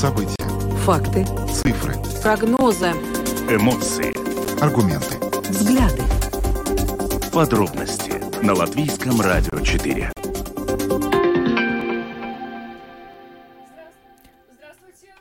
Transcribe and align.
События. 0.00 0.34
Факты. 0.86 1.26
Цифры. 1.52 1.92
Прогнозы. 2.22 2.92
Эмоции. 3.50 4.14
Аргументы. 4.58 5.18
Взгляды. 5.50 6.02
Подробности 7.34 8.14
на 8.42 8.54
Латвийском 8.54 9.20
радио 9.20 9.60
4. 9.60 10.10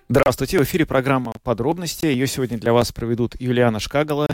Здравствуйте, 0.08 0.60
в 0.60 0.64
эфире 0.64 0.86
программа 0.86 1.34
«Подробности». 1.44 2.06
Ее 2.06 2.26
сегодня 2.26 2.58
для 2.58 2.72
вас 2.72 2.94
проведут 2.94 3.36
Юлиана 3.38 3.82
Шкагала 3.82 4.28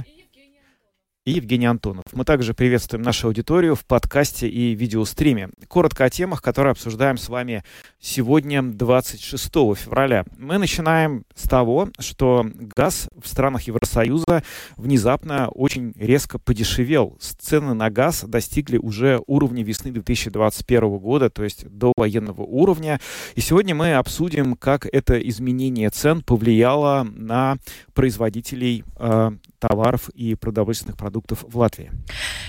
и 1.25 1.31
Евгений 1.31 1.65
Антонов. 1.65 2.03
Мы 2.13 2.23
также 2.23 2.53
приветствуем 2.53 3.01
нашу 3.01 3.27
аудиторию 3.27 3.75
в 3.75 3.83
подкасте 3.83 4.47
и 4.47 4.75
видеостриме. 4.75 5.49
Коротко 5.67 6.05
о 6.05 6.09
темах, 6.11 6.43
которые 6.43 6.71
обсуждаем 6.71 7.17
с 7.17 7.29
вами 7.29 7.63
сегодня, 7.99 8.61
26 8.61 9.43
февраля. 9.75 10.25
Мы 10.37 10.59
начинаем 10.59 11.23
с 11.33 11.49
того, 11.49 11.89
что 11.97 12.45
газ 12.53 13.09
в 13.19 13.27
странах 13.27 13.63
Евросоюза 13.63 14.43
внезапно 14.77 15.49
очень 15.49 15.93
резко 15.97 16.37
подешевел. 16.37 17.17
Цены 17.19 17.73
на 17.73 17.89
газ 17.89 18.23
достигли 18.27 18.77
уже 18.77 19.19
уровня 19.25 19.63
весны 19.63 19.91
2021 19.91 20.97
года, 20.99 21.31
то 21.31 21.43
есть 21.43 21.67
до 21.67 21.91
военного 21.97 22.43
уровня. 22.43 22.99
И 23.33 23.41
сегодня 23.41 23.73
мы 23.73 23.95
обсудим, 23.95 24.55
как 24.55 24.85
это 24.85 25.17
изменение 25.17 25.89
цен 25.89 26.21
повлияло 26.21 27.01
на 27.03 27.57
производителей 27.95 28.83
э, 28.99 29.31
товаров 29.57 30.09
и 30.09 30.35
продовольственных 30.35 30.95
продуктов 30.95 31.14
в 31.29 31.57
Латвии. 31.57 31.91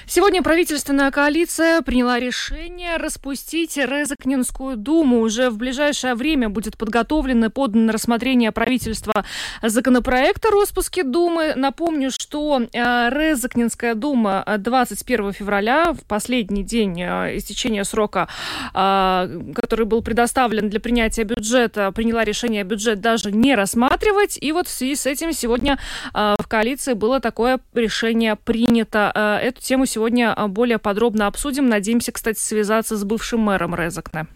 Сегодня 0.08 0.42
правительственная 0.42 1.10
коалиция 1.10 1.82
приняла 1.82 2.18
решение 2.18 2.96
распустить 2.96 3.76
Резакнинскую 3.76 4.76
думу. 4.76 5.20
Уже 5.20 5.50
в 5.50 5.56
ближайшее 5.56 6.14
время 6.14 6.48
будет 6.48 6.76
подготовлен 6.76 7.44
и 7.44 7.48
подан 7.48 7.86
на 7.86 7.92
рассмотрение 7.92 8.52
правительства 8.52 9.24
законопроект 9.62 10.44
о 10.46 10.50
распуске 10.50 11.02
думы. 11.02 11.54
Напомню, 11.56 12.10
что 12.10 12.60
э, 12.60 13.10
Резакнинская 13.10 13.94
дума 13.94 14.44
21 14.58 15.32
февраля, 15.32 15.92
в 15.92 16.02
последний 16.04 16.62
день 16.62 17.00
э, 17.00 17.36
истечения 17.36 17.84
срока, 17.84 18.28
э, 18.74 19.52
который 19.54 19.86
был 19.86 20.02
предоставлен 20.02 20.68
для 20.68 20.80
принятия 20.80 21.24
бюджета, 21.24 21.90
приняла 21.92 22.24
решение 22.24 22.64
бюджет 22.64 23.00
даже 23.00 23.32
не 23.32 23.54
рассматривать. 23.54 24.38
И 24.40 24.52
вот 24.52 24.68
в 24.68 24.70
связи 24.70 24.94
с 24.96 25.06
этим 25.06 25.32
сегодня 25.32 25.78
в 26.14 26.46
коалиции 26.48 26.94
было 26.94 27.20
такое 27.20 27.60
решение 27.74 28.36
принято. 28.36 28.55
Эту 28.64 29.60
тему 29.60 29.86
сегодня 29.86 30.34
более 30.48 30.78
подробно 30.78 31.26
обсудим. 31.26 31.68
Надеемся, 31.68 32.12
кстати, 32.12 32.38
связаться 32.38 32.96
с 32.96 33.04
бывшим 33.04 33.40
мэром 33.40 33.74
Резакне. 33.74 34.26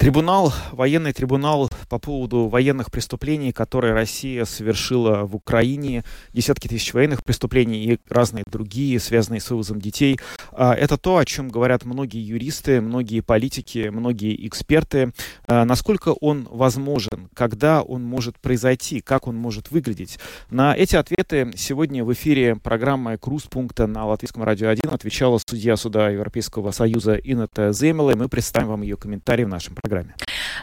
Трибунал, 0.00 0.54
военный 0.72 1.12
трибунал 1.12 1.68
по 1.90 1.98
поводу 1.98 2.48
военных 2.48 2.90
преступлений, 2.90 3.52
которые 3.52 3.92
Россия 3.92 4.46
совершила 4.46 5.24
в 5.26 5.36
Украине, 5.36 6.04
десятки 6.32 6.68
тысяч 6.68 6.94
военных 6.94 7.22
преступлений 7.22 7.84
и 7.84 7.98
разные 8.08 8.44
другие, 8.50 8.98
связанные 8.98 9.42
с 9.42 9.50
вывозом 9.50 9.78
детей. 9.78 10.18
А, 10.52 10.72
это 10.72 10.96
то, 10.96 11.18
о 11.18 11.26
чем 11.26 11.50
говорят 11.50 11.84
многие 11.84 12.26
юристы, 12.26 12.80
многие 12.80 13.20
политики, 13.20 13.90
многие 13.92 14.48
эксперты. 14.48 15.12
А, 15.46 15.66
насколько 15.66 16.14
он 16.14 16.48
возможен, 16.50 17.28
когда 17.34 17.82
он 17.82 18.02
может 18.02 18.38
произойти, 18.38 19.02
как 19.02 19.26
он 19.26 19.36
может 19.36 19.70
выглядеть. 19.70 20.18
На 20.48 20.74
эти 20.74 20.96
ответы 20.96 21.52
сегодня 21.56 22.06
в 22.06 22.12
эфире 22.14 22.56
программы 22.56 23.18
«Круз 23.18 23.42
пункта» 23.42 23.86
на 23.86 24.06
Латвийском 24.06 24.44
радио 24.44 24.70
1 24.70 24.82
отвечала 24.90 25.38
судья 25.46 25.76
суда 25.76 26.08
Европейского 26.08 26.70
Союза 26.70 27.16
Инета 27.16 27.70
Земела, 27.74 28.16
мы 28.16 28.30
представим 28.30 28.68
вам 28.68 28.80
ее 28.80 28.96
комментарий 28.96 29.44
в 29.44 29.48
нашем 29.48 29.74
программе 29.74 29.89
программе. 29.90 30.14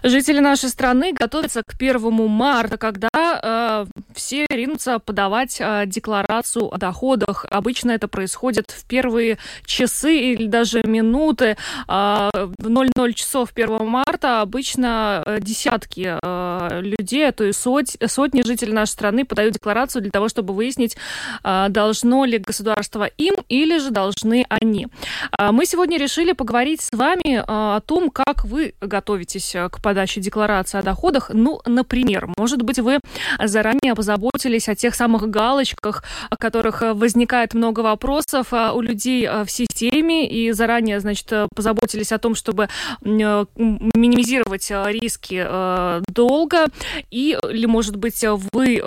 Жители 0.03 0.39
нашей 0.39 0.69
страны 0.69 1.13
готовятся 1.13 1.63
к 1.63 1.77
первому 1.77 2.27
марта, 2.27 2.77
когда 2.77 3.09
э, 3.13 3.85
все 4.13 4.45
ринутся 4.49 4.99
подавать 4.99 5.57
э, 5.59 5.83
декларацию 5.85 6.73
о 6.73 6.77
доходах. 6.77 7.45
Обычно 7.49 7.91
это 7.91 8.07
происходит 8.07 8.71
в 8.71 8.85
первые 8.85 9.37
часы 9.65 10.17
или 10.17 10.47
даже 10.47 10.83
минуты. 10.83 11.57
Э, 11.87 12.29
в 12.33 12.69
00 12.69 13.13
часов 13.13 13.49
1 13.55 13.85
марта 13.85 14.41
обычно 14.41 15.23
э, 15.25 15.39
десятки 15.41 16.17
э, 16.21 16.81
людей, 16.81 17.29
а 17.29 17.31
то 17.31 17.43
и 17.43 17.51
соть, 17.51 17.97
сотни 18.07 18.43
жителей 18.43 18.73
нашей 18.73 18.91
страны 18.91 19.25
подают 19.25 19.53
декларацию 19.53 20.01
для 20.01 20.11
того, 20.11 20.29
чтобы 20.29 20.53
выяснить, 20.53 20.97
э, 21.43 21.67
должно 21.69 22.25
ли 22.25 22.37
государство 22.37 23.05
им 23.05 23.35
или 23.49 23.79
же 23.79 23.91
должны 23.91 24.45
они. 24.49 24.87
Э, 25.37 25.51
мы 25.51 25.65
сегодня 25.65 25.97
решили 25.97 26.33
поговорить 26.33 26.81
с 26.81 26.91
вами 26.91 27.37
э, 27.37 27.43
о 27.47 27.81
том, 27.81 28.09
как 28.09 28.45
вы 28.45 28.73
готовитесь 28.81 29.07
готовитесь 29.07 29.55
э, 29.55 29.69
к 29.69 29.81
подаче 29.87 30.19
декларации 30.19 30.79
о 30.79 30.83
доходах, 30.83 31.31
ну, 31.33 31.61
например, 31.65 32.27
может 32.37 32.61
быть, 32.61 32.77
вы 32.79 32.99
заранее 33.41 33.95
позаботились 33.95 34.67
о 34.67 34.75
тех 34.75 34.95
самых 34.95 35.29
галочках, 35.29 36.03
о 36.29 36.35
которых 36.35 36.81
э, 36.81 36.93
возникает 36.93 37.53
много 37.53 37.79
вопросов 37.79 38.47
э, 38.51 38.71
у 38.73 38.81
людей 38.81 39.25
в 39.45 39.49
системе, 39.49 40.27
и 40.27 40.51
заранее, 40.51 40.99
значит, 40.99 41.31
позаботились 41.55 42.11
о 42.11 42.17
том, 42.17 42.35
чтобы 42.35 42.67
минимизировать 43.05 44.69
риски 44.69 45.45
долга, 46.11 46.65
и, 47.09 47.37
или, 47.49 47.65
может 47.65 47.95
быть, 47.95 48.25
вы 48.51 48.81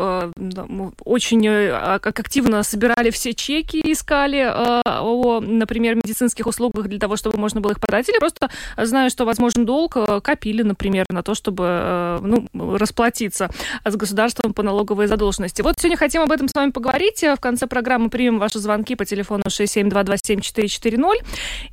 очень 1.05 1.49
активно 1.49 2.62
собирали 2.62 3.09
все 3.10 3.33
чеки, 3.33 3.81
искали 3.93 4.53
о, 4.55 5.41
например, 5.41 5.94
медицинских 5.94 6.47
услугах 6.47 6.89
для 6.89 6.99
того, 6.99 7.16
чтобы 7.16 7.39
можно 7.39 7.62
было 7.62 7.72
их 7.72 7.81
подать, 7.81 8.06
или 8.10 8.19
просто, 8.19 8.50
зная, 8.77 9.09
что 9.09 9.25
возможен 9.25 9.65
долг, 9.65 9.97
копили, 10.22 10.62
например, 10.62 10.90
на 11.11 11.23
то, 11.23 11.34
чтобы 11.34 11.65
э, 11.67 12.19
ну, 12.23 12.49
расплатиться 12.77 13.51
с 13.84 13.97
государством 13.97 14.53
по 14.53 14.62
налоговой 14.62 15.06
задолженности. 15.06 15.62
Вот 15.62 15.78
сегодня 15.78 15.97
хотим 15.97 16.23
об 16.23 16.33
этом 16.33 16.49
с 16.49 16.55
вами 16.55 16.71
поговорить. 16.71 17.23
В 17.23 17.41
конце 17.41 17.67
программы 17.67 18.11
примем 18.11 18.39
ваши 18.39 18.59
звонки 18.59 18.95
по 18.95 19.05
телефону 19.05 19.45
67227440. 19.47 21.15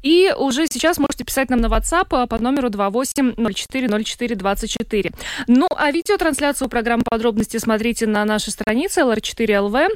И 0.03 0.33
уже 0.38 0.67
сейчас 0.67 0.97
можете 0.97 1.23
писать 1.23 1.50
нам 1.50 1.61
на 1.61 1.67
WhatsApp 1.67 2.28
по 2.28 2.39
номеру 2.39 2.67
28040424. 2.69 5.13
Ну, 5.47 5.67
а 5.75 5.91
видеотрансляцию 5.91 6.69
программы 6.69 7.03
подробности 7.09 7.57
смотрите 7.57 8.07
на 8.07 8.25
нашей 8.25 8.51
странице 8.51 9.01
LR4.LV 9.01 9.88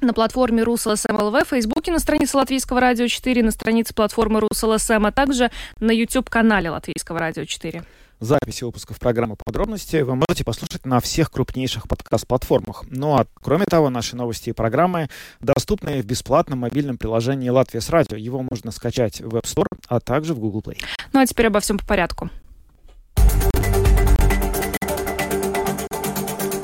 на 0.00 0.12
платформе 0.12 0.62
Rus.LSM.lv, 0.62 1.44
в 1.44 1.48
Фейсбуке 1.48 1.92
на 1.92 1.98
странице 1.98 2.36
Латвийского 2.36 2.80
радио 2.80 3.08
4, 3.08 3.42
на 3.42 3.50
странице 3.50 3.94
платформы 3.94 4.40
Rus.LSM, 4.40 5.06
а 5.06 5.12
также 5.12 5.50
на 5.80 5.90
YouTube-канале 5.90 6.70
Латвийского 6.70 7.18
радио 7.18 7.44
4. 7.44 7.82
Записи 8.20 8.64
выпусков 8.64 8.98
программы 8.98 9.36
«Подробности» 9.36 9.96
вы 9.96 10.14
можете 10.14 10.42
послушать 10.42 10.86
на 10.86 11.00
всех 11.00 11.30
крупнейших 11.30 11.86
подкаст-платформах. 11.86 12.84
Ну 12.88 13.14
а 13.14 13.26
кроме 13.42 13.66
того, 13.66 13.90
наши 13.90 14.16
новости 14.16 14.50
и 14.50 14.52
программы 14.52 15.10
доступны 15.40 16.00
в 16.00 16.06
бесплатном 16.06 16.60
мобильном 16.60 16.96
приложении 16.96 17.50
«Латвия 17.50 17.82
с 17.82 17.90
радио». 17.90 18.16
Его 18.16 18.42
можно 18.42 18.70
скачать 18.70 19.20
в 19.20 19.36
App 19.36 19.44
Store, 19.44 19.66
а 19.88 20.00
также 20.00 20.32
в 20.32 20.38
Google 20.38 20.60
Play. 20.60 20.78
Ну 21.12 21.20
а 21.20 21.26
теперь 21.26 21.48
обо 21.48 21.60
всем 21.60 21.78
по 21.78 21.84
порядку. 21.84 22.30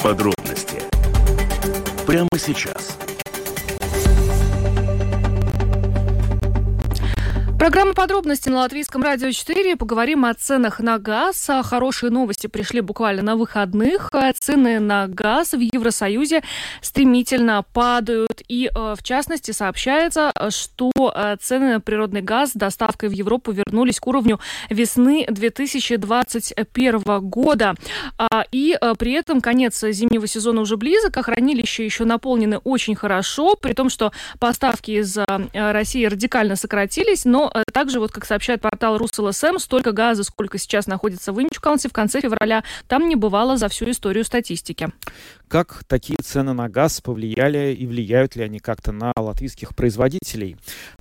Подробности 0.02 0.82
прямо 2.06 2.28
сейчас. 2.38 2.96
Программа 7.62 7.94
подробности 7.94 8.48
на 8.48 8.58
Латвийском 8.58 9.04
радио 9.04 9.30
4. 9.30 9.76
Поговорим 9.76 10.24
о 10.24 10.34
ценах 10.34 10.80
на 10.80 10.98
газ. 10.98 11.48
Хорошие 11.62 12.10
новости 12.10 12.48
пришли 12.48 12.80
буквально 12.80 13.22
на 13.22 13.36
выходных. 13.36 14.10
Цены 14.40 14.80
на 14.80 15.06
газ 15.06 15.52
в 15.52 15.60
Евросоюзе 15.60 16.42
стремительно 16.80 17.64
падают. 17.72 18.42
И, 18.48 18.66
э, 18.66 18.94
в 18.98 19.02
частности, 19.04 19.52
сообщается, 19.52 20.32
что 20.50 20.90
э, 20.96 21.36
цены 21.40 21.74
на 21.74 21.80
природный 21.80 22.20
газ 22.20 22.50
с 22.50 22.54
доставкой 22.54 23.10
в 23.10 23.12
Европу 23.12 23.52
вернулись 23.52 24.00
к 24.00 24.08
уровню 24.08 24.40
весны 24.68 25.24
2021 25.28 27.20
года. 27.20 27.76
А, 28.18 28.44
и 28.50 28.76
э, 28.80 28.94
при 28.98 29.12
этом 29.12 29.40
конец 29.40 29.84
зимнего 29.84 30.26
сезона 30.26 30.62
уже 30.62 30.76
близок, 30.76 31.16
а 31.16 31.22
хранилища 31.22 31.84
еще 31.84 32.06
наполнены 32.06 32.58
очень 32.58 32.96
хорошо, 32.96 33.54
при 33.54 33.72
том, 33.72 33.88
что 33.88 34.10
поставки 34.40 34.90
из 34.90 35.16
России 35.52 36.04
радикально 36.06 36.56
сократились, 36.56 37.24
но 37.24 37.51
также, 37.72 38.00
вот 38.00 38.12
как 38.12 38.24
сообщает 38.24 38.60
портал 38.60 38.98
РусЛСМ, 38.98 39.58
столько 39.58 39.92
газа, 39.92 40.24
сколько 40.24 40.58
сейчас 40.58 40.86
находится 40.86 41.32
в 41.32 41.40
Инчукаунсе 41.40 41.88
в 41.88 41.92
конце 41.92 42.20
февраля, 42.20 42.64
там 42.88 43.08
не 43.08 43.16
бывало 43.16 43.56
за 43.56 43.68
всю 43.68 43.90
историю 43.90 44.24
статистики. 44.24 44.90
Как 45.48 45.84
такие 45.86 46.16
цены 46.22 46.52
на 46.52 46.68
газ 46.68 47.00
повлияли 47.00 47.74
и 47.74 47.86
влияют 47.86 48.36
ли 48.36 48.44
они 48.44 48.58
как-то 48.58 48.92
на 48.92 49.12
латвийских 49.16 49.74
производителей? 49.74 50.56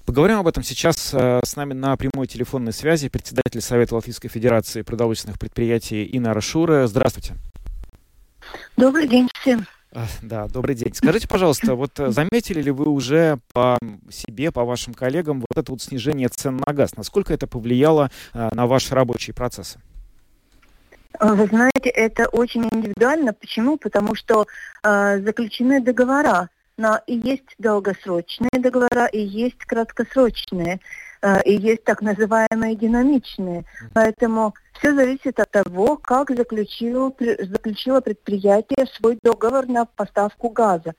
Поговорим 0.05 0.39
об 0.39 0.47
этом 0.47 0.63
сейчас. 0.63 1.13
Э, 1.13 1.39
с 1.43 1.55
нами 1.55 1.73
на 1.73 1.95
прямой 1.95 2.27
телефонной 2.27 2.73
связи 2.73 3.09
председатель 3.09 3.61
Совета 3.61 3.95
Латвийской 3.95 4.27
Федерации 4.27 4.81
продовольственных 4.81 5.39
предприятий 5.39 6.03
Инна 6.03 6.33
Рашура. 6.33 6.87
Здравствуйте. 6.87 7.35
Добрый 8.75 9.07
день 9.07 9.29
всем. 9.41 9.65
Да, 10.21 10.47
добрый 10.47 10.75
день. 10.75 10.93
Скажите, 10.93 11.27
пожалуйста, 11.27 11.75
вот 11.75 11.99
э, 11.99 12.11
заметили 12.11 12.61
ли 12.61 12.71
вы 12.71 12.85
уже 12.85 13.39
по 13.53 13.77
себе, 14.09 14.51
по 14.51 14.63
вашим 14.63 14.93
коллегам, 14.93 15.41
вот 15.41 15.57
это 15.57 15.71
вот 15.71 15.81
снижение 15.81 16.29
цен 16.29 16.61
на 16.65 16.73
газ? 16.73 16.95
Насколько 16.95 17.33
это 17.33 17.45
повлияло 17.45 18.09
э, 18.33 18.49
на 18.53 18.67
ваши 18.67 18.95
рабочие 18.95 19.33
процессы? 19.33 19.79
Вы 21.19 21.45
знаете, 21.47 21.89
это 21.89 22.27
очень 22.29 22.67
индивидуально. 22.71 23.33
Почему? 23.33 23.77
Потому 23.77 24.15
что 24.15 24.47
э, 24.83 25.19
заключены 25.21 25.81
договора. 25.81 26.49
На, 26.77 27.01
и 27.05 27.15
есть 27.15 27.53
долгосрочные 27.59 28.49
договора, 28.53 29.05
и 29.07 29.19
есть 29.19 29.59
краткосрочные, 29.65 30.79
и 31.45 31.53
есть 31.53 31.83
так 31.83 32.01
называемые 32.01 32.75
динамичные. 32.75 33.65
Поэтому 33.93 34.53
все 34.79 34.95
зависит 34.95 35.39
от 35.39 35.51
того, 35.51 35.97
как 35.97 36.31
заключило, 36.35 37.13
заключило 37.19 38.01
предприятие 38.01 38.87
свой 38.87 39.17
договор 39.21 39.67
на 39.67 39.85
поставку 39.85 40.49
газа. 40.49 40.93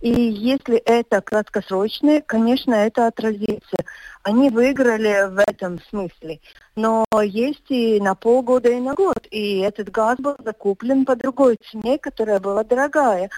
И 0.00 0.10
если 0.10 0.76
это 0.76 1.20
краткосрочные, 1.20 2.22
конечно, 2.22 2.72
это 2.72 3.08
отразится. 3.08 3.76
Они 4.22 4.48
выиграли 4.48 5.28
в 5.28 5.38
этом 5.40 5.80
смысле. 5.90 6.40
Но 6.76 7.04
есть 7.22 7.68
и 7.68 8.00
на 8.00 8.14
полгода, 8.14 8.70
и 8.70 8.80
на 8.80 8.94
год. 8.94 9.26
И 9.30 9.58
этот 9.58 9.90
газ 9.90 10.18
был 10.18 10.36
закуплен 10.44 11.04
по 11.04 11.16
другой 11.16 11.56
цене, 11.70 11.98
которая 11.98 12.38
была 12.38 12.62
дорогая. 12.62 13.28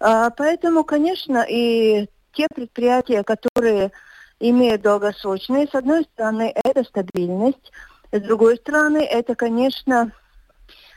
А, 0.00 0.30
поэтому, 0.30 0.84
конечно, 0.84 1.44
и 1.48 2.08
те 2.32 2.46
предприятия, 2.54 3.22
которые 3.22 3.92
имеют 4.40 4.82
долгосрочные, 4.82 5.66
с 5.66 5.74
одной 5.74 6.04
стороны, 6.04 6.52
это 6.64 6.84
стабильность, 6.84 7.72
с 8.12 8.20
другой 8.20 8.56
стороны, 8.56 8.98
это, 8.98 9.34
конечно, 9.34 10.12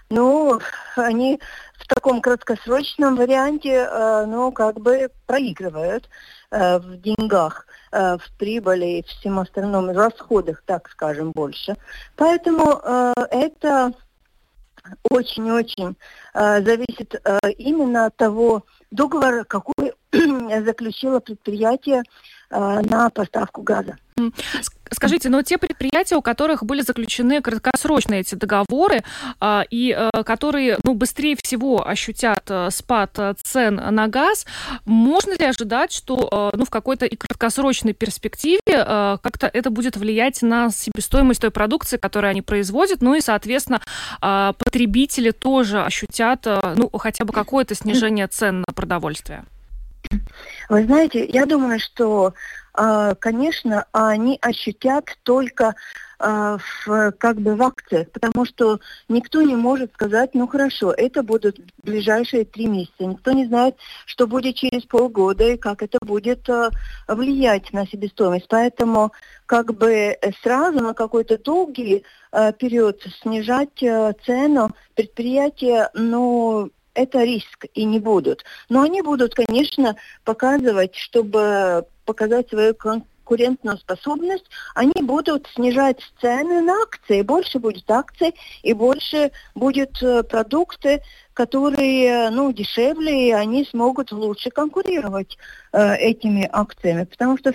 ну, 0.10 0.60
они 0.96 1.40
в 1.78 1.88
таком 1.88 2.22
краткосрочном 2.22 3.16
варианте, 3.16 3.88
э, 3.90 4.26
ну, 4.26 4.52
как 4.52 4.80
бы 4.80 5.10
проигрывают 5.26 6.10
э, 6.52 6.80
в 6.80 6.98
деньгах, 7.02 7.68
э, 7.92 8.18
в 8.18 8.38
прибыли 8.38 8.86
и 8.86 9.04
всем 9.04 9.40
остальном, 9.40 9.88
в 9.88 9.98
расходах, 9.98 10.64
так 10.66 10.90
скажем, 10.90 11.32
больше. 11.32 11.78
Поэтому 12.16 12.82
это 13.32 13.94
очень-очень 15.10 15.96
зависит 16.34 17.22
именно 17.58 18.06
от 18.06 18.16
того 18.16 18.64
договора, 18.92 19.44
какой 19.44 19.94
заключило 20.66 21.20
предприятие 21.20 22.04
э, 22.50 22.82
на 22.82 23.10
поставку 23.10 23.62
газа. 23.62 23.98
Скажите, 24.92 25.30
но 25.30 25.42
те 25.44 25.58
предприятия, 25.58 26.16
у 26.16 26.22
которых 26.22 26.64
были 26.64 26.82
заключены 26.82 27.42
краткосрочные 27.42 28.22
эти 28.22 28.36
договоры, 28.36 29.04
а, 29.40 29.64
и 29.70 29.92
а, 29.92 30.24
которые 30.24 30.78
ну, 30.84 30.96
быстрее 30.96 31.36
всего 31.42 31.88
ощутят 31.88 32.44
а, 32.50 32.70
спад 32.72 33.18
цен 33.44 33.76
на 33.76 34.08
газ, 34.08 34.46
можно 34.86 35.34
ли 35.38 35.46
ожидать, 35.46 35.92
что 35.92 36.52
ну, 36.54 36.66
в 36.66 36.70
какой-то 36.70 37.06
и 37.06 37.16
краткосрочной 37.16 37.94
перспективе 37.94 38.60
как-то 38.68 39.50
это 39.52 39.70
будет 39.70 39.96
влиять 39.96 40.42
на 40.42 40.70
себестоимость 40.72 41.42
той 41.42 41.52
продукции, 41.52 41.98
которую 41.98 42.32
они 42.32 42.42
производят, 42.42 43.02
ну 43.02 43.16
и, 43.16 43.22
соответственно, 43.22 43.82
потребители 44.20 45.32
тоже 45.32 45.84
ощутят 45.84 46.46
ну, 46.76 46.90
хотя 46.98 47.26
бы 47.26 47.34
какое-то 47.34 47.76
снижение 47.76 48.28
цен 48.28 48.64
на 48.68 48.74
продовольствие? 48.74 49.46
Вы 50.70 50.86
знаете, 50.86 51.26
я 51.26 51.46
думаю, 51.46 51.80
что 51.80 52.34
а, 52.74 53.16
конечно, 53.16 53.86
они 53.92 54.38
ощутят 54.42 55.18
только 55.24 55.76
а, 56.18 56.58
в, 56.58 57.12
как 57.12 57.42
бы 57.42 57.56
в 57.56 57.62
акциях, 57.62 58.10
потому 58.12 58.46
что 58.46 58.80
никто 59.08 59.42
не 59.42 59.56
может 59.56 59.94
сказать, 59.94 60.34
ну 60.34 60.48
хорошо, 60.48 60.94
это 60.96 61.24
будут 61.24 61.60
ближайшие 61.84 62.46
три 62.46 62.68
месяца. 62.68 63.06
Никто 63.06 63.32
не 63.32 63.46
знает, 63.48 63.76
что 64.06 64.28
будет 64.28 64.56
через 64.56 64.84
полгода 64.84 65.44
и 65.44 65.58
как 65.58 65.82
это 65.84 65.98
будет 66.02 66.48
uh, 66.48 66.72
влиять 67.08 67.74
на 67.74 67.86
себестоимость. 67.86 68.48
Поэтому 68.48 69.12
как 69.46 69.74
бы 69.74 70.18
сразу 70.42 70.80
на 70.80 70.94
какой-то 70.94 71.38
долгий 71.38 72.04
период 72.60 73.02
снижать 73.22 73.80
цену 74.26 74.76
предприятия, 74.96 75.90
ну, 75.96 76.70
это 77.00 77.24
риск 77.24 77.66
и 77.74 77.86
не 77.86 78.00
будут. 78.00 78.44
Но 78.70 78.82
они 78.82 79.02
будут, 79.02 79.36
конечно, 79.36 79.96
показывать, 80.24 80.96
чтобы 80.96 81.86
показать 82.06 82.50
свою 82.50 82.74
конкурентную 82.74 83.78
способность, 83.78 84.46
они 84.74 85.02
будут 85.02 85.48
снижать 85.54 86.00
цены 86.20 86.62
на 86.62 86.82
акции. 86.82 87.22
Больше 87.22 87.60
будет 87.60 87.90
акций 87.90 88.34
и 88.64 88.74
больше 88.74 89.32
будет 89.54 90.02
э, 90.02 90.24
продукты, 90.24 91.02
которые 91.34 92.32
ну, 92.32 92.52
дешевле, 92.52 93.30
и 93.30 93.32
они 93.32 93.66
смогут 93.66 94.12
лучше 94.12 94.50
конкурировать 94.50 95.38
э, 95.72 95.96
этими 95.96 96.50
акциями. 96.52 97.06
Потому 97.06 97.38
что 97.38 97.54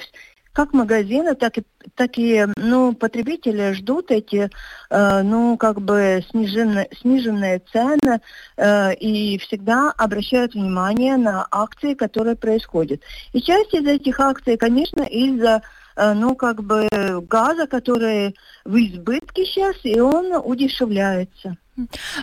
как 0.55 0.73
магазины, 0.73 1.35
так 1.35 1.59
и, 1.59 1.65
так 1.95 2.17
и 2.17 2.47
ну, 2.57 2.95
потребители 2.95 3.73
ждут 3.73 4.11
эти, 4.11 4.51
э, 4.89 5.23
ну, 5.23 5.59
как 5.59 5.81
бы 5.81 6.25
сниженные, 6.31 6.89
сниженные 7.01 7.61
цены 7.73 8.21
э, 8.57 8.95
и 8.95 9.37
всегда 9.39 9.93
обращают 9.97 10.55
внимание 10.55 11.17
на 11.17 11.47
акции, 11.51 11.95
которые 11.95 12.37
происходят. 12.37 13.03
И 13.33 13.43
часть 13.43 13.75
из 13.75 13.87
этих 13.87 14.21
акций, 14.21 14.57
конечно, 14.57 15.03
из-за 15.03 15.63
Э, 15.97 16.13
ну, 16.13 16.35
как 16.35 16.63
бы 16.63 16.89
газа, 17.29 17.67
который 17.67 18.37
в 18.65 18.77
избытке 18.77 19.45
сейчас, 19.45 19.77
и 19.85 20.01
он 20.01 20.33
удешевляется. 20.45 21.57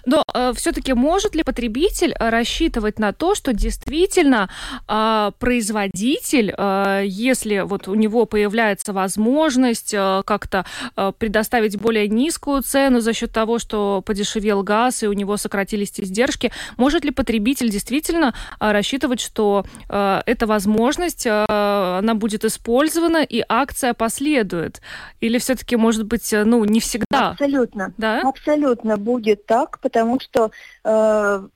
Но 0.05 0.23
э, 0.33 0.53
все-таки 0.55 0.93
может 0.93 1.35
ли 1.35 1.43
потребитель 1.43 2.13
э, 2.13 2.29
рассчитывать 2.29 2.99
на 2.99 3.13
то, 3.13 3.35
что 3.35 3.53
действительно 3.53 4.49
э, 4.87 5.31
производитель, 5.39 6.53
э, 6.57 7.03
если 7.05 7.59
вот 7.59 7.87
у 7.87 7.95
него 7.95 8.25
появляется 8.25 8.93
возможность 8.93 9.93
э, 9.93 10.21
как-то 10.25 10.65
э, 10.95 11.11
предоставить 11.17 11.77
более 11.77 12.07
низкую 12.07 12.61
цену 12.61 13.01
за 13.01 13.13
счет 13.13 13.31
того, 13.31 13.59
что 13.59 14.01
подешевел 14.05 14.63
газ 14.63 15.03
и 15.03 15.07
у 15.07 15.13
него 15.13 15.37
сократились 15.37 15.93
издержки, 15.97 16.51
может 16.77 17.03
ли 17.03 17.11
потребитель 17.11 17.69
действительно 17.69 18.33
э, 18.59 18.71
рассчитывать, 18.71 19.19
что 19.19 19.65
э, 19.89 20.21
эта 20.25 20.47
возможность 20.47 21.25
э, 21.25 21.45
она 21.49 22.15
будет 22.15 22.45
использована 22.45 23.23
и 23.23 23.43
акция 23.47 23.93
последует? 23.93 24.81
Или 25.19 25.37
все-таки 25.37 25.75
может 25.75 26.05
быть, 26.05 26.31
э, 26.33 26.43
ну 26.43 26.63
не 26.65 26.79
всегда? 26.79 27.31
Абсолютно. 27.31 27.93
Да? 27.97 28.21
Абсолютно 28.21 28.97
будет 28.97 29.45
так, 29.45 29.79
потому 29.79 30.19
что 30.21 30.51
э, 30.83 31.47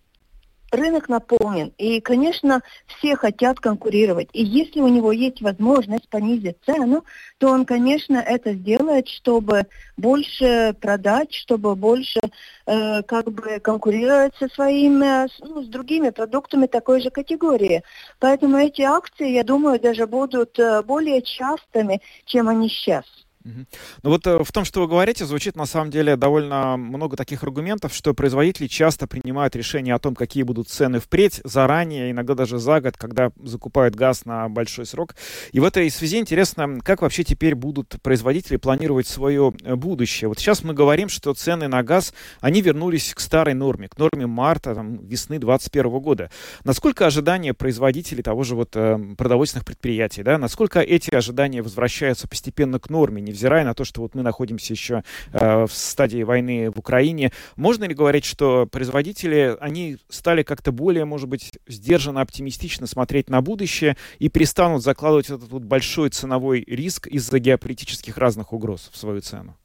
рынок 0.75 1.09
наполнен. 1.09 1.73
И, 1.77 2.01
конечно, 2.01 2.61
все 2.85 3.15
хотят 3.15 3.59
конкурировать. 3.59 4.29
И 4.33 4.43
если 4.43 4.81
у 4.81 4.87
него 4.87 5.11
есть 5.11 5.41
возможность 5.41 6.07
понизить 6.09 6.57
цену, 6.65 7.03
то 7.37 7.49
он, 7.49 7.65
конечно, 7.65 8.17
это 8.17 8.53
сделает, 8.53 9.07
чтобы 9.07 9.67
больше 9.97 10.75
продать, 10.79 11.33
чтобы 11.33 11.75
больше 11.75 12.19
э, 12.65 13.03
как 13.03 13.31
бы 13.31 13.59
конкурировать 13.59 14.33
со 14.37 14.47
своими, 14.49 15.27
ну, 15.45 15.63
с 15.63 15.67
другими 15.67 16.09
продуктами 16.09 16.67
такой 16.67 17.01
же 17.01 17.09
категории. 17.09 17.83
Поэтому 18.19 18.57
эти 18.57 18.81
акции, 18.81 19.29
я 19.29 19.43
думаю, 19.43 19.79
даже 19.79 20.07
будут 20.07 20.57
э, 20.59 20.81
более 20.83 21.21
частыми, 21.21 22.01
чем 22.25 22.49
они 22.49 22.69
сейчас. 22.69 23.05
Ну 23.45 24.09
вот 24.09 24.25
э, 24.25 24.43
в 24.43 24.51
том, 24.51 24.65
что 24.65 24.81
вы 24.81 24.87
говорите, 24.87 25.25
звучит 25.25 25.55
на 25.55 25.65
самом 25.65 25.91
деле 25.91 26.15
довольно 26.15 26.77
много 26.77 27.15
таких 27.15 27.43
аргументов, 27.43 27.93
что 27.93 28.13
производители 28.13 28.67
часто 28.67 29.07
принимают 29.07 29.55
решения 29.55 29.93
о 29.93 29.99
том, 29.99 30.15
какие 30.15 30.43
будут 30.43 30.67
цены 30.67 30.99
впредь, 30.99 31.41
заранее, 31.43 32.11
иногда 32.11 32.33
даже 32.33 32.57
за 32.57 32.81
год, 32.81 32.97
когда 32.97 33.31
закупают 33.43 33.95
газ 33.95 34.25
на 34.25 34.49
большой 34.49 34.85
срок. 34.85 35.15
И 35.51 35.59
в 35.59 35.63
этой 35.63 35.89
связи 35.91 36.17
интересно, 36.17 36.79
как 36.83 37.01
вообще 37.01 37.23
теперь 37.23 37.55
будут 37.55 37.95
производители 38.01 38.57
планировать 38.57 39.07
свое 39.07 39.53
э, 39.63 39.75
будущее. 39.75 40.27
Вот 40.27 40.39
сейчас 40.39 40.63
мы 40.63 40.73
говорим, 40.73 41.09
что 41.09 41.33
цены 41.33 41.67
на 41.67 41.83
газ, 41.83 42.13
они 42.41 42.61
вернулись 42.61 43.13
к 43.13 43.19
старой 43.19 43.53
норме, 43.53 43.87
к 43.87 43.97
норме 43.97 44.25
марта, 44.25 44.73
там, 44.73 44.97
весны 45.05 45.37
2021 45.37 45.99
года. 45.99 46.31
Насколько 46.63 47.05
ожидания 47.05 47.53
производителей 47.53 48.23
того 48.23 48.43
же 48.43 48.55
вот 48.55 48.75
э, 48.75 48.97
продовольственных 49.17 49.65
предприятий, 49.65 50.23
да, 50.23 50.39
насколько 50.39 50.79
эти 50.79 51.13
ожидания 51.13 51.61
возвращаются 51.61 52.27
постепенно 52.27 52.79
к 52.79 52.89
норме, 52.89 53.21
невзирая 53.35 53.65
на 53.65 53.73
то, 53.73 53.83
что 53.83 54.01
вот 54.01 54.15
мы 54.15 54.23
находимся 54.23 54.73
еще 54.73 55.03
э, 55.33 55.65
в 55.65 55.71
стадии 55.71 56.23
войны 56.23 56.71
в 56.71 56.79
Украине, 56.79 57.31
можно 57.55 57.83
ли 57.83 57.93
говорить, 57.93 58.25
что 58.25 58.65
производители, 58.65 59.57
они 59.59 59.97
стали 60.09 60.43
как-то 60.43 60.71
более, 60.71 61.05
может 61.05 61.27
быть, 61.27 61.51
сдержанно, 61.67 62.21
оптимистично 62.21 62.87
смотреть 62.87 63.29
на 63.29 63.41
будущее 63.41 63.97
и 64.19 64.29
перестанут 64.29 64.83
закладывать 64.83 65.29
этот 65.29 65.49
вот 65.49 65.63
большой 65.63 66.09
ценовой 66.09 66.63
риск 66.65 67.07
из-за 67.07 67.39
геополитических 67.39 68.17
разных 68.17 68.53
угроз 68.53 68.89
в 68.91 68.97
свою 68.97 69.21
цену? 69.21 69.57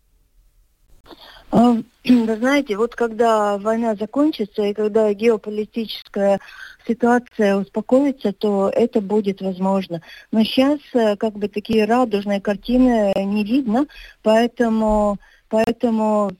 А, 1.50 1.76
вы 2.04 2.36
знаете, 2.36 2.76
вот 2.76 2.94
когда 2.94 3.58
война 3.58 3.94
закончится 3.94 4.62
и 4.62 4.74
когда 4.74 5.12
геополитическая 5.12 6.40
ситуация 6.86 7.56
успокоится, 7.56 8.32
то 8.32 8.70
это 8.74 9.00
будет 9.00 9.40
возможно. 9.40 10.00
Но 10.32 10.44
сейчас 10.44 10.80
э, 10.94 11.16
как 11.16 11.34
бы 11.34 11.48
такие 11.48 11.84
радужные 11.84 12.40
картины 12.40 13.12
не 13.16 13.44
видно, 13.44 13.86
поэтому, 14.22 15.18
поэтому 15.48 16.30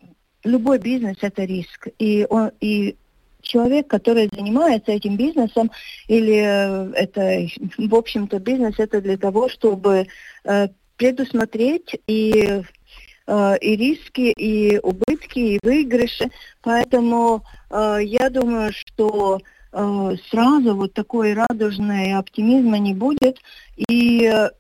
любой 0.45 0.79
бизнес 0.79 1.17
это 1.21 1.45
риск. 1.45 1.89
И, 1.99 2.27
он, 2.29 2.51
и 2.61 2.97
человек, 3.43 3.89
который 3.89 4.31
занимается 4.33 4.93
этим 4.93 5.17
бизнесом, 5.17 5.71
или 6.09 6.37
э, 6.37 6.93
это, 6.95 7.47
в 7.79 7.95
общем-то, 7.95 8.39
бизнес 8.39 8.75
это 8.79 9.01
для 9.01 9.17
того, 9.17 9.49
чтобы 9.49 10.07
э, 10.45 10.69
предусмотреть 10.97 11.97
и 12.07 12.63
э, 13.31 13.59
и 13.61 13.77
риски, 13.77 14.33
и 14.37 14.79
убытки, 14.83 15.39
и 15.39 15.61
выигрыши. 15.63 16.31
Поэтому 16.63 17.45
э, 17.71 17.99
я 18.03 18.29
думаю, 18.29 18.73
что 18.73 19.39
э, 19.73 20.17
сразу 20.31 20.75
вот 20.75 20.93
такой 20.95 21.35
радужный 21.35 22.15
оптимизма 22.15 22.79
не 22.79 22.95
будет. 22.95 23.39
И 23.77 24.25
э, 24.25 24.51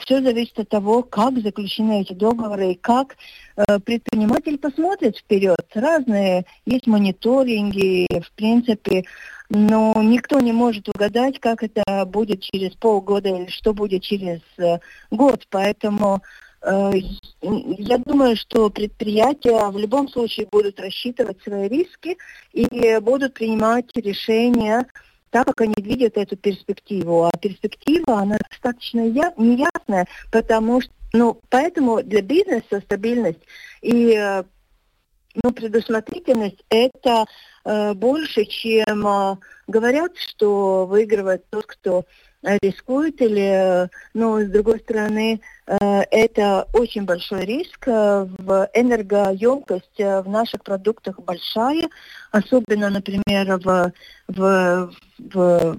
все 0.00 0.20
зависит 0.22 0.58
от 0.58 0.68
того, 0.68 1.02
как 1.02 1.38
заключены 1.38 2.02
эти 2.02 2.12
договоры 2.12 2.72
и 2.72 2.74
как 2.74 3.16
э, 3.56 3.78
предприниматель 3.78 4.58
посмотрит 4.58 5.16
вперед. 5.16 5.64
Разные 5.74 6.46
есть 6.66 6.86
мониторинги, 6.86 8.06
в 8.20 8.30
принципе, 8.32 9.04
но 9.48 9.94
никто 10.02 10.40
не 10.40 10.52
может 10.52 10.88
угадать, 10.88 11.38
как 11.38 11.62
это 11.62 12.04
будет 12.04 12.42
через 12.42 12.72
полгода 12.72 13.28
или 13.28 13.48
что 13.48 13.72
будет 13.72 14.02
через 14.02 14.40
э, 14.58 14.78
год. 15.10 15.46
Поэтому 15.50 16.22
я 16.68 17.98
думаю, 17.98 18.36
что 18.36 18.70
предприятия 18.70 19.68
в 19.70 19.78
любом 19.78 20.08
случае 20.08 20.48
будут 20.50 20.80
рассчитывать 20.80 21.40
свои 21.42 21.68
риски 21.68 22.18
и 22.52 22.98
будут 23.00 23.34
принимать 23.34 23.86
решения 23.94 24.86
так 25.30 25.46
как 25.46 25.60
они 25.60 25.74
видят 25.76 26.16
эту 26.16 26.36
перспективу. 26.36 27.24
А 27.24 27.30
перспектива, 27.38 28.20
она 28.20 28.38
достаточно 28.50 29.00
я, 29.00 29.34
неясная, 29.36 30.06
потому 30.32 30.80
что, 30.80 30.92
ну, 31.12 31.40
поэтому 31.50 32.02
для 32.02 32.22
бизнеса 32.22 32.80
стабильность 32.84 33.40
и 33.82 34.14
э, 34.16 34.44
ну, 35.42 35.52
предусмотрительность 35.52 36.64
это 36.70 37.26
э, 37.64 37.94
больше, 37.94 38.44
чем 38.46 39.06
э, 39.06 39.36
говорят, 39.66 40.12
что 40.16 40.86
выигрывает 40.86 41.44
тот, 41.50 41.66
кто 41.66 42.04
рискует, 42.62 43.20
или, 43.20 43.88
ну, 44.14 44.40
с 44.40 44.48
другой 44.48 44.78
стороны, 44.78 45.40
э, 45.66 45.76
это 46.10 46.66
очень 46.72 47.04
большой 47.04 47.44
риск. 47.44 47.88
Э, 47.88 48.26
в 48.38 48.70
энергоемкость 48.72 49.98
э, 49.98 50.22
в 50.22 50.28
наших 50.28 50.62
продуктах 50.62 51.18
большая, 51.20 51.88
особенно, 52.30 52.90
например, 52.90 53.58
в, 53.58 53.92
в, 54.28 54.92
в 55.18 55.78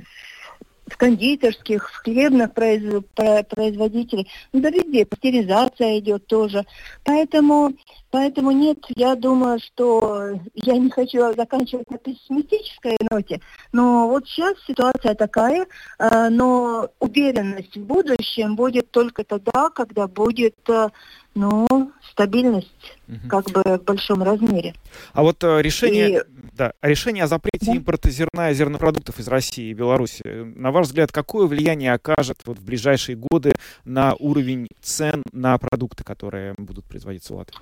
в 0.88 0.98
кондитерских, 0.98 1.90
в 1.90 2.04
хлебных 2.04 2.54
произ... 2.54 3.04
производителей. 3.14 4.28
Ну 4.54 4.62
да 4.62 4.70
везде 4.70 5.06
пастеризация 5.06 6.00
идет 6.00 6.26
тоже. 6.28 6.66
Поэтому, 7.04 7.74
поэтому 8.10 8.52
нет, 8.52 8.80
я 8.96 9.16
думаю, 9.16 9.60
что 9.60 10.40
я 10.56 10.78
не 10.78 10.90
хочу 10.90 11.34
заканчивать 11.36 11.90
на 11.90 11.98
пессимистической 11.98 12.98
ноте, 13.12 13.42
но 13.72 14.08
вот 14.08 14.28
сейчас 14.28 14.56
ситуация 14.66 15.16
такая, 15.16 15.68
э, 16.00 16.30
но 16.30 16.90
уверенность 17.00 17.76
в 17.76 17.86
будущем 17.86 18.56
будет 18.56 18.90
только 18.92 19.24
тогда, 19.24 19.70
когда 19.70 20.08
будет 20.08 20.56
э, 20.70 20.90
ну, 21.36 21.92
стабильность 22.12 22.98
угу. 23.08 23.28
как 23.30 23.52
бы 23.52 23.62
в 23.62 23.84
большом 23.84 24.24
размере. 24.24 24.74
А 25.14 25.22
вот 25.22 25.44
э, 25.44 25.62
решение, 25.62 26.22
и... 26.22 26.37
да, 26.58 26.74
решение 26.82 27.24
о 27.24 27.28
запрете 27.28 27.68
да? 27.68 27.74
импорта 27.74 28.10
зерна 28.10 28.50
и 28.50 28.54
зернопродуктов 28.54 29.20
из 29.20 29.28
России 29.28 29.70
и 29.70 29.74
Беларуси, 29.74 30.24
на 30.26 30.72
ваш 30.72 30.88
взгляд, 30.88 31.12
какое 31.12 31.46
влияние 31.46 31.94
окажет 31.94 32.40
вот 32.46 32.58
в 32.58 32.66
ближайшие 32.66 33.16
годы 33.16 33.54
на 33.86 34.16
уровень 34.16 34.68
цен 34.82 35.22
на 35.32 35.58
продукты, 35.58 36.04
которые 36.04 36.56
будут 36.58 36.86
производиться 36.86 37.34
в 37.34 37.38
Латвии? 37.38 37.58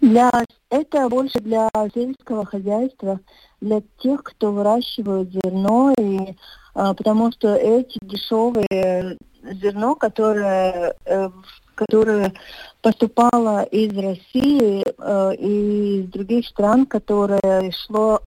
Для, 0.00 0.30
это 0.70 1.08
больше 1.08 1.40
для 1.40 1.68
сельского 1.92 2.46
хозяйства, 2.46 3.20
для 3.60 3.82
тех, 3.98 4.22
кто 4.22 4.52
выращивает 4.52 5.32
зерно, 5.32 5.92
и, 5.98 6.36
а, 6.74 6.94
потому 6.94 7.32
что 7.32 7.54
эти 7.56 7.98
дешевые 8.02 9.16
зерно, 9.42 9.94
которое 9.94 10.94
э, 11.04 11.30
которое 11.74 12.32
поступало 12.82 13.62
из 13.64 13.96
России 13.96 14.82
э, 14.82 15.34
и 15.36 16.00
из 16.00 16.10
других 16.10 16.46
стран, 16.46 16.86
которое 16.86 17.70
шло 17.70 18.22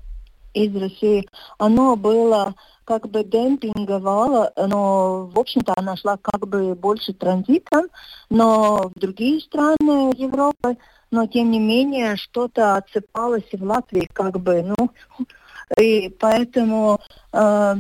из 0.54 0.76
России, 0.76 1.28
оно 1.58 1.96
было 1.96 2.56
как 2.86 3.08
бы 3.08 3.24
демпинговало, 3.24 4.52
но, 4.58 5.28
в 5.28 5.40
общем-то, 5.40 5.74
она 5.78 5.96
шла 5.96 6.18
как 6.18 6.48
бы 6.48 6.74
больше 6.74 7.14
транзитом, 7.14 7.86
но 8.30 8.90
в 8.96 9.00
другие 9.00 9.40
страны 9.42 10.12
Европы, 10.18 10.78
но, 11.12 11.28
тем 11.28 11.52
не 11.52 11.60
менее, 11.60 12.16
что-то 12.16 12.78
отсыпалось 12.78 13.48
и 13.52 13.58
в 13.58 13.64
Латвии, 13.64 14.10
как 14.12 14.40
бы, 14.40 14.64
ну, 14.64 14.90
и 15.78 16.10
поэтому 16.20 17.00
э, 17.32 17.76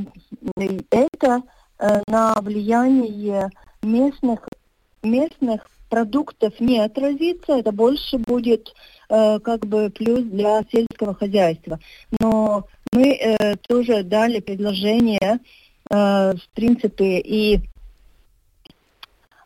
это 0.91 1.41
э, 1.79 2.01
на 2.07 2.35
влияние 2.41 3.49
местных 3.81 4.47
местных 5.01 5.67
продуктов 5.89 6.59
не 6.59 6.79
отразится, 6.79 7.53
это 7.53 7.71
больше 7.71 8.17
будет 8.17 8.67
э, 8.67 8.71
как 9.09 9.65
бы 9.65 9.89
плюс 9.89 10.21
для 10.21 10.61
сельского 10.71 11.15
хозяйства. 11.15 11.79
Но 12.19 12.67
мы 12.91 13.13
э, 13.13 13.55
тоже 13.67 14.03
дали 14.03 14.39
предложение, 14.39 15.39
э, 15.89 16.33
в 16.33 16.49
принципе, 16.53 17.19
и 17.19 17.59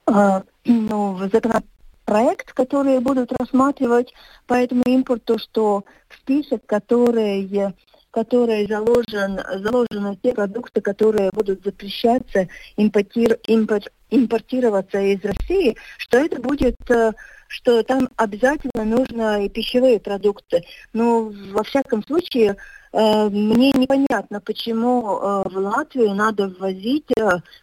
э, 0.08 0.42
ну, 0.66 1.14
в 1.14 1.30
законопроект, 1.32 2.54
который 2.54 3.00
будут 3.00 3.32
рассматривать 3.34 4.14
по 4.48 4.54
этому 4.54 4.84
импорту, 4.86 5.38
что 5.40 5.84
в 6.10 6.16
список, 6.16 6.66
который 6.66 7.74
которой 8.12 8.68
заложен, 8.68 9.40
заложены 9.64 10.16
те 10.22 10.34
продукты, 10.34 10.82
которые 10.82 11.32
будут 11.32 11.64
запрещаться 11.64 12.48
импортир, 12.78 13.40
импорт, 13.48 13.92
импортироваться 14.12 15.00
из 15.00 15.26
России, 15.26 15.76
что 15.98 16.20
это 16.20 16.40
будет, 16.40 16.76
э, 16.92 17.14
что 17.54 17.84
там 17.84 18.10
обязательно 18.16 18.84
нужно 18.84 19.46
и 19.46 19.50
пищевые 19.50 20.00
продукты. 20.00 20.64
Но 20.92 21.32
во 21.52 21.64
всяком 21.64 22.04
случае 22.04 22.58
э, 22.92 23.30
мне 23.30 23.72
непонятно, 23.74 24.42
почему 24.42 25.02
э, 25.02 25.50
в 25.50 25.58
Латвию 25.58 26.16
надо 26.16 26.48
ввозить, 26.48 27.10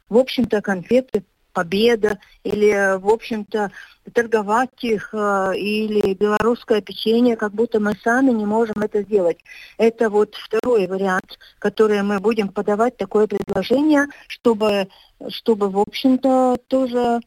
в 0.08 0.16
общем-то, 0.16 0.62
конфеты 0.62 1.24
победа 1.52 2.20
или, 2.44 2.98
в 2.98 3.08
общем-то, 3.08 3.72
торговать 4.14 4.82
их 4.82 5.10
э, 5.12 5.52
или 5.56 6.14
белорусское 6.14 6.80
печенье, 6.80 7.36
как 7.36 7.52
будто 7.52 7.80
мы 7.80 7.94
сами 8.04 8.30
не 8.30 8.46
можем 8.46 8.76
это 8.82 9.02
сделать. 9.02 9.38
Это 9.76 10.08
вот 10.08 10.36
второй 10.36 10.86
вариант, 10.86 11.36
который 11.58 12.00
мы 12.02 12.20
будем 12.20 12.48
подавать, 12.48 12.96
такое 12.96 13.26
предложение, 13.26 14.06
чтобы, 14.28 14.86
чтобы 15.28 15.68
в 15.68 15.78
общем-то, 15.80 16.58
тоже 16.68 16.98
э, 16.98 17.20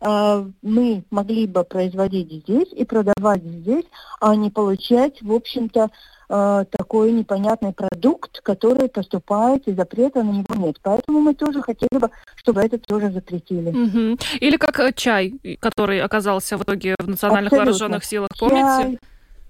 мы 0.00 1.02
могли 1.10 1.46
бы 1.46 1.64
производить 1.64 2.30
здесь 2.30 2.68
и 2.72 2.84
продавать 2.84 3.42
здесь, 3.42 3.84
а 4.20 4.36
не 4.36 4.50
получать, 4.50 5.20
в 5.22 5.32
общем-то, 5.32 5.90
э, 6.28 6.64
такой 6.70 7.12
непонятный 7.12 7.72
продукт, 7.72 8.40
который 8.42 8.88
поступает, 8.88 9.66
и 9.66 9.72
запрета 9.72 10.22
на 10.22 10.30
него 10.30 10.54
нет. 10.54 10.76
Поэтому 10.82 11.20
мы 11.20 11.34
тоже 11.34 11.62
хотели 11.62 11.98
бы, 11.98 12.10
чтобы 12.36 12.60
это 12.60 12.78
тоже 12.78 13.10
запретили. 13.10 13.70
Угу. 13.70 14.18
Или 14.40 14.56
как 14.56 14.78
э, 14.78 14.92
чай, 14.92 15.34
который 15.58 16.00
оказался 16.00 16.56
в 16.56 16.62
итоге 16.62 16.94
в 16.98 17.08
национальных 17.08 17.52
Абсолютно. 17.52 17.72
вооруженных 17.72 18.04
силах, 18.04 18.28
помните? 18.38 18.62
Чай, 18.62 18.98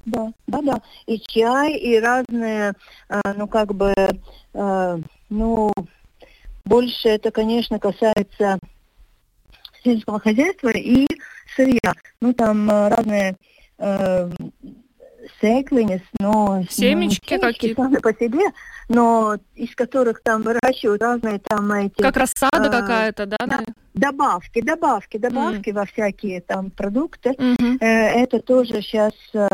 да, 0.06 0.32
да, 0.46 0.62
да. 0.62 0.82
И 1.06 1.20
чай, 1.20 1.76
и 1.76 1.98
разные, 1.98 2.72
э, 3.10 3.20
ну 3.36 3.46
как 3.48 3.74
бы, 3.74 3.94
ну 5.28 5.72
больше 6.64 7.08
это, 7.08 7.30
конечно, 7.30 7.78
касается 7.78 8.58
сельского 9.88 10.20
хозяйства 10.20 10.68
и 10.70 11.06
сырья. 11.56 11.94
Ну 12.20 12.32
там 12.32 12.70
э, 12.70 12.88
разные 12.88 13.36
э, 13.78 14.30
секлинес, 15.40 16.02
но 16.18 16.62
семечки, 16.68 17.34
ну, 17.34 17.40
семечки 17.40 17.74
сами 17.74 17.96
по 17.96 18.12
себе, 18.12 18.44
но 18.88 19.36
из 19.54 19.74
которых 19.74 20.22
там 20.22 20.42
выращивают 20.42 21.02
разные 21.02 21.38
там 21.38 21.70
эти... 21.72 22.00
Как 22.00 22.16
рассада 22.16 22.68
а, 22.68 22.80
какая-то, 22.80 23.26
да? 23.26 23.36
да? 23.46 23.60
Добавки, 23.94 24.60
добавки, 24.60 25.16
добавки 25.16 25.70
mm. 25.70 25.72
во 25.72 25.86
всякие 25.86 26.40
там 26.40 26.70
продукты. 26.70 27.30
Mm-hmm. 27.30 27.78
Э, 27.80 27.86
это 28.22 28.40
тоже 28.40 28.82
сейчас 28.82 29.12
э, 29.34 29.48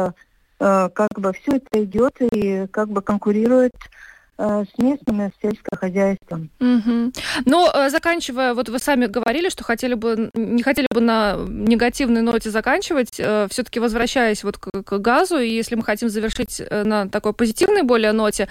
э, 0.61 0.89
как 0.89 1.19
бы 1.19 1.33
все 1.33 1.57
это 1.57 1.85
идет 1.85 2.21
и 2.21 2.67
как 2.71 2.89
бы 2.89 3.03
конкурирует 3.03 3.73
Э, 3.75 3.89
с 4.37 4.79
местным 4.79 5.33
сельскохозяйством. 5.41 6.51
Угу. 6.61 7.13
Ну, 7.47 7.69
э, 7.73 7.89
заканчивая, 7.91 8.55
вот 8.55 8.69
вы 8.69 8.79
сами 8.79 9.07
говорили, 9.07 9.49
что 9.49 9.63
хотели 9.63 9.95
бы, 9.95 10.31
не 10.35 10.63
хотели 10.63 10.89
бы 10.91 11.01
на 11.01 11.37
негативной 11.49 12.23
ноте 12.23 12.51
заканчивать, 12.51 13.15
э, 13.19 13.47
все-таки 13.51 13.79
возвращаясь 13.79 14.43
вот 14.43 14.59
к, 14.59 14.83
к 14.83 14.99
газу, 14.99 15.39
и 15.39 15.49
если 15.49 15.77
мы 15.77 15.85
хотим 15.85 16.09
завершить 16.09 16.63
на 16.71 17.09
такой 17.09 17.33
позитивной 17.33 17.83
более 17.83 18.13
ноте, 18.13 18.49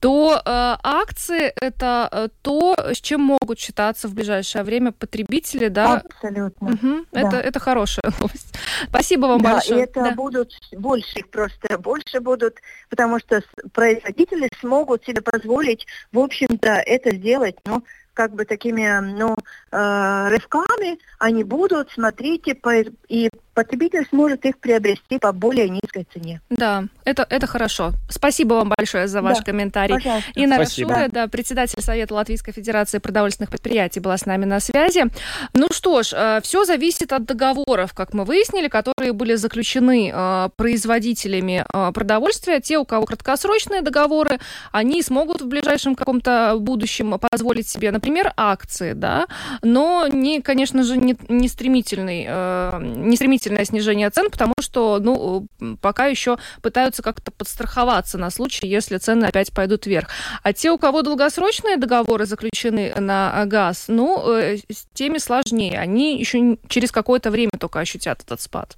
то 0.00 0.36
э, 0.36 0.40
акции 0.44 1.52
это 1.60 2.30
то, 2.42 2.74
с 2.92 3.00
чем 3.00 3.20
могут 3.20 3.58
считаться 3.58 4.08
в 4.08 4.14
ближайшее 4.14 4.64
время 4.64 4.92
потребители, 4.92 5.68
да? 5.68 5.96
Абсолютно. 5.96 6.68
Угу. 6.68 7.06
Да. 7.12 7.20
Это, 7.20 7.36
это 7.36 7.60
хорошая 7.60 8.10
новость. 8.20 8.54
Спасибо 8.88 9.26
вам 9.26 9.42
да, 9.42 9.52
большое. 9.54 9.80
И 9.80 9.82
это 9.82 10.02
да. 10.02 10.10
будут 10.12 10.52
больше, 10.72 11.20
просто 11.30 11.78
больше 11.78 12.20
будут, 12.20 12.56
потому 12.88 13.18
что 13.18 13.42
производители 13.72 14.48
смогут 14.60 15.04
себе 15.04 15.20
позволить, 15.30 15.86
в 16.12 16.18
общем-то, 16.18 16.68
это 16.68 17.14
сделать, 17.14 17.56
ну, 17.64 17.82
как 18.14 18.32
бы 18.32 18.44
такими, 18.44 18.98
ну, 19.00 19.36
э, 19.72 20.28
рывками. 20.28 20.98
Они 21.18 21.44
будут, 21.44 21.90
смотрите, 21.90 22.54
по, 22.54 22.80
и 23.08 23.30
потребитель 23.56 24.06
сможет 24.10 24.44
их 24.44 24.58
приобрести 24.58 25.18
по 25.18 25.32
более 25.32 25.70
низкой 25.70 26.06
цене. 26.12 26.42
Да, 26.50 26.84
это, 27.04 27.26
это 27.28 27.46
хорошо. 27.46 27.92
Спасибо 28.10 28.54
вам 28.54 28.72
большое 28.76 29.08
за 29.08 29.22
ваш 29.22 29.38
Да, 29.38 29.44
комментарий. 29.44 29.94
Пожалуйста. 29.94 30.30
Инна. 30.34 30.58
Рашура, 30.58 31.08
да, 31.10 31.26
председатель 31.26 31.82
Совета 31.82 32.14
Латвийской 32.14 32.52
Федерации 32.52 32.98
продовольственных 32.98 33.50
предприятий, 33.50 34.00
была 34.00 34.18
с 34.18 34.26
нами 34.26 34.44
на 34.44 34.60
связи. 34.60 35.06
Ну 35.54 35.68
что 35.72 36.02
ж, 36.02 36.40
все 36.42 36.64
зависит 36.66 37.12
от 37.14 37.24
договоров, 37.24 37.94
как 37.94 38.12
мы 38.12 38.24
выяснили, 38.24 38.68
которые 38.68 39.14
были 39.14 39.36
заключены 39.36 40.12
э, 40.12 40.48
производителями 40.56 41.64
э, 41.72 41.92
продовольствия. 41.92 42.60
Те, 42.60 42.76
у 42.76 42.84
кого 42.84 43.06
краткосрочные 43.06 43.80
договоры, 43.80 44.38
они 44.70 45.02
смогут 45.02 45.40
в 45.40 45.46
ближайшем 45.48 45.94
каком-то 45.94 46.56
будущем 46.60 47.18
позволить 47.18 47.68
себе, 47.68 47.90
например, 47.90 48.34
акции, 48.36 48.92
да, 48.92 49.26
но 49.62 50.08
не, 50.08 50.42
конечно 50.42 50.82
же, 50.82 50.98
не, 50.98 51.16
не 51.28 51.48
стремительный, 51.48 52.26
э, 52.28 52.80
не 52.82 53.16
стремительное 53.46 53.64
снижение 53.64 54.10
цен, 54.10 54.30
потому 54.30 54.54
что, 54.60 54.98
ну, 55.00 55.46
пока 55.80 56.06
еще 56.06 56.36
пытаются 56.62 57.02
как-то 57.02 57.30
подстраховаться 57.30 58.18
на 58.18 58.30
случай, 58.30 58.66
если 58.66 58.98
цены 58.98 59.26
опять 59.26 59.52
пойдут 59.52 59.86
вверх. 59.86 60.08
А 60.42 60.52
те, 60.52 60.70
у 60.70 60.78
кого 60.78 61.02
долгосрочные 61.02 61.76
договоры 61.76 62.26
заключены 62.26 62.94
на 62.98 63.44
газ, 63.46 63.84
ну, 63.88 64.28
э, 64.28 64.58
с 64.68 64.86
теми 64.94 65.18
сложнее. 65.18 65.78
Они 65.78 66.18
еще 66.18 66.58
через 66.68 66.90
какое-то 66.90 67.30
время 67.30 67.52
только 67.58 67.80
ощутят 67.80 68.22
этот 68.22 68.40
спад. 68.40 68.76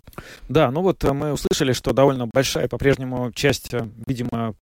Да, 0.49 0.71
ну 0.71 0.83
вот 0.83 1.03
э, 1.05 1.13
мы 1.13 1.33
услышали, 1.33 1.73
что 1.73 1.93
довольно 1.93 2.27
большая 2.27 2.69
по-прежнему 2.69 3.33
часть, 3.33 3.73
э, 3.73 3.87
видимо, 4.07 4.55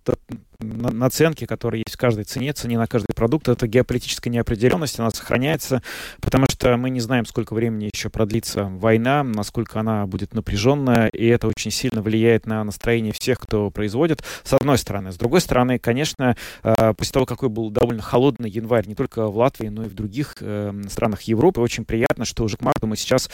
наценки, 0.60 1.44
которые 1.44 1.82
есть 1.86 1.96
в 1.96 1.98
каждой 1.98 2.24
цене, 2.24 2.52
цене 2.52 2.78
на 2.78 2.86
каждый 2.86 3.14
продукт, 3.14 3.48
это 3.48 3.66
геополитическая 3.66 4.32
неопределенность, 4.32 4.98
она 4.98 5.10
сохраняется, 5.10 5.82
потому 6.20 6.46
что 6.50 6.76
мы 6.76 6.90
не 6.90 7.00
знаем, 7.00 7.26
сколько 7.26 7.54
времени 7.54 7.90
еще 7.92 8.10
продлится 8.10 8.64
война, 8.64 9.22
насколько 9.22 9.80
она 9.80 10.06
будет 10.06 10.34
напряженная, 10.34 11.08
и 11.08 11.26
это 11.26 11.48
очень 11.48 11.70
сильно 11.70 12.02
влияет 12.02 12.46
на 12.46 12.64
настроение 12.64 13.12
всех, 13.12 13.38
кто 13.40 13.70
производит, 13.70 14.22
с 14.42 14.52
одной 14.52 14.78
стороны. 14.78 15.12
С 15.12 15.16
другой 15.16 15.40
стороны, 15.40 15.78
конечно, 15.78 16.36
э, 16.62 16.94
после 16.94 17.12
того, 17.12 17.26
какой 17.26 17.48
был 17.48 17.70
довольно 17.70 18.02
холодный 18.02 18.50
январь 18.50 18.86
не 18.86 18.94
только 18.94 19.26
в 19.26 19.36
Латвии, 19.36 19.68
но 19.68 19.84
и 19.84 19.88
в 19.88 19.94
других 19.94 20.36
э, 20.40 20.72
странах 20.88 21.22
Европы, 21.22 21.60
очень 21.60 21.84
приятно, 21.84 22.24
что 22.24 22.44
уже 22.44 22.56
к 22.56 22.62
марту 22.62 22.86
мы 22.86 22.96
сейчас, 22.96 23.30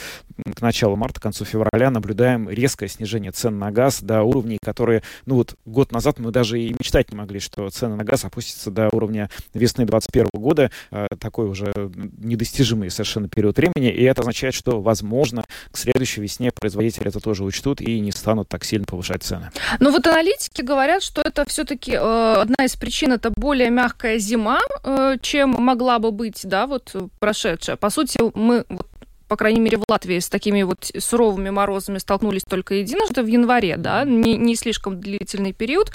к 0.55 0.61
началу 0.61 0.95
марта, 0.95 1.19
к 1.19 1.23
концу 1.23 1.45
февраля 1.45 1.89
наблюдаем 1.89 2.49
резкое 2.49 2.87
снижение 2.87 3.31
цен 3.31 3.57
на 3.57 3.71
газ 3.71 4.01
до 4.01 4.23
уровней, 4.23 4.57
которые, 4.63 5.03
ну 5.25 5.35
вот 5.35 5.55
год 5.65 5.91
назад 5.91 6.19
мы 6.19 6.31
даже 6.31 6.59
и 6.59 6.73
мечтать 6.73 7.12
не 7.13 7.17
могли, 7.17 7.39
что 7.39 7.69
цены 7.69 7.95
на 7.95 8.03
газ 8.03 8.25
опустятся 8.25 8.71
до 8.71 8.89
уровня 8.91 9.29
весны 9.53 9.85
2021 9.85 10.29
года, 10.33 10.71
э, 10.91 11.07
такой 11.19 11.47
уже 11.47 11.71
недостижимый 12.17 12.89
совершенно 12.89 13.29
период 13.29 13.57
времени, 13.57 13.89
и 13.89 14.03
это 14.03 14.21
означает, 14.21 14.53
что, 14.53 14.81
возможно, 14.81 15.43
к 15.71 15.77
следующей 15.77 16.21
весне 16.21 16.51
производители 16.51 17.07
это 17.07 17.19
тоже 17.19 17.43
учтут 17.43 17.81
и 17.81 17.99
не 17.99 18.11
станут 18.11 18.49
так 18.49 18.63
сильно 18.65 18.85
повышать 18.85 19.23
цены. 19.23 19.51
Но 19.79 19.91
вот 19.91 20.05
аналитики 20.07 20.61
говорят, 20.61 21.03
что 21.03 21.21
это 21.21 21.45
все-таки 21.45 21.91
э, 21.91 22.33
одна 22.33 22.65
из 22.65 22.75
причин 22.75 23.11
это 23.11 23.31
более 23.35 23.69
мягкая 23.69 24.17
зима, 24.17 24.59
э, 24.83 25.17
чем 25.21 25.51
могла 25.51 25.99
бы 25.99 26.11
быть, 26.11 26.41
да, 26.43 26.65
вот 26.65 26.91
э, 26.95 27.07
прошедшая. 27.19 27.75
По 27.75 27.89
сути, 27.89 28.19
мы 28.33 28.65
вот, 28.69 28.87
по 29.33 29.37
крайней 29.37 29.61
мере, 29.61 29.77
в 29.77 29.83
Латвии 29.89 30.19
с 30.19 30.29
такими 30.29 30.61
вот 30.61 30.91
суровыми 30.99 31.49
морозами 31.49 31.97
столкнулись 31.97 32.43
только 32.47 32.75
единожды 32.75 33.23
в 33.23 33.25
январе, 33.25 33.77
да, 33.77 34.03
не, 34.03 34.37
не 34.37 34.55
слишком 34.55 35.01
длительный 35.01 35.53
период. 35.53 35.91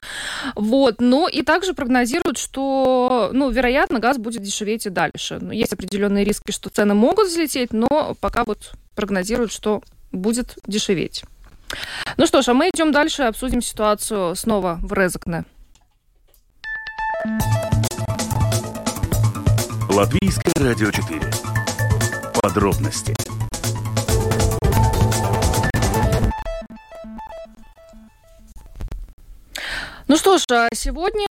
Вот, 0.56 1.00
но 1.00 1.28
и 1.28 1.42
также 1.42 1.72
прогнозируют, 1.72 2.36
что, 2.36 3.30
ну, 3.32 3.48
вероятно, 3.48 4.00
газ 4.00 4.18
будет 4.18 4.42
дешеветь 4.42 4.86
и 4.86 4.90
дальше. 4.90 5.38
Ну, 5.40 5.52
Есть 5.52 5.72
определенные 5.72 6.24
риски, 6.24 6.50
что 6.50 6.68
цены 6.68 6.94
могут 6.94 7.28
взлететь, 7.28 7.72
но 7.72 8.16
пока 8.20 8.42
вот 8.42 8.72
прогнозируют, 8.96 9.52
что 9.52 9.82
будет 10.10 10.58
дешеветь. 10.66 11.22
Ну 12.16 12.26
что 12.26 12.42
ж, 12.42 12.48
а 12.48 12.54
мы 12.54 12.70
идем 12.70 12.90
дальше, 12.90 13.22
обсудим 13.22 13.62
ситуацию 13.62 14.34
снова 14.34 14.80
в 14.82 14.92
Резекне. 14.92 15.44
Латвийское 19.88 20.54
радио 20.58 20.90
4. 20.90 21.20
Подробности. 22.42 23.27
Ну 30.08 30.16
что 30.16 30.38
ж, 30.38 30.44
а 30.50 30.68
сегодня 30.72 31.26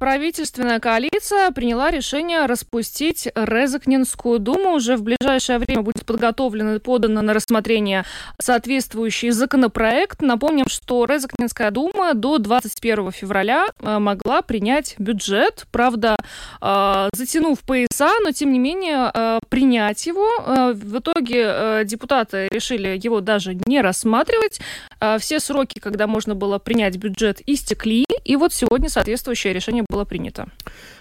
правительственная 0.00 0.80
коалиция 0.80 1.52
приняла 1.52 1.92
решение 1.92 2.46
распустить 2.46 3.28
Резакнинскую 3.36 4.40
думу. 4.40 4.72
Уже 4.72 4.96
в 4.96 5.04
ближайшее 5.04 5.58
время 5.60 5.82
будет 5.82 6.04
подготовлен 6.04 6.74
и 6.74 6.80
подан 6.80 7.14
на 7.14 7.32
рассмотрение 7.32 8.04
соответствующий 8.40 9.30
законопроект. 9.30 10.22
Напомним, 10.22 10.64
что 10.68 11.04
Резакнинская 11.04 11.70
дума 11.70 12.14
до 12.14 12.38
21 12.38 13.12
февраля 13.12 13.66
а, 13.78 14.00
могла 14.00 14.42
принять 14.42 14.96
бюджет. 14.98 15.66
Правда, 15.70 16.16
а, 16.60 17.10
затянув 17.14 17.60
пояса, 17.60 18.10
но 18.24 18.32
тем 18.32 18.52
не 18.52 18.58
менее 18.58 19.08
а, 19.14 19.38
принять 19.48 20.04
его. 20.08 20.26
А, 20.44 20.72
В 20.72 20.98
итоге 20.98 21.44
а, 21.46 21.84
депутаты 21.84 22.48
решили 22.50 22.98
его 23.00 23.20
даже 23.20 23.56
не 23.66 23.80
рассматривать. 23.80 24.60
А, 24.98 25.18
Все 25.18 25.38
сроки, 25.38 25.78
когда 25.78 26.08
можно 26.08 26.34
было 26.34 26.58
принять 26.58 26.96
бюджет, 26.96 27.40
истекли. 27.46 27.99
И 28.24 28.36
вот 28.36 28.52
сегодня 28.52 28.88
соответствующее 28.88 29.52
решение 29.52 29.84
было 29.88 30.04
принято. 30.04 30.48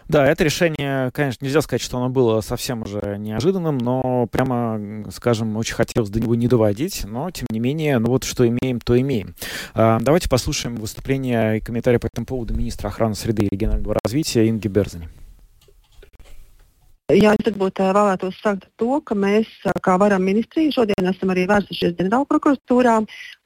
Да, 0.07 0.25
это 0.25 0.43
решение, 0.43 1.11
конечно, 1.11 1.45
нельзя 1.45 1.61
сказать, 1.61 1.81
что 1.81 1.97
оно 1.97 2.09
было 2.09 2.41
совсем 2.41 2.81
уже 2.81 3.17
неожиданным, 3.19 3.77
но 3.77 4.27
прямо, 4.31 5.05
скажем, 5.11 5.55
очень 5.57 5.75
хотелось 5.75 6.09
до 6.09 6.19
него 6.19 6.33
не 6.33 6.47
доводить, 6.47 7.05
но, 7.05 7.29
тем 7.29 7.47
не 7.51 7.59
менее, 7.59 7.99
ну 7.99 8.07
вот 8.07 8.23
что 8.23 8.47
имеем, 8.47 8.79
то 8.79 8.99
имеем. 8.99 9.35
А, 9.75 9.99
Давайте 10.01 10.29
послушаем 10.29 10.77
выступление 10.77 11.57
и 11.57 11.61
комментарии 11.61 11.97
по 11.97 12.07
этому 12.07 12.25
поводу 12.25 12.55
министра 12.55 12.87
охраны 12.87 13.13
среды 13.13 13.43
и 13.43 13.49
регионального 13.51 13.97
развития 14.03 14.49
Инги 14.49 14.67
Берзани. 14.67 15.07
Jā, 17.09 17.31
es 17.33 17.47
varbūt 17.47 17.79
vēlētos 17.81 18.35
sākt 18.37 18.67
ar 18.67 18.71
to, 18.77 18.99
ka 19.01 19.15
mēs, 19.17 19.47
kā 19.81 19.95
varam 19.97 20.21
ministrija, 20.29 20.75
šodien 20.75 21.07
esam 21.09 21.31
arī 21.33 21.47
vērsušies 21.49 21.95
ģenerālprokuratūrā, 21.97 22.91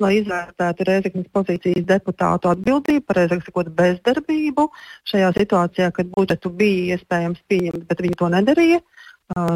lai 0.03 0.09
izvērtētu 0.17 0.87
Reizeknas 0.89 1.29
pozīcijas 1.31 1.85
deputātu 1.87 2.51
atbildību 2.51 3.05
par 3.07 3.21
Reizeknas 3.21 3.47
sakot 3.47 3.69
bezdarbību 3.77 4.65
šajā 5.07 5.29
situācijā, 5.37 5.87
kad 5.95 6.11
budžetu 6.11 6.51
bija 6.59 6.97
iespējams 6.97 7.39
pieņemt, 7.47 7.85
bet 7.87 8.03
viņi 8.03 8.19
to 8.19 8.29
nedarīja. 8.35 8.81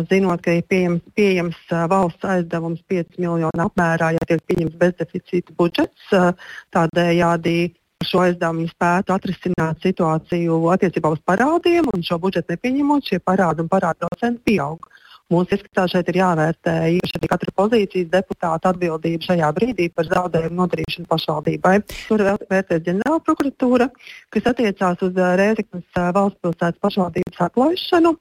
Zinot, 0.08 0.39
ka 0.46 0.56
ir 0.56 0.63
pieejams, 0.72 1.04
pieejams 1.20 1.60
valsts 1.91 2.30
aizdevums 2.32 2.80
5 2.88 3.20
miljonu 3.20 3.65
apmērā, 3.65 4.13
ja 4.15 4.30
tiek 4.30 4.39
pieņemts 4.48 4.80
bezdeficīta 4.86 5.58
budžets, 5.60 6.08
tādējādi 6.72 7.58
šo 8.06 8.22
aizdevumu 8.26 8.68
spētu 8.70 9.16
atrisināt 9.16 9.82
situāciju 9.86 10.60
attiecībā 10.74 11.10
uz 11.16 11.22
parādiem, 11.26 11.88
un 11.94 12.06
šo 12.06 12.20
budžetu 12.22 12.54
nepieņemot, 12.54 13.10
šie 13.10 13.20
parādi 13.24 13.64
un 13.64 13.72
parādu 13.72 14.06
procenti 14.06 14.54
pieaug. 14.54 14.86
Mūsu 15.28 15.58
ieskatā 15.58 15.84
šeit 15.92 16.08
ir 16.08 16.22
jāvērtē 16.22 16.74
īpaši 16.96 17.18
arī 17.18 17.30
katra 17.34 17.54
pozīcijas 17.58 18.12
deputāta 18.14 18.72
atbildība 18.72 19.26
šajā 19.26 19.50
brīdī 19.58 19.90
par 19.92 20.08
zaudējumu 20.08 20.56
nodarīšanu 20.62 21.10
pašvaldībai. 21.10 21.74
Tur 22.08 22.24
vērtēs 22.24 22.86
ģenerāla 22.86 23.20
prokuratūra, 23.26 23.90
kas 24.32 24.48
attiecās 24.54 25.04
uz 25.04 25.20
ā, 25.20 25.34
Rēzeknas 25.42 26.00
ā, 26.00 26.06
valsts 26.16 26.40
pilsētas 26.46 26.80
pašvaldības 26.86 27.44
atlaišanu. 27.50 28.14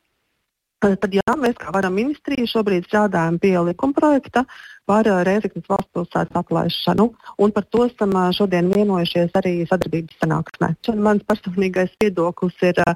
Tad 0.83 1.15
jā, 1.15 1.37
mēs 1.41 1.55
kā 1.61 1.71
varam 1.73 1.95
ministrija 1.97 2.49
šobrīd 2.51 2.91
strādājam 2.91 3.39
pie 3.41 3.55
likuma 3.71 3.95
projekta 3.97 4.43
par 4.87 5.09
ā, 5.11 5.19
Rēzeknas 5.27 5.67
valsts 5.71 5.93
pilsētas 5.97 6.39
atlaišanu, 6.41 7.09
un 7.43 7.55
par 7.55 7.67
to 7.75 7.85
esam 7.89 8.15
ā, 8.19 8.29
šodien 8.37 8.71
vienojušies 8.73 9.35
arī 9.41 9.55
sadarbības 9.69 10.21
sanāksmē. 10.23 10.73
Šodien 10.87 11.05
mans 11.07 11.25
personīgais 11.27 11.95
viedoklis 12.03 12.57
ir 12.67 12.81
ā, 12.85 12.95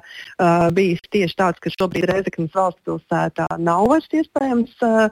bijis 0.75 1.03
tieši 1.11 1.37
tāds, 1.41 1.61
ka 1.63 1.73
šobrīd 1.73 2.07
Rēzeknas 2.11 2.55
valsts 2.55 2.85
pilsētā 2.87 3.47
nav 3.59 3.87
vairs 3.91 4.09
iespējams, 4.21 4.75
ā, 4.87 5.09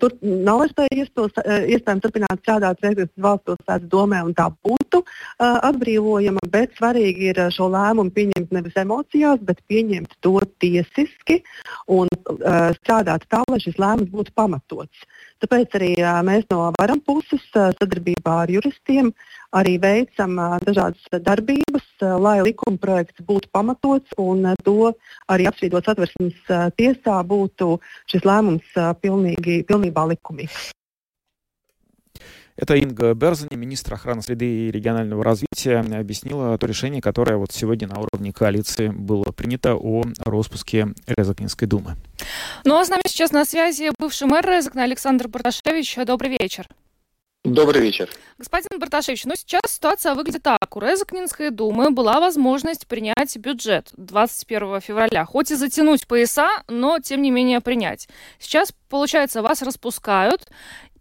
tur 0.00 0.16
nav 0.22 0.62
vairs 0.64 0.76
tā 0.76 0.88
iespils, 0.92 1.34
ā, 1.40 1.62
iespējams 1.76 2.04
turpināt 2.04 2.44
strādāt 2.44 2.84
Rēzeknas 2.84 3.24
valsts 3.28 3.48
pilsētas 3.50 3.90
domē, 3.92 4.22
un 4.28 4.36
tā 4.36 4.50
būtu 4.66 5.02
ā, 5.04 5.52
atbrīvojama, 5.70 6.44
bet 6.52 6.76
svarīgi 6.78 7.32
ir 7.32 7.42
šo 7.54 7.70
lēmumu 7.72 8.12
pieņemt 8.14 8.52
nevis 8.54 8.76
emocijās, 8.84 9.40
bet 9.46 9.62
pieņemt 9.70 10.18
to 10.24 10.36
tiesiski 10.60 11.40
un 11.92 12.10
uh, 12.10 12.70
strādāt 12.80 13.26
tā, 13.30 13.42
lai 13.50 13.60
šis 13.62 13.78
lēmums 13.80 14.12
būtu 14.12 14.34
pamatots. 14.36 15.06
Tāpēc 15.42 15.76
arī 15.78 15.90
uh, 15.93 15.93
mēs 16.26 16.44
no 16.50 16.72
varam 16.78 17.00
puses 17.00 17.42
sadarbībā 17.54 18.36
ar 18.44 18.52
juristiem 18.52 19.12
arī 19.54 19.78
veicam 19.78 20.36
dažādas 20.66 21.22
darbības, 21.22 21.86
lai 22.00 22.40
likuma 22.42 22.78
projekts 22.78 23.22
būtu 23.26 23.50
pamatots 23.54 24.10
un 24.18 24.54
to 24.64 24.92
arī 25.30 25.46
apstrīdot 25.46 25.86
satversmes 25.86 26.38
uh, 26.50 26.70
tiesā 26.74 27.20
būtu 27.22 27.78
šis 28.10 28.26
lēmums 28.26 28.78
pilnīgi, 29.00 29.62
pilnībā 29.68 30.08
likumīgs. 30.14 30.72
Это 32.56 32.76
Инга 32.76 33.14
Берзани, 33.14 33.56
министр 33.56 33.94
охраны 33.94 34.22
среды 34.22 34.46
и 34.46 34.70
регионального 34.70 35.24
развития, 35.24 35.78
объяснила 35.78 36.56
то 36.56 36.66
решение, 36.66 37.02
которое 37.02 37.36
вот 37.36 37.50
сегодня 37.50 37.88
на 37.88 37.98
уровне 37.98 38.32
коалиции 38.32 38.88
было 38.88 39.24
принято 39.32 39.74
о 39.74 40.04
распуске 40.24 40.88
Резакнинской 41.06 41.66
думы. 41.66 41.96
Ну 42.64 42.78
а 42.78 42.84
с 42.84 42.88
нами 42.88 43.02
сейчас 43.08 43.32
на 43.32 43.44
связи 43.44 43.90
бывший 43.98 44.28
мэр 44.28 44.46
Резекна 44.46 44.84
Александр 44.84 45.26
Барташевич. 45.26 45.96
Добрый 46.06 46.36
вечер. 46.38 46.68
Добрый 47.44 47.82
вечер. 47.82 48.08
Господин 48.38 48.78
Барташевич, 48.78 49.26
ну 49.26 49.34
сейчас 49.36 49.60
ситуация 49.66 50.14
выглядит 50.14 50.44
так. 50.44 50.76
У 50.76 50.80
Резакнинской 50.80 51.50
думы 51.50 51.90
была 51.90 52.18
возможность 52.18 52.86
принять 52.86 53.36
бюджет 53.36 53.90
21 53.98 54.80
февраля. 54.80 55.26
Хоть 55.26 55.50
и 55.50 55.56
затянуть 55.56 56.06
пояса, 56.06 56.48
но 56.68 57.00
тем 57.00 57.20
не 57.20 57.30
менее 57.30 57.60
принять. 57.60 58.08
Сейчас, 58.38 58.72
получается, 58.88 59.42
вас 59.42 59.60
распускают, 59.60 60.48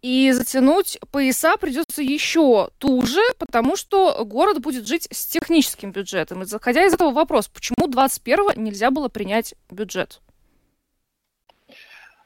и 0.04 0.34
затянуть 0.34 1.00
пояса 1.12 1.56
придется 1.56 2.02
еще 2.02 2.70
туже, 2.78 3.22
потому 3.40 3.78
что 3.78 4.24
город 4.26 4.60
будет 4.60 4.86
жить 4.86 5.08
с 5.10 5.26
техническим 5.26 5.94
бюджетом. 5.94 6.44
И 6.44 6.46
заходя 6.46 6.86
из 6.86 6.94
этого 6.94 7.12
вопрос, 7.12 7.48
почему 7.48 7.88
21 7.88 8.62
нельзя 8.62 8.92
было 8.92 9.08
принять 9.08 9.56
бюджет? 9.72 10.20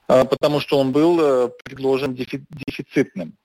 А, 0.07 0.25
потому 0.25 0.59
что 0.59 0.79
он 0.79 0.91
был 0.91 1.19
э, 1.21 1.49
предложен 1.63 2.15
дефицитным. 2.15 3.37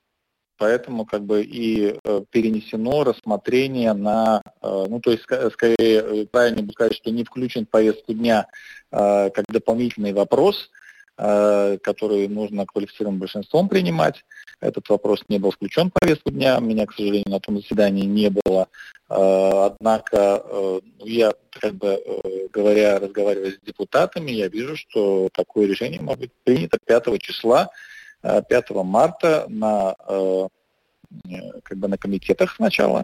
Поэтому 0.57 1.05
как 1.05 1.23
бы 1.25 1.43
и 1.43 1.99
э, 2.03 2.21
перенесено 2.31 3.03
рассмотрение 3.03 3.93
на, 3.93 4.41
э, 4.61 4.85
ну 4.89 4.99
то 4.99 5.11
есть 5.11 5.23
скорее 5.23 6.25
правильно 6.25 6.67
сказать, 6.71 6.95
что 6.95 7.11
не 7.11 7.23
включен 7.23 7.67
в 7.67 7.69
повестку 7.69 8.13
дня 8.13 8.47
как 8.89 9.45
дополнительный 9.47 10.13
вопрос– 10.13 10.69
которые 11.15 12.27
нужно 12.27 12.65
квалифицированным 12.65 13.19
большинством 13.19 13.69
принимать. 13.69 14.23
Этот 14.63 14.87
вопрос 14.87 15.23
не 15.27 15.39
был 15.39 15.51
включен 15.51 15.89
в 15.89 15.99
повестку 15.99 16.31
дня, 16.31 16.57
меня, 16.59 16.85
к 16.85 16.93
сожалению, 16.93 17.29
на 17.29 17.39
том 17.39 17.57
заседании 17.57 18.05
не 18.05 18.29
было. 18.29 18.69
Э, 19.09 19.65
однако 19.65 20.41
э, 20.43 20.79
я, 20.99 21.33
как 21.51 21.75
бы 21.75 22.01
говоря, 22.53 22.97
разговаривая 22.99 23.51
с 23.51 23.59
депутатами, 23.65 24.31
я 24.31 24.47
вижу, 24.47 24.77
что 24.77 25.27
такое 25.33 25.67
решение 25.67 25.99
может 25.99 26.21
быть 26.21 26.31
принято 26.45 26.77
5 26.85 27.21
числа, 27.21 27.69
5 28.21 28.69
марта 28.69 29.45
на, 29.49 29.95
как 31.63 31.77
бы 31.77 31.87
на 31.89 31.97
комитетах 31.97 32.55
сначала, 32.55 33.03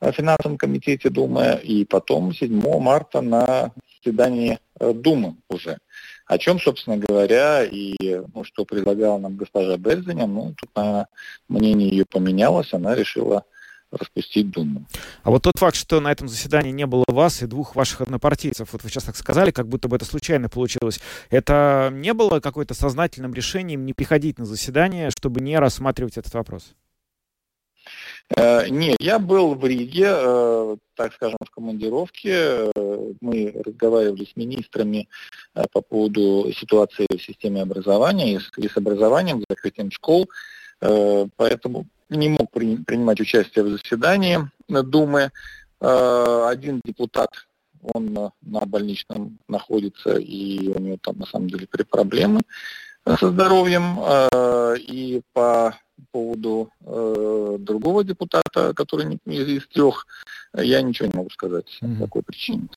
в 0.00 0.12
финансовом 0.12 0.58
комитете 0.58 1.10
Думы, 1.10 1.60
и 1.60 1.84
потом 1.84 2.32
7 2.32 2.78
марта 2.78 3.20
на 3.20 3.72
заседании 3.96 4.60
Думы 4.78 5.36
уже. 5.48 5.78
О 6.26 6.38
чем, 6.38 6.58
собственно 6.58 6.96
говоря, 6.96 7.64
и 7.64 7.94
ну, 8.34 8.44
что 8.44 8.64
предлагала 8.64 9.18
нам 9.18 9.36
госпожа 9.36 9.76
Бельзиня, 9.76 10.26
ну, 10.26 10.54
тут, 10.56 10.70
наверное, 10.74 11.08
мнение 11.48 11.88
ее 11.88 12.06
поменялось, 12.06 12.72
она 12.72 12.94
решила 12.94 13.44
распустить 13.90 14.50
Думу. 14.50 14.86
А 15.22 15.30
вот 15.30 15.42
тот 15.42 15.54
факт, 15.58 15.76
что 15.76 16.00
на 16.00 16.10
этом 16.10 16.28
заседании 16.28 16.72
не 16.72 16.86
было 16.86 17.04
вас 17.06 17.42
и 17.42 17.46
двух 17.46 17.76
ваших 17.76 18.00
однопартийцев, 18.00 18.72
вот 18.72 18.82
вы 18.82 18.88
сейчас 18.88 19.04
так 19.04 19.16
сказали, 19.16 19.50
как 19.50 19.68
будто 19.68 19.88
бы 19.88 19.96
это 19.96 20.04
случайно 20.04 20.48
получилось, 20.48 21.00
это 21.30 21.90
не 21.92 22.12
было 22.14 22.40
какой-то 22.40 22.74
сознательным 22.74 23.34
решением 23.34 23.84
не 23.84 23.92
приходить 23.92 24.38
на 24.38 24.46
заседание, 24.46 25.10
чтобы 25.10 25.40
не 25.40 25.58
рассматривать 25.58 26.16
этот 26.16 26.34
вопрос? 26.34 26.74
Э, 28.30 28.68
нет, 28.68 28.96
я 29.00 29.18
был 29.18 29.54
в 29.54 29.64
Риге, 29.66 30.06
э, 30.08 30.76
так 30.94 31.12
скажем, 31.14 31.38
в 31.44 31.50
командировке. 31.50 32.70
Мы 33.20 33.54
разговаривали 33.64 34.24
с 34.24 34.36
министрами 34.36 35.08
э, 35.54 35.64
по 35.72 35.82
поводу 35.82 36.50
ситуации 36.52 37.06
в 37.10 37.22
системе 37.22 37.62
образования 37.62 38.34
и 38.34 38.38
с 38.68 38.76
образованием, 38.76 39.40
с 39.40 39.44
закрытием 39.48 39.90
школ. 39.90 40.28
Поэтому 40.80 41.86
не 42.10 42.28
мог 42.28 42.50
принимать 42.50 43.20
участие 43.20 43.64
в 43.64 43.70
заседании 43.70 44.38
Думы. 44.68 45.30
Один 45.80 46.80
депутат, 46.84 47.30
он 47.80 48.12
на 48.42 48.66
больничном 48.66 49.38
находится, 49.48 50.16
и 50.16 50.68
у 50.68 50.78
него 50.78 50.98
там 51.00 51.16
на 51.18 51.26
самом 51.26 51.48
деле 51.48 51.66
проблемы 51.88 52.42
со 53.06 53.30
здоровьем. 53.30 53.98
И 54.78 55.22
по 55.32 55.74
поводу 56.10 56.70
э, 56.84 57.56
другого 57.58 58.04
депутата, 58.04 58.72
который 58.74 59.18
из 59.26 59.66
трех, 59.68 60.06
я 60.54 60.82
ничего 60.82 61.08
не 61.08 61.16
могу 61.16 61.30
сказать 61.30 61.78
mm-hmm. 61.82 61.98
по 61.98 62.04
какой 62.04 62.22
причине. 62.22 62.68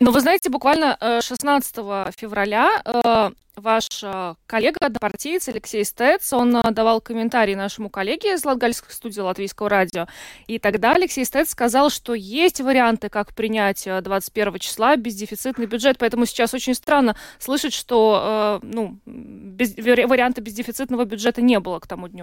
Ну, 0.00 0.10
вы 0.12 0.20
знаете, 0.20 0.50
буквально 0.50 0.96
16 1.20 1.74
э, 1.78 2.10
февраля 2.16 2.82
э, 2.84 3.30
ваш 3.56 3.86
э, 4.02 4.34
коллега, 4.46 4.86
однопартиец 4.86 5.48
Алексей 5.48 5.84
Стец, 5.84 6.32
он 6.32 6.56
э, 6.56 6.70
давал 6.70 7.00
комментарий 7.00 7.54
нашему 7.54 7.90
коллеге 7.90 8.34
из 8.34 8.44
Латгальской 8.44 8.92
студии 8.92 9.20
Латвийского 9.20 9.68
радио, 9.68 10.06
и 10.46 10.58
тогда 10.58 10.92
Алексей 10.94 11.24
Стец 11.24 11.50
сказал, 11.50 11.90
что 11.90 12.14
есть 12.14 12.60
варианты, 12.60 13.08
как 13.08 13.34
принять 13.34 13.86
21 13.86 14.58
числа 14.58 14.96
бездефицитный 14.96 15.66
бюджет, 15.66 15.98
поэтому 15.98 16.26
сейчас 16.26 16.54
очень 16.54 16.74
странно 16.74 17.16
слышать, 17.38 17.72
что 17.72 18.60
ну, 18.62 18.98
без, 19.06 19.76
варианта 19.76 20.40
бездефицитного 20.40 21.04
бюджета 21.04 21.42
не 21.42 21.58
было 21.60 21.78
к 21.78 21.86
тому 21.86 22.08
дню. 22.08 22.19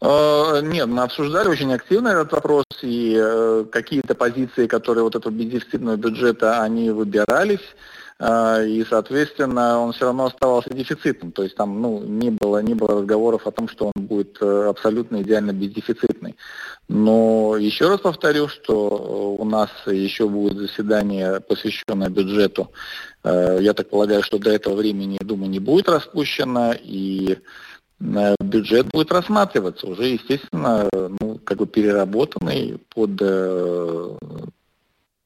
Нет, 0.00 0.86
мы 0.86 1.02
обсуждали 1.02 1.48
очень 1.48 1.72
активно 1.72 2.08
этот 2.08 2.32
вопрос, 2.32 2.64
и 2.82 3.64
какие-то 3.72 4.14
позиции, 4.14 4.68
которые 4.68 5.02
вот 5.02 5.16
этого 5.16 5.32
бездефицитного 5.32 5.96
бюджета, 5.96 6.62
они 6.62 6.90
выбирались. 6.90 7.74
А, 8.20 8.60
и, 8.64 8.84
соответственно, 8.84 9.78
он 9.78 9.92
все 9.92 10.06
равно 10.06 10.26
оставался 10.26 10.70
дефицитным. 10.70 11.30
То 11.30 11.44
есть 11.44 11.54
там 11.54 11.80
ну, 11.80 12.02
не, 12.02 12.30
было, 12.30 12.60
не 12.60 12.74
было 12.74 13.00
разговоров 13.00 13.46
о 13.46 13.52
том, 13.52 13.68
что 13.68 13.92
он 13.94 14.06
будет 14.06 14.38
э, 14.40 14.66
абсолютно 14.68 15.22
идеально 15.22 15.52
бездефицитный. 15.52 16.34
Но 16.88 17.56
еще 17.56 17.88
раз 17.88 18.00
повторю, 18.00 18.48
что 18.48 19.36
у 19.38 19.44
нас 19.44 19.70
еще 19.86 20.28
будет 20.28 20.58
заседание, 20.58 21.40
посвященное 21.40 22.08
бюджету. 22.08 22.72
Э, 23.22 23.58
я 23.60 23.72
так 23.72 23.88
полагаю, 23.88 24.24
что 24.24 24.38
до 24.38 24.50
этого 24.50 24.74
времени, 24.74 25.18
думаю, 25.20 25.50
не 25.50 25.60
будет 25.60 25.88
распущено, 25.88 26.74
и 26.76 27.34
э, 27.34 27.36
бюджет 28.00 28.86
будет 28.88 29.12
рассматриваться 29.12 29.86
уже, 29.86 30.04
естественно, 30.08 30.88
ну, 30.92 31.38
как 31.44 31.58
бы 31.58 31.66
переработанный 31.66 32.78
под 32.94 33.20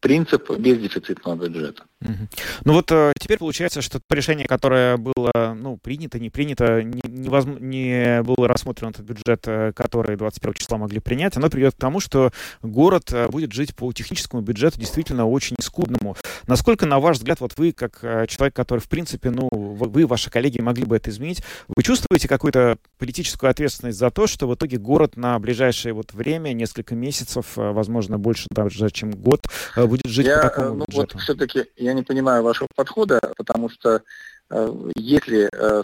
принцип 0.02 0.50
бездефицитного 0.58 1.36
бюджета. 1.36 1.84
Угу. 2.02 2.28
Ну 2.64 2.72
вот 2.72 2.90
э, 2.90 3.12
теперь 3.18 3.38
получается, 3.38 3.80
что 3.82 4.00
то 4.00 4.14
решение, 4.16 4.48
которое 4.48 4.96
было 4.96 5.54
ну, 5.56 5.76
принято, 5.76 6.18
не 6.18 6.28
принято, 6.28 6.82
не, 6.82 7.00
невозможно, 7.06 7.64
не 7.64 8.22
было 8.24 8.48
рассмотрено 8.48 8.90
этот 8.90 9.06
бюджет, 9.06 9.44
э, 9.46 9.72
который 9.74 10.16
21 10.16 10.54
числа 10.54 10.78
могли 10.78 10.98
принять, 10.98 11.36
оно 11.36 11.48
приведет 11.48 11.76
к 11.76 11.78
тому, 11.78 12.00
что 12.00 12.32
город 12.62 13.12
э, 13.12 13.28
будет 13.28 13.52
жить 13.52 13.76
по 13.76 13.92
техническому 13.92 14.42
бюджету 14.42 14.80
действительно 14.80 15.28
очень 15.28 15.56
скудному. 15.60 16.16
Насколько, 16.48 16.84
на 16.86 16.98
ваш 16.98 17.18
взгляд, 17.18 17.40
вот 17.40 17.52
вы, 17.56 17.70
как 17.70 18.00
человек, 18.00 18.56
который, 18.56 18.80
в 18.80 18.88
принципе, 18.88 19.30
ну, 19.30 19.48
вы, 19.52 20.06
ваши 20.08 20.30
коллеги 20.30 20.60
могли 20.60 20.84
бы 20.84 20.96
это 20.96 21.10
изменить, 21.10 21.44
вы 21.68 21.84
чувствуете 21.84 22.26
какую-то 22.26 22.76
политическую 22.98 23.50
ответственность 23.50 23.98
за 23.98 24.10
то, 24.10 24.26
что 24.26 24.48
в 24.48 24.54
итоге 24.56 24.78
город 24.78 25.16
на 25.16 25.38
ближайшее 25.38 25.92
вот 25.92 26.12
время, 26.12 26.52
несколько 26.52 26.96
месяцев, 26.96 27.52
возможно, 27.54 28.18
больше 28.18 28.48
даже, 28.50 28.90
чем 28.90 29.12
год, 29.12 29.46
будет 29.92 30.06
жить 30.06 30.26
я, 30.26 30.36
по 30.36 30.42
такому 30.48 30.74
ну, 30.74 30.84
бюджету? 30.86 31.14
Вот 31.14 31.22
все-таки 31.22 31.64
я 31.76 31.92
не 31.92 32.02
понимаю 32.02 32.42
вашего 32.42 32.68
подхода, 32.74 33.20
потому 33.36 33.68
что 33.68 34.02
э, 34.50 34.74
если 34.96 35.48
э, 35.52 35.82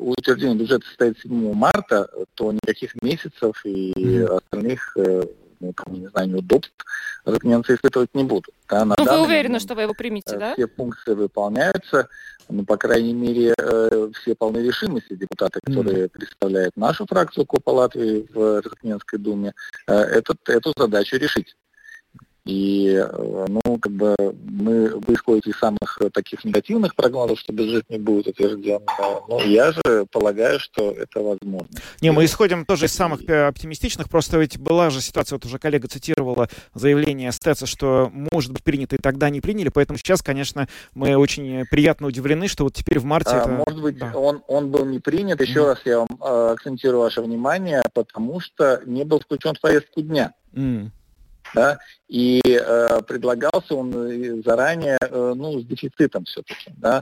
утверждение 0.00 0.56
бюджета 0.56 0.86
состоит 0.86 1.18
7 1.20 1.54
марта, 1.54 2.08
то 2.34 2.52
никаких 2.52 3.00
месяцев 3.00 3.64
и 3.64 4.22
остальных 4.22 4.96
э, 4.96 5.22
ну, 5.60 5.72
там, 5.72 5.94
не 5.94 6.08
знаю, 6.08 6.28
неудобств 6.28 6.72
армянцы 7.24 7.74
испытывать 7.74 8.14
не 8.14 8.24
будут. 8.24 8.54
Да, 8.68 8.84
ну, 8.84 8.94
вы 8.98 9.22
уверены, 9.22 9.48
момент, 9.48 9.62
что 9.62 9.74
вы 9.74 9.82
его 9.82 9.94
примете, 9.94 10.38
да? 10.38 10.54
Все 10.54 10.68
функции 10.68 11.14
выполняются, 11.14 12.08
ну, 12.48 12.64
по 12.64 12.76
крайней 12.76 13.12
мере, 13.12 13.54
все 14.14 14.34
полны 14.36 14.58
решимости 14.58 15.14
депутаты, 15.14 15.58
которые 15.64 16.06
mm. 16.06 16.08
представляют 16.10 16.76
нашу 16.76 17.06
фракцию 17.06 17.44
Копа 17.44 17.70
Латвии 17.70 18.26
в 18.32 18.62
Армянской 18.64 19.18
думе, 19.18 19.52
этот, 19.86 20.48
эту 20.48 20.72
задачу 20.76 21.16
решить. 21.16 21.56
И, 22.48 22.94
э, 22.94 23.46
ну, 23.46 23.78
как 23.78 23.92
бы 23.92 24.16
мы 24.44 24.88
вы 24.96 25.14
исходите 25.14 25.50
из 25.50 25.58
самых 25.58 26.00
таких 26.14 26.46
негативных 26.46 26.94
прогнозов, 26.94 27.38
что 27.38 27.52
бюджет 27.52 27.84
не 27.90 27.98
будет 27.98 28.26
утвержден. 28.28 28.80
Но 29.28 29.42
я 29.42 29.70
же 29.72 30.06
полагаю, 30.10 30.58
что 30.58 30.92
это 30.92 31.20
возможно. 31.20 31.68
Не, 32.00 32.10
мы 32.10 32.24
исходим 32.24 32.64
тоже 32.64 32.86
из 32.86 32.94
самых 32.94 33.20
оптимистичных. 33.28 34.08
Просто 34.08 34.38
ведь 34.38 34.58
была 34.58 34.88
же 34.88 35.02
ситуация, 35.02 35.36
вот 35.36 35.44
уже 35.44 35.58
коллега 35.58 35.88
цитировала 35.88 36.48
заявление 36.72 37.32
Стеца, 37.32 37.66
что 37.66 38.10
может 38.32 38.52
быть 38.52 38.64
принято 38.64 38.96
и 38.96 38.98
тогда 38.98 39.28
не 39.28 39.42
приняли. 39.42 39.68
Поэтому 39.68 39.98
сейчас, 39.98 40.22
конечно, 40.22 40.68
мы 40.94 41.18
очень 41.18 41.66
приятно 41.66 42.06
удивлены, 42.06 42.48
что 42.48 42.64
вот 42.64 42.72
теперь 42.72 42.98
в 42.98 43.04
марте... 43.04 43.32
А, 43.32 43.40
это... 43.40 43.48
Может 43.50 43.82
быть, 43.82 43.98
да. 43.98 44.12
он, 44.14 44.42
он 44.48 44.70
был 44.70 44.86
не 44.86 45.00
принят. 45.00 45.42
Еще 45.42 45.60
mm. 45.60 45.66
раз 45.66 45.80
я 45.84 45.98
вам 45.98 46.08
э, 46.18 46.52
акцентирую 46.52 47.02
ваше 47.02 47.20
внимание, 47.20 47.82
потому 47.92 48.40
что 48.40 48.80
не 48.86 49.04
был 49.04 49.20
включен 49.20 49.52
в 49.54 49.60
повестку 49.60 50.00
дня. 50.00 50.32
Mm 50.54 50.92
да, 51.54 51.78
и 52.08 52.40
э, 52.44 53.00
предлагался 53.06 53.74
он 53.74 53.92
э, 53.94 54.42
заранее, 54.44 54.98
э, 55.00 55.32
ну, 55.36 55.60
с 55.60 55.64
дефицитом 55.64 56.24
все-таки, 56.24 56.72
да, 56.76 57.00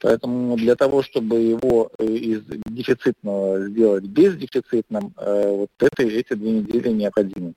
поэтому 0.00 0.56
для 0.56 0.74
того, 0.74 1.02
чтобы 1.02 1.36
его 1.36 1.90
э, 1.98 2.04
из 2.04 2.42
дефицитного 2.66 3.68
сделать 3.68 4.04
бездефицитным, 4.04 5.14
э, 5.16 5.48
вот 5.48 5.70
это, 5.78 6.02
эти 6.02 6.34
две 6.34 6.50
недели 6.50 6.88
необходимы. 6.88 7.54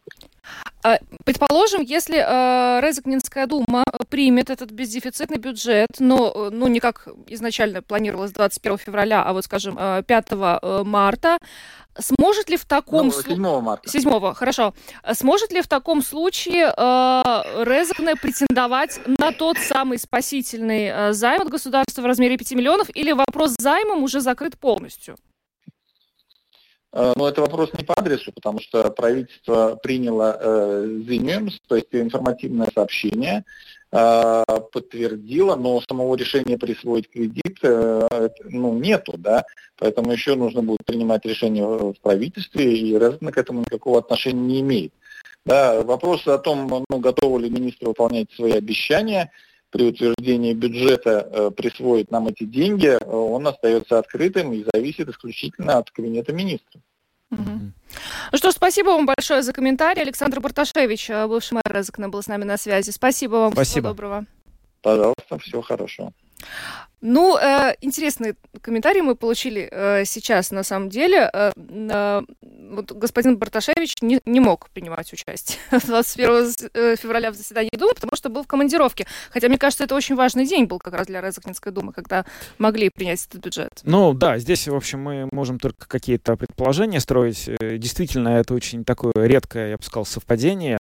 А, 0.84 0.98
предположим, 1.26 1.82
если 1.82 2.18
э, 2.18 2.82
Резакнинская 2.82 3.46
дума 3.46 3.84
примет 4.10 4.50
этот 4.50 4.72
бездефицитный 4.72 5.38
бюджет, 5.38 6.00
но 6.00 6.50
ну, 6.52 6.68
не 6.68 6.80
как 6.80 7.08
изначально 7.28 7.84
планировалось 7.84 8.32
21 8.32 8.78
февраля, 8.80 9.22
а 9.24 9.34
вот, 9.34 9.46
скажем, 9.46 9.78
5 9.78 10.32
марта, 10.84 11.38
Сможет 12.00 12.50
ли 12.50 12.56
в 12.56 12.64
таком 12.66 13.08
ну, 13.08 13.12
7 13.12 13.62
марта. 13.62 13.90
7 13.90 14.34
хорошо. 14.34 14.74
Сможет 15.12 15.52
ли 15.52 15.62
в 15.62 15.68
таком 15.68 16.02
случае 16.02 16.74
э, 16.76 17.22
Резекне 17.66 18.16
претендовать 18.16 19.02
на 19.06 19.34
тот 19.34 19.58
самый 19.58 20.00
спасительный 20.00 20.86
э, 20.86 21.14
займ 21.14 21.42
от 21.42 21.50
государства 21.50 22.02
в 22.02 22.06
размере 22.06 22.38
5 22.38 22.52
миллионов, 22.54 22.88
или 22.94 23.12
вопрос 23.12 23.52
с 23.52 23.62
займом 23.62 24.04
уже 24.04 24.22
закрыт 24.22 24.58
полностью? 24.58 25.18
Э, 26.94 27.14
но 27.16 27.28
это 27.28 27.42
вопрос 27.42 27.72
не 27.74 27.84
по 27.84 27.94
адресу, 27.98 28.32
потому 28.34 28.60
что 28.60 28.90
правительство 28.92 29.76
приняло 29.82 30.38
э, 30.40 30.86
ZINEMS, 31.08 31.54
то 31.68 31.76
есть 31.76 31.88
информативное 31.92 32.70
сообщение, 32.74 33.46
э, 33.92 34.44
подтвердило, 34.72 35.56
но 35.56 35.82
самого 35.82 36.16
решения 36.16 36.58
присвоить 36.58 37.10
кредит 37.10 37.60
э, 37.64 38.30
ну, 38.44 38.78
нету, 38.78 39.14
да, 39.18 39.46
поэтому 39.78 40.12
еще 40.12 40.36
нужно 40.36 40.62
будет 40.62 40.86
принимать 40.86 41.26
решение 41.26 41.66
в 41.66 41.96
правительстве, 42.02 42.78
и 42.78 42.98
Резник 42.98 43.34
к 43.34 43.38
этому 43.38 43.62
никакого 43.62 44.00
отношения 44.00 44.42
не 44.42 44.62
имеет. 44.62 44.94
Да, 45.44 45.82
вопрос 45.82 46.28
о 46.28 46.38
том, 46.38 46.86
ну, 46.90 47.00
готовы 47.00 47.42
ли 47.42 47.50
министры 47.50 47.88
выполнять 47.88 48.32
свои 48.34 48.52
обещания 48.52 49.32
при 49.72 49.86
утверждении 49.86 50.54
бюджета 50.54 51.28
э, 51.32 51.52
присвоить 51.52 52.12
нам 52.12 52.28
эти 52.28 52.44
деньги, 52.44 52.88
э, 52.88 53.06
он 53.06 53.48
остается 53.48 53.98
открытым 53.98 54.54
и 54.54 54.66
зависит 54.74 55.10
исключительно 55.10 55.78
от 55.78 55.90
кабинета 55.92 56.34
министров. 56.34 56.82
Угу. 57.32 57.42
Ну 58.32 58.38
что 58.38 58.52
ж, 58.52 58.54
спасибо 58.54 58.90
вам 58.90 59.06
большое 59.06 59.42
за 59.42 59.54
комментарий. 59.54 60.02
Александр 60.02 60.42
Барташевич, 60.42 61.10
э, 61.10 61.28
бывший 61.28 61.54
мэр 61.54 61.64
Резакна, 61.66 62.10
был 62.10 62.22
с 62.22 62.28
нами 62.28 62.44
на 62.44 62.58
связи. 62.58 62.92
Спасибо 62.92 63.36
вам. 63.36 63.54
Спасибо. 63.54 63.80
Всего 63.80 63.88
доброго. 63.90 64.26
Пожалуйста, 64.82 65.40
всего 65.40 65.62
хорошего. 65.62 66.12
Ну, 67.02 67.36
э, 67.38 67.76
интересный 67.82 68.36
комментарий 68.62 69.02
мы 69.02 69.16
получили 69.16 69.68
э, 69.72 70.06
сейчас, 70.06 70.52
на 70.52 70.64
самом 70.64 70.90
деле. 70.90 71.30
Э, 71.34 71.52
э, 71.58 72.22
вот 72.72 72.92
господин 72.92 73.38
Барташевич 73.38 73.96
не, 74.02 74.22
не 74.26 74.40
мог 74.40 74.70
принимать 74.70 75.12
участие 75.12 75.58
21 75.72 76.70
э, 76.74 76.96
февраля 76.96 77.32
в 77.32 77.36
заседании 77.36 77.72
Думы, 77.76 77.96
потому 77.96 78.16
что 78.16 78.30
был 78.30 78.44
в 78.44 78.48
командировке. 78.48 79.08
Хотя, 79.32 79.48
мне 79.48 79.58
кажется, 79.58 79.84
это 79.84 79.96
очень 79.96 80.16
важный 80.16 80.46
день 80.46 80.66
был 80.66 80.78
как 80.78 80.94
раз 80.94 81.08
для 81.08 81.22
Резакнинской 81.22 81.72
Думы, 81.72 81.92
когда 81.92 82.24
могли 82.60 82.90
принять 82.90 83.26
этот 83.26 83.44
бюджет. 83.44 83.82
Ну, 83.84 84.14
да, 84.14 84.38
здесь, 84.38 84.68
в 84.68 84.76
общем, 84.76 85.02
мы 85.02 85.28
можем 85.32 85.60
только 85.60 85.88
какие-то 85.88 86.36
предположения 86.36 87.00
строить. 87.00 87.48
Э, 87.48 87.78
действительно, 87.78 88.30
это 88.30 88.54
очень 88.54 88.86
такое 88.86 89.14
редкое, 89.16 89.72
я 89.72 89.78
бы 89.78 89.84
сказал, 89.84 90.06
совпадение. 90.06 90.80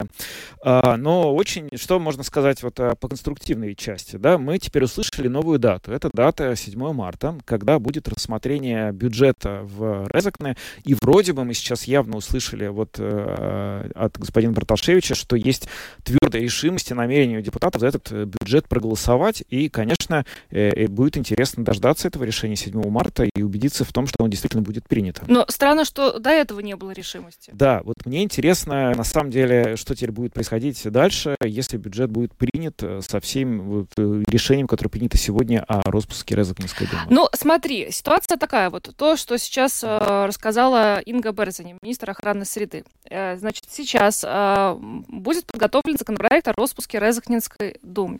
А, 0.63 0.97
но 0.97 1.33
очень, 1.33 1.69
что 1.77 1.99
можно 1.99 2.21
сказать 2.21 2.61
вот 2.61 2.75
по 2.75 3.07
конструктивной 3.07 3.73
части, 3.75 4.17
да, 4.17 4.37
мы 4.37 4.59
теперь 4.59 4.83
услышали 4.83 5.27
новую 5.27 5.57
дату. 5.57 5.91
Это 5.91 6.10
дата 6.13 6.55
7 6.55 6.93
марта, 6.93 7.37
когда 7.45 7.79
будет 7.79 8.07
рассмотрение 8.07 8.91
бюджета 8.91 9.61
в 9.63 10.07
Резакне. 10.09 10.55
И 10.83 10.95
вроде 11.01 11.33
бы 11.33 11.43
мы 11.43 11.53
сейчас 11.53 11.85
явно 11.85 12.17
услышали 12.17 12.67
вот 12.67 12.95
э, 12.97 13.91
от 13.95 14.17
господина 14.17 14.53
Барташевича, 14.53 15.15
что 15.15 15.35
есть 15.35 15.67
твердая 16.03 16.41
решимость 16.41 16.91
и 16.91 16.93
намерение 16.93 17.39
у 17.39 17.41
депутатов 17.41 17.81
за 17.81 17.87
этот 17.87 18.11
э, 18.11 18.25
бюджет 18.25 18.67
проголосовать. 18.67 19.43
И, 19.49 19.69
конечно, 19.69 20.25
э, 20.49 20.87
будет 20.87 21.17
интересно 21.17 21.63
дождаться 21.63 22.07
этого 22.07 22.23
решения 22.23 22.55
7 22.55 22.89
марта 22.89 23.23
и 23.23 23.41
убедиться 23.41 23.85
в 23.85 23.93
том, 23.93 24.07
что 24.07 24.23
он 24.23 24.29
действительно 24.29 24.63
будет 24.63 24.87
принят. 24.87 25.21
Но 25.27 25.45
странно, 25.47 25.85
что 25.85 26.19
до 26.19 26.29
этого 26.29 26.59
не 26.59 26.75
было 26.75 26.91
решимости. 26.91 27.51
Да, 27.53 27.81
вот 27.83 28.05
мне 28.05 28.23
интересно, 28.23 28.93
на 28.95 29.03
самом 29.03 29.31
деле, 29.31 29.75
что 29.75 29.95
теперь 29.95 30.11
будет 30.11 30.33
происходить 30.33 30.81
дальше, 30.89 31.35
если 31.43 31.77
бюджет 31.77 32.09
будет 32.09 32.33
принят 32.33 32.81
э, 32.83 33.01
со 33.01 33.19
всем 33.19 33.61
вот, 33.61 33.87
э, 33.97 34.23
решением, 34.27 34.67
которое 34.67 34.89
принято 34.89 35.17
сегодня 35.17 35.63
о 35.67 35.91
распуске 36.01 36.35
Резакнинской 36.35 36.87
думы. 36.87 37.03
Ну, 37.09 37.27
смотри, 37.33 37.91
ситуация 37.91 38.37
такая 38.37 38.69
вот. 38.69 38.93
То, 38.95 39.15
что 39.15 39.37
сейчас 39.37 39.83
э, 39.83 40.25
рассказала 40.25 40.99
Инга 40.99 41.31
Берзани, 41.31 41.75
министр 41.81 42.11
охраны 42.11 42.45
среды. 42.45 42.83
Э, 43.09 43.37
значит, 43.37 43.65
сейчас 43.69 44.23
э, 44.27 44.75
будет 44.79 45.45
подготовлен 45.45 45.97
законопроект 45.97 46.47
о 46.47 46.53
распуске 46.53 46.99
Резакнинской 46.99 47.77
думы. 47.81 48.19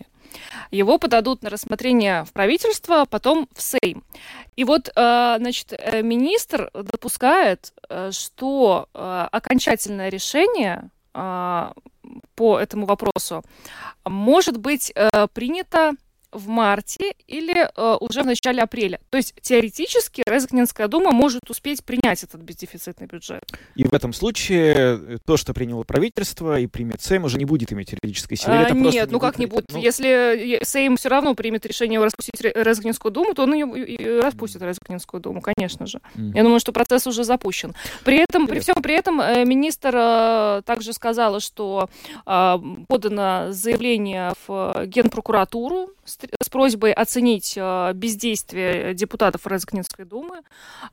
Его 0.72 0.98
подадут 0.98 1.44
на 1.44 1.50
рассмотрение 1.50 2.24
в 2.24 2.32
правительство, 2.32 3.02
а 3.02 3.06
потом 3.06 3.48
в 3.54 3.62
Сейм. 3.62 4.04
И 4.56 4.64
вот, 4.64 4.90
э, 4.96 5.36
значит, 5.40 5.74
э, 5.74 6.02
министр 6.02 6.70
допускает, 6.74 7.74
э, 7.90 8.12
что 8.12 8.88
окончательное 8.94 10.10
решение 10.10 10.90
по 11.14 12.60
этому 12.60 12.86
вопросу 12.86 13.44
может 14.06 14.58
быть 14.58 14.94
принято 15.34 15.94
в 16.32 16.48
марте 16.48 17.14
или 17.28 17.70
э, 17.76 17.98
уже 18.00 18.24
в 18.24 18.26
начале 18.26 18.62
апреля. 18.62 19.00
То 19.10 19.18
есть 19.18 19.36
теоретически 19.42 20.24
Резакнинская 20.26 20.88
дума 20.88 21.12
может 21.12 21.50
успеть 21.50 21.84
принять 21.84 22.24
этот 22.24 22.42
бездефицитный 22.42 23.08
бюджет. 23.08 23.44
И 23.76 23.84
в 23.84 23.94
этом 23.94 24.14
случае 24.14 24.74
э, 24.76 25.18
то, 25.26 25.38
что 25.38 25.54
приняло 25.54 25.84
правительство 25.84 26.60
и 26.60 26.68
примет 26.68 27.02
Сейм, 27.02 27.26
уже 27.26 27.38
не 27.38 27.46
будет 27.46 27.74
иметь 27.74 27.92
юридической 27.92 28.36
силы. 28.36 28.56
А, 28.56 28.72
нет, 28.72 29.12
ну 29.12 29.20
как 29.20 29.40
не 29.40 29.46
будет? 29.46 29.66
Ну... 29.72 29.80
Если 29.80 30.60
Сейм 30.64 30.98
все 30.98 31.10
равно 31.10 31.36
примет 31.36 31.66
решение 31.66 32.04
распустить 32.04 32.40
Резакнинскую 32.42 33.12
думу, 33.12 33.34
то 33.34 33.44
он 33.44 33.54
ее 33.54 34.20
распустит 34.22 34.62
Резакнинскую 34.62 35.22
думу, 35.22 35.42
конечно 35.42 35.86
же. 35.86 36.00
Mm. 36.16 36.32
Я 36.36 36.44
думаю, 36.44 36.60
что 36.60 36.72
процесс 36.72 37.08
уже 37.08 37.24
запущен. 37.24 37.76
При 38.04 38.18
этом, 38.18 38.48
при 38.48 38.60
всем 38.60 38.76
при 38.76 38.96
этом, 38.96 39.22
э, 39.22 39.46
министр 39.46 39.96
э, 39.96 40.62
также 40.66 40.94
сказала, 40.94 41.40
что 41.40 41.90
подано 42.88 43.48
заявление 43.50 44.34
в 44.48 44.86
Генпрокуратуру 44.86 45.90
с, 46.06 46.50
просьбой 46.50 46.92
оценить 46.92 47.54
э, 47.56 47.94
бездействие 47.94 48.94
депутатов 48.94 49.48
Резакнинской 49.48 50.06
думы. 50.06 50.42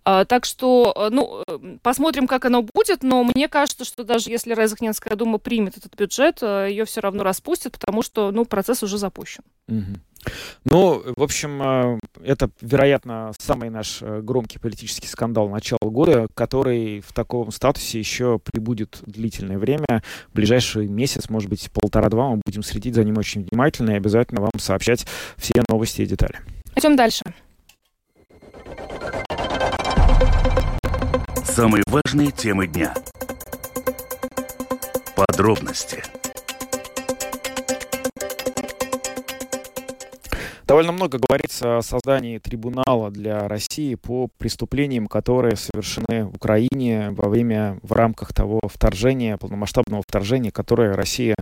Э, 0.05 0.25
так 0.27 0.45
что, 0.45 0.93
э, 0.97 1.09
ну, 1.11 1.43
э, 1.47 1.79
посмотрим, 1.83 2.27
как 2.27 2.45
оно 2.45 2.63
будет, 2.63 3.03
но 3.03 3.25
мне 3.25 3.49
кажется, 3.49 3.85
что 3.85 4.05
даже 4.05 4.31
если 4.31 4.55
Резакнинская 4.55 5.17
дума 5.17 5.39
примет 5.39 5.77
этот 5.77 5.97
бюджет, 5.97 6.43
ее 6.43 6.85
все 6.85 7.01
равно 7.01 7.25
распустят, 7.25 7.73
потому 7.73 8.03
что, 8.03 8.31
ну, 8.31 8.45
процесс 8.45 8.83
уже 8.83 8.99
запущен. 8.99 9.43
Угу. 9.69 10.01
Ну, 10.65 11.03
в 11.17 11.23
общем, 11.23 11.63
э, 11.63 11.99
это, 12.25 12.51
вероятно, 12.61 13.33
самый 13.39 13.71
наш 13.71 14.03
э, 14.03 14.21
громкий 14.21 14.59
политический 14.59 15.09
скандал 15.09 15.49
начала 15.49 15.79
года, 15.83 16.29
который 16.35 17.01
в 17.01 17.13
таком 17.13 17.51
статусе 17.51 17.99
еще 17.99 18.39
прибудет 18.39 18.99
длительное 19.07 19.59
время. 19.59 20.03
В 20.31 20.35
ближайший 20.35 20.89
месяц, 20.89 21.31
может 21.31 21.49
быть, 21.49 21.71
полтора-два, 21.73 22.31
мы 22.31 22.43
будем 22.45 22.63
следить 22.63 22.95
за 22.95 23.05
ним 23.05 23.19
очень 23.19 23.45
внимательно 23.45 23.93
и 23.93 23.97
обязательно 23.97 24.41
вам 24.41 24.53
сообщать 24.59 25.07
все 25.37 25.63
новости 25.69 26.03
и 26.03 26.07
детали. 26.07 26.39
Идем 26.77 26.97
дальше. 26.97 27.25
Самые 31.45 31.83
важные 31.89 32.31
темы 32.31 32.67
дня. 32.67 32.95
Подробности. 35.17 36.05
Довольно 40.69 40.93
много 40.93 41.19
говорится 41.19 41.79
о 41.79 41.83
создании 41.83 42.37
трибунала 42.37 43.11
для 43.11 43.49
России 43.49 43.95
по 43.95 44.29
преступлениям, 44.37 45.07
которые 45.07 45.57
совершены 45.57 46.27
в 46.27 46.35
Украине 46.35 47.09
во 47.13 47.31
время, 47.31 47.79
в 47.83 47.93
рамках 47.93 48.35
того 48.35 48.61
вторжения, 48.65 49.39
полномасштабного 49.39 50.03
вторжения, 50.07 50.51
которое 50.51 50.93
Россия 50.93 51.37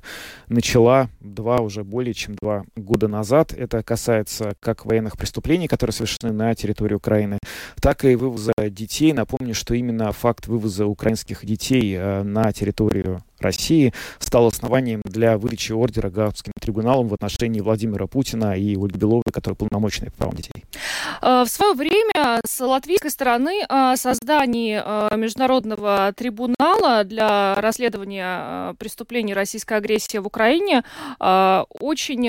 начала 0.46 1.08
два, 1.18 1.56
уже 1.56 1.82
более 1.82 2.14
чем 2.14 2.36
два 2.40 2.62
года 2.76 3.08
назад. 3.08 3.52
Это 3.52 3.82
касается 3.82 4.54
как 4.60 4.86
военных 4.86 5.18
преступлений, 5.18 5.66
которые 5.66 5.92
совершены 5.92 6.32
на 6.32 6.54
территории 6.54 6.94
Украины, 6.94 7.40
так 7.80 8.04
и 8.04 8.14
вывоза 8.14 8.52
детей. 8.70 9.12
Напомню, 9.12 9.54
что 9.54 9.74
именно 9.74 10.12
факт 10.12 10.46
вывоза 10.46 10.86
украинских 10.86 11.44
детей 11.44 11.96
э, 11.96 12.22
на 12.22 12.52
территорию 12.52 13.24
России 13.40 13.92
стал 14.18 14.46
основанием 14.46 15.02
для 15.04 15.38
выдачи 15.38 15.72
ордера 15.72 16.10
Гаагским 16.10 16.52
трибуналом 16.60 17.08
в 17.08 17.14
отношении 17.14 17.60
Владимира 17.60 18.06
Путина 18.06 18.56
и 18.56 18.76
Ольги 18.76 18.98
Беловой, 18.98 19.22
которые 19.32 19.56
полномочные 19.56 20.10
по 20.10 20.18
правам 20.18 20.36
детей. 20.36 20.64
Э, 21.22 21.44
в 21.44 21.48
свое 21.48 21.74
время 21.74 22.40
с 22.46 22.60
латвийской 22.60 23.10
стороны 23.10 23.62
о 23.68 23.96
создании 23.96 24.80
э, 24.82 25.16
международного 25.16 26.12
трибунала 26.16 27.04
для 27.04 27.54
расследования 27.56 28.38
э, 28.38 28.74
преступлений 28.78 29.34
российской 29.34 29.74
агрессии 29.74 30.18
в 30.18 30.26
Украине 30.26 30.82
очень 31.18 32.24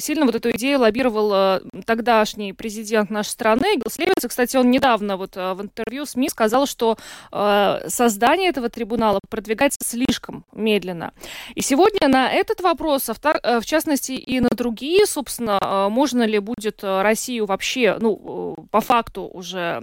сильно 0.00 0.26
вот 0.26 0.34
эту 0.34 0.50
идею 0.52 0.80
лоббировал 0.80 1.60
тогдашний 1.84 2.52
президент 2.52 3.10
нашей 3.10 3.28
страны 3.28 3.76
Гилслевец. 3.76 4.24
И, 4.24 4.28
кстати, 4.28 4.56
он 4.56 4.70
недавно 4.70 5.16
вот 5.16 5.36
в 5.36 5.58
интервью 5.60 6.06
СМИ 6.06 6.28
сказал, 6.28 6.66
что 6.66 6.96
создание 7.30 8.48
этого 8.48 8.68
трибунала 8.68 9.20
продвигается 9.28 9.78
слишком 9.82 10.05
слишком 10.06 10.44
медленно. 10.52 11.12
И 11.54 11.60
сегодня 11.60 12.08
на 12.08 12.30
этот 12.30 12.60
вопрос, 12.60 13.08
в 13.08 13.64
частности 13.64 14.12
и 14.12 14.40
на 14.40 14.48
другие, 14.50 15.06
собственно, 15.06 15.88
можно 15.90 16.22
ли 16.22 16.38
будет 16.38 16.82
Россию 16.82 17.46
вообще, 17.46 17.96
ну, 18.00 18.56
по 18.70 18.80
факту 18.80 19.24
уже 19.24 19.80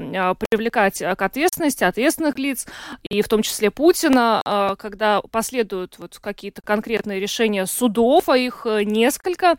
привлекать 0.50 1.00
к 1.00 1.22
ответственности 1.22 1.84
ответственных 1.84 2.40
лиц, 2.40 2.66
и 3.02 3.22
в 3.22 3.28
том 3.28 3.42
числе 3.42 3.70
Путина, 3.70 4.76
когда 4.80 5.22
последуют 5.22 6.00
вот 6.00 6.20
какие-то 6.20 6.62
конкретные 6.62 7.20
решения 7.20 7.66
судов, 7.66 8.30
а 8.30 8.38
их 8.38 8.66
несколько. 8.66 9.58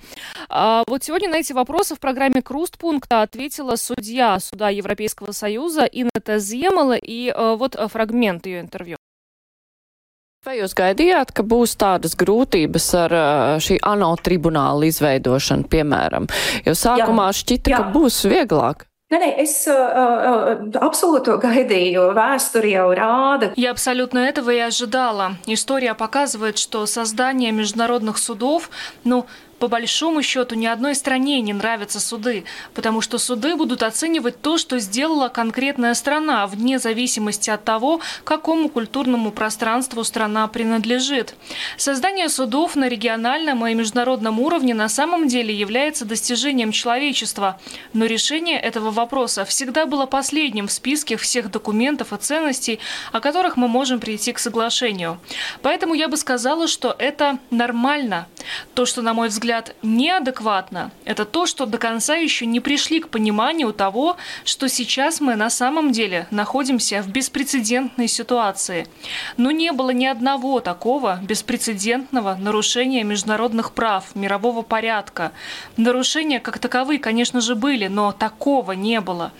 Вот 0.48 1.04
сегодня 1.04 1.28
на 1.30 1.36
эти 1.36 1.52
вопросы 1.52 1.94
в 1.94 2.00
программе 2.00 2.42
«Крустпункта» 2.42 3.22
ответила 3.22 3.76
судья 3.76 4.38
Суда 4.40 4.70
Европейского 4.70 5.32
Союза 5.32 5.84
Инета 5.84 6.38
Земела, 6.38 6.96
и 6.96 7.34
вот 7.36 7.76
фрагмент 7.90 8.46
ее 8.46 8.60
интервью. 8.60 8.96
Vai 10.47 10.55
jūs 10.61 10.71
gaidījāt, 10.71 11.33
ka 11.35 11.43
būs 11.43 11.73
tādas 11.75 12.13
grūtības 12.15 12.85
ar 12.95 13.15
šī 13.59 13.81
ANO 13.83 14.13
tribunāla 14.23 14.87
izveidošanu, 14.87 15.67
piemēram? 15.67 16.29
Jo 16.63 16.77
sākumā 16.79 17.25
jā, 17.33 17.39
šķita, 17.41 17.73
jā. 17.73 17.81
ka 17.81 17.91
būs 17.91 18.21
vieglāk. 18.31 18.85
Nē, 19.09 19.17
nē, 19.17 19.29
es 19.41 19.65
uh, 19.65 20.69
абсолютно 20.85 21.23
to 21.25 21.35
gaidīju. 21.41 22.11
Vēsture 22.13 22.69
jau 22.69 22.91
rāda. 22.93 23.51
Я 23.57 23.71
абсолютно 23.71 24.19
этого 24.19 24.51
и 24.51 24.59
ожидала. 24.59 25.31
История 25.47 25.95
показывает, 25.95 26.59
что 26.59 26.85
создание 26.85 27.51
международных 27.51 28.19
судов, 28.19 28.69
ну, 29.03 29.25
по 29.64 29.68
большому 29.68 30.22
счету 30.22 30.56
ни 30.56 30.66
одной 30.66 30.94
стране 30.94 31.40
не 31.40 31.54
нравятся 31.54 31.98
суды, 31.98 32.44
потому 32.74 33.00
что 33.00 33.16
суды 33.16 33.56
будут 33.56 33.82
оценивать 33.82 34.42
то, 34.42 34.58
что 34.58 34.78
сделала 34.78 35.28
конкретная 35.28 35.94
страна, 35.94 36.46
вне 36.46 36.78
зависимости 36.78 37.48
от 37.48 37.64
того, 37.64 38.00
какому 38.24 38.68
культурному 38.68 39.32
пространству 39.32 40.04
страна 40.04 40.46
принадлежит. 40.48 41.34
Создание 41.78 42.28
судов 42.28 42.76
на 42.76 42.90
региональном 42.90 43.66
и 43.66 43.72
международном 43.72 44.38
уровне 44.38 44.74
на 44.74 44.90
самом 44.90 45.28
деле 45.28 45.54
является 45.54 46.04
достижением 46.04 46.70
человечества, 46.70 47.58
но 47.94 48.04
решение 48.04 48.60
этого 48.60 48.90
вопроса 48.90 49.46
всегда 49.46 49.86
было 49.86 50.04
последним 50.04 50.68
в 50.68 50.72
списке 50.72 51.16
всех 51.16 51.50
документов 51.50 52.12
и 52.12 52.18
ценностей, 52.18 52.80
о 53.12 53.20
которых 53.20 53.56
мы 53.56 53.66
можем 53.66 53.98
прийти 53.98 54.34
к 54.34 54.38
соглашению. 54.38 55.18
Поэтому 55.62 55.94
я 55.94 56.08
бы 56.08 56.18
сказала, 56.18 56.68
что 56.68 56.94
это 56.98 57.38
нормально. 57.50 58.26
То, 58.74 58.84
что, 58.84 59.00
на 59.00 59.14
мой 59.14 59.28
взгляд, 59.28 59.53
взгляд, 59.54 59.76
неадекватно, 59.82 60.90
это 61.04 61.24
то, 61.24 61.46
что 61.46 61.66
до 61.66 61.78
конца 61.78 62.16
еще 62.16 62.46
не 62.46 62.60
пришли 62.60 63.00
к 63.00 63.08
пониманию 63.08 63.72
того, 63.72 64.16
что 64.44 64.68
сейчас 64.68 65.20
мы 65.20 65.36
на 65.36 65.50
самом 65.50 65.92
деле 65.92 66.26
находимся 66.30 67.02
в 67.02 67.08
беспрецедентной 67.08 68.08
ситуации. 68.08 68.86
Но 69.36 69.50
не 69.50 69.72
было 69.72 69.90
ни 69.90 70.06
одного 70.06 70.60
такого 70.60 71.20
беспрецедентного 71.22 72.34
нарушения 72.34 73.04
международных 73.04 73.72
прав, 73.72 74.16
мирового 74.16 74.62
порядка. 74.62 75.32
Нарушения 75.76 76.40
как 76.40 76.58
таковые, 76.58 76.98
конечно 76.98 77.40
же, 77.40 77.54
были, 77.54 77.86
но 77.86 78.12
такого 78.12 78.72
не 78.72 79.00
было. 79.00 79.32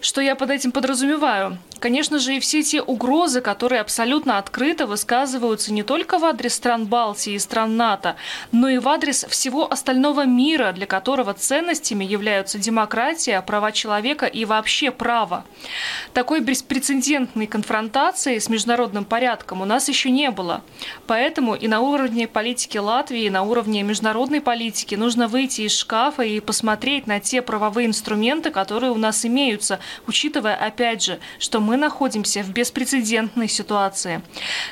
Что 0.00 0.20
я 0.20 0.34
под 0.34 0.50
этим 0.50 0.72
подразумеваю? 0.72 1.58
Конечно 1.82 2.20
же, 2.20 2.36
и 2.36 2.40
все 2.40 2.62
те 2.62 2.80
угрозы, 2.80 3.40
которые 3.40 3.80
абсолютно 3.80 4.38
открыто 4.38 4.86
высказываются 4.86 5.72
не 5.72 5.82
только 5.82 6.18
в 6.18 6.24
адрес 6.24 6.54
стран 6.54 6.86
Балтии 6.86 7.32
и 7.32 7.38
стран 7.40 7.76
НАТО, 7.76 8.14
но 8.52 8.68
и 8.68 8.78
в 8.78 8.88
адрес 8.88 9.26
всего 9.42 9.72
остального 9.72 10.24
мира, 10.24 10.70
для 10.70 10.86
которого 10.86 11.34
ценностями 11.34 12.04
являются 12.04 12.58
демократия, 12.58 13.42
права 13.42 13.72
человека 13.72 14.26
и 14.26 14.44
вообще 14.44 14.92
право. 14.92 15.44
Такой 16.14 16.38
беспрецедентной 16.38 17.48
конфронтации 17.48 18.38
с 18.38 18.48
международным 18.48 19.04
порядком 19.04 19.60
у 19.60 19.64
нас 19.64 19.88
еще 19.88 20.10
не 20.10 20.30
было. 20.30 20.62
Поэтому 21.08 21.56
и 21.56 21.66
на 21.66 21.80
уровне 21.80 22.28
политики 22.28 22.78
Латвии, 22.78 23.24
и 23.24 23.30
на 23.30 23.42
уровне 23.42 23.82
международной 23.82 24.40
политики 24.40 24.94
нужно 24.94 25.26
выйти 25.26 25.62
из 25.62 25.76
шкафа 25.76 26.22
и 26.22 26.38
посмотреть 26.38 27.08
на 27.08 27.18
те 27.18 27.42
правовые 27.42 27.88
инструменты, 27.88 28.52
которые 28.52 28.92
у 28.92 28.96
нас 28.96 29.26
имеются, 29.26 29.80
учитывая, 30.06 30.54
опять 30.54 31.02
же, 31.02 31.18
что 31.40 31.58
мы 31.58 31.76
находимся 31.76 32.44
в 32.44 32.50
беспрецедентной 32.50 33.48
ситуации. 33.48 34.22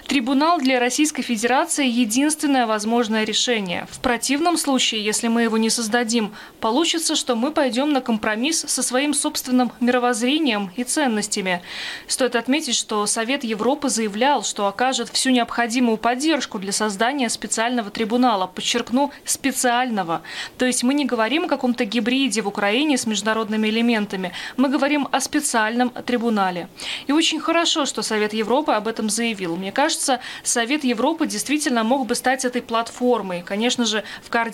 Трибунал 0.06 0.60
для 0.60 0.78
Российской 0.78 1.22
Федерации– 1.22 1.88
единственное 1.88 2.68
возможное 2.68 3.24
решение. 3.24 3.88
В 3.90 3.98
противном 3.98 4.59
случае, 4.60 5.04
если 5.04 5.26
мы 5.26 5.42
его 5.42 5.58
не 5.58 5.70
создадим, 5.70 6.32
получится, 6.60 7.16
что 7.16 7.34
мы 7.34 7.50
пойдем 7.50 7.92
на 7.92 8.00
компромисс 8.00 8.60
со 8.60 8.82
своим 8.82 9.14
собственным 9.14 9.72
мировоззрением 9.80 10.70
и 10.76 10.84
ценностями. 10.84 11.62
Стоит 12.06 12.36
отметить, 12.36 12.76
что 12.76 13.06
Совет 13.06 13.42
Европы 13.42 13.88
заявлял, 13.88 14.44
что 14.44 14.66
окажет 14.66 15.08
всю 15.08 15.30
необходимую 15.30 15.96
поддержку 15.96 16.58
для 16.58 16.72
создания 16.72 17.28
специального 17.28 17.90
трибунала. 17.90 18.46
Подчеркну, 18.46 19.10
специального. 19.24 20.22
То 20.58 20.66
есть 20.66 20.82
мы 20.82 20.94
не 20.94 21.06
говорим 21.06 21.44
о 21.44 21.48
каком-то 21.48 21.84
гибриде 21.84 22.42
в 22.42 22.48
Украине 22.48 22.98
с 22.98 23.06
международными 23.06 23.68
элементами. 23.68 24.32
Мы 24.56 24.68
говорим 24.68 25.08
о 25.10 25.20
специальном 25.20 25.90
трибунале. 25.90 26.68
И 27.06 27.12
очень 27.12 27.40
хорошо, 27.40 27.86
что 27.86 28.02
Совет 28.02 28.34
Европы 28.34 28.72
об 28.72 28.86
этом 28.86 29.08
заявил. 29.10 29.56
Мне 29.56 29.72
кажется, 29.72 30.20
Совет 30.42 30.84
Европы 30.84 31.26
действительно 31.26 31.82
мог 31.82 32.06
бы 32.06 32.14
стать 32.14 32.44
этой 32.44 32.62
платформой, 32.62 33.42
конечно 33.42 33.84
же, 33.84 34.04
в 34.22 34.28
координации 34.30 34.49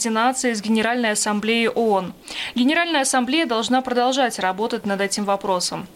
с 0.55 0.63
Генеральной 0.63 1.13
Ассамблеей 1.13 1.69
ООН. 1.69 2.15
Генеральная 2.55 3.03
Ассамблея 3.03 3.47
должна 3.47 3.81
продолжать 3.81 4.39
работать 4.39 4.87
над 4.87 5.01
этим 5.01 5.25
вопросом. 5.25 5.87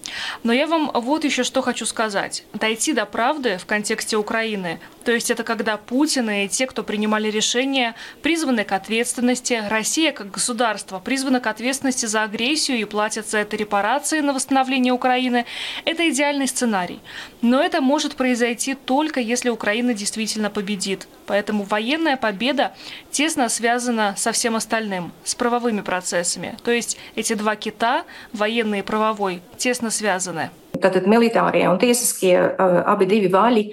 Но 0.43 0.53
я 0.53 0.67
вам 0.67 0.91
вот 0.95 1.25
еще 1.25 1.45
что 1.45 1.63
хочу 1.63 1.87
сказать. 1.87 2.45
Дойти 2.53 2.93
до 2.93 3.07
правды 3.07 3.59
в 3.59 3.67
контексте 3.67 4.17
Украины, 4.17 4.81
то 5.05 5.13
есть 5.13 5.31
это 5.31 5.45
когда 5.45 5.77
Путин 5.77 6.29
и 6.31 6.49
те, 6.49 6.67
кто 6.67 6.83
принимали 6.83 7.31
решения, 7.31 7.95
призваны 8.23 8.65
к 8.65 8.73
ответственности, 8.73 9.63
Россия 9.69 10.13
как 10.13 10.31
государство 10.31 10.99
призвана 10.99 11.41
к 11.41 11.47
ответственности 11.47 12.07
за 12.07 12.23
агрессию 12.23 12.79
и 12.79 12.85
платят 12.85 13.29
за 13.29 13.39
это 13.39 13.57
репарации 13.57 14.21
на 14.21 14.33
восстановление 14.33 14.93
Украины, 14.93 15.47
это 15.85 16.09
идеальный 16.09 16.49
сценарий. 16.49 17.01
Но 17.41 17.61
это 17.61 17.81
может 17.81 18.17
произойти 18.17 18.75
только 18.75 19.21
если 19.21 19.49
Украина 19.49 19.95
действительно 19.95 20.51
победит. 20.51 21.09
Поэтому 21.27 21.65
военная 21.65 22.17
победа 22.17 22.75
тесно 23.11 23.49
связана 23.49 24.15
со 24.17 24.33
всем 24.33 24.57
остальным, 24.57 25.13
с 25.25 25.35
правовыми 25.35 25.81
процессами. 25.81 26.57
То 26.63 26.71
есть 26.71 26.99
эти 27.15 27.35
два 27.35 27.57
кита, 27.57 28.05
военный 28.33 28.81
и 28.81 28.83
правовой, 28.83 29.43
тесно 29.57 29.91
связаны. 29.91 30.51
Tātad 30.81 31.07
militārie 31.11 31.67
un 31.71 31.79
tiesiskie 31.81 32.35
abi 32.59 33.09
divi 33.11 33.31
vaļi 33.33 33.65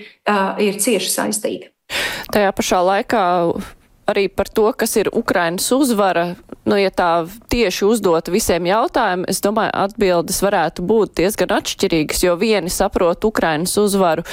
ir 0.63 0.79
cieši 0.83 1.11
saistīti. 1.13 1.71
Tajā 2.33 2.51
pašā 2.55 2.83
laikā 2.83 3.25
arī 4.07 4.27
par 4.31 4.47
to, 4.47 4.71
kas 4.71 4.95
ir 4.95 5.09
Ukrainas 5.13 5.67
uzvara, 5.75 6.35
nu, 6.65 6.77
ja 6.79 6.91
tā 6.91 7.27
tieši 7.51 7.85
uzdot 7.87 8.31
visiem 8.31 8.69
jautājumiem, 8.69 9.27
es 9.31 9.41
domāju, 9.43 9.73
atbildes 9.75 10.39
varētu 10.43 10.85
būt 10.87 11.17
diezgan 11.19 11.51
atšķirīgas, 11.57 12.23
jo 12.23 12.35
vieni 12.39 12.71
saprot 12.71 13.27
Ukrainas 13.27 13.75
uzvaru 13.79 14.23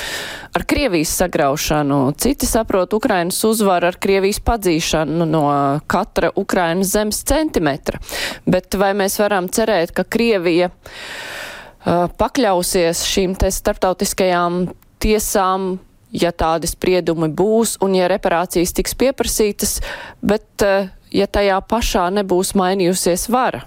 ar 0.55 0.67
Krievijas 0.71 1.15
sagraušanu, 1.19 2.01
citi 2.23 2.47
saprot 2.47 2.95
Ukrainas 2.95 3.41
uzvaru 3.47 3.91
ar 3.91 3.99
Krievijas 3.99 4.39
padzīšanu 4.47 5.27
no 5.31 5.47
katra 5.91 6.31
Ukrainas 6.39 6.95
zemes 6.95 7.25
centimetra. 7.27 7.99
Bet 8.47 8.79
vai 8.79 8.95
mēs 8.95 9.19
varam 9.23 9.51
cerēt, 9.51 9.95
ka 9.95 10.07
Krievija 10.07 10.71
uh, 10.71 11.44
pakļausies 11.85 13.05
šīm 13.09 13.35
te 13.39 13.51
starptautiskajām 13.53 14.67
tiesām 15.05 15.75
ja 16.15 16.31
tādi 16.33 16.71
spriedumi 16.71 17.29
būs 17.29 17.77
un 17.85 17.97
ja 17.99 18.09
reparācijas 18.11 18.75
tiks 18.77 18.95
pieprasītas, 18.99 19.79
bet 20.23 20.65
eh, 20.65 20.91
ja 21.15 21.27
tajā 21.27 21.59
pašā 21.69 22.09
nebūs 22.15 22.55
mainījusies 22.59 23.29
vara. 23.33 23.65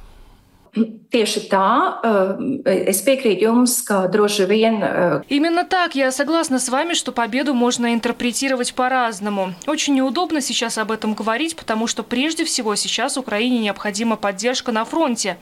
Jums, 3.42 3.82
ka 3.84 4.08
droši 4.08 4.44
vien... 4.44 5.24
Именно 5.30 5.64
так, 5.64 5.96
я 5.96 6.12
согласна 6.12 6.60
с 6.60 6.70
вами, 6.70 6.94
что 6.94 7.12
победу 7.12 7.54
можно 7.54 7.94
интерпретировать 7.94 8.74
по-разному. 8.74 9.54
Очень 9.66 9.96
неудобно 9.96 10.42
сейчас 10.42 10.78
об 10.78 10.92
этом 10.92 11.14
говорить, 11.14 11.56
потому 11.56 11.88
что 11.88 12.04
прежде 12.04 12.44
всего 12.44 12.76
сейчас 12.76 13.18
Украине 13.18 13.60
необходима 13.60 14.16
поддержка 14.16 14.72
на 14.72 14.86
фронте. 14.86 15.38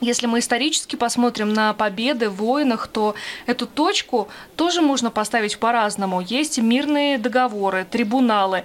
Если 0.00 0.26
мы 0.26 0.38
исторически 0.38 0.96
посмотрим 0.96 1.52
на 1.52 1.72
победы 1.74 2.28
в 2.28 2.36
войнах, 2.36 2.86
то 2.86 3.14
эту 3.46 3.66
точку 3.66 4.28
тоже 4.56 4.80
можно 4.82 5.10
поставить 5.10 5.58
по-разному. 5.58 6.20
Есть 6.20 6.58
мирные 6.58 7.18
договоры, 7.18 7.86
трибуналы, 7.90 8.64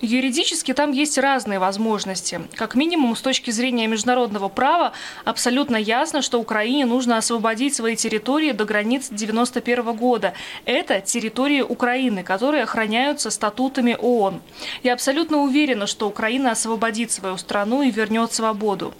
Юридически 0.00 0.74
там 0.74 0.92
есть 0.92 1.18
разные 1.18 1.58
возможности. 1.58 2.40
Как 2.54 2.76
минимум, 2.76 3.16
с 3.16 3.20
точки 3.20 3.50
зрения 3.50 3.88
международного 3.88 4.48
права, 4.48 4.92
абсолютно 5.24 5.76
ясно, 5.76 6.22
что 6.22 6.40
Украине 6.40 6.86
нужно 6.86 7.16
освободить 7.16 7.74
свои 7.74 7.96
территории 7.96 8.52
до 8.52 8.64
границ 8.64 9.06
1991 9.06 9.96
года. 9.96 10.34
Это 10.66 11.00
территории 11.00 11.62
Украины, 11.62 12.22
которые 12.22 12.62
охраняются 12.62 13.30
статутами 13.30 13.96
ООН. 14.00 14.40
Я 14.84 14.92
абсолютно 14.92 15.38
уверена, 15.38 15.86
что 15.88 16.06
Украина 16.06 16.52
освободит 16.52 17.10
свою 17.10 17.36
страну 17.36 17.82
и 17.82 17.90
вернет 17.90 18.32
свободу. 18.32 18.94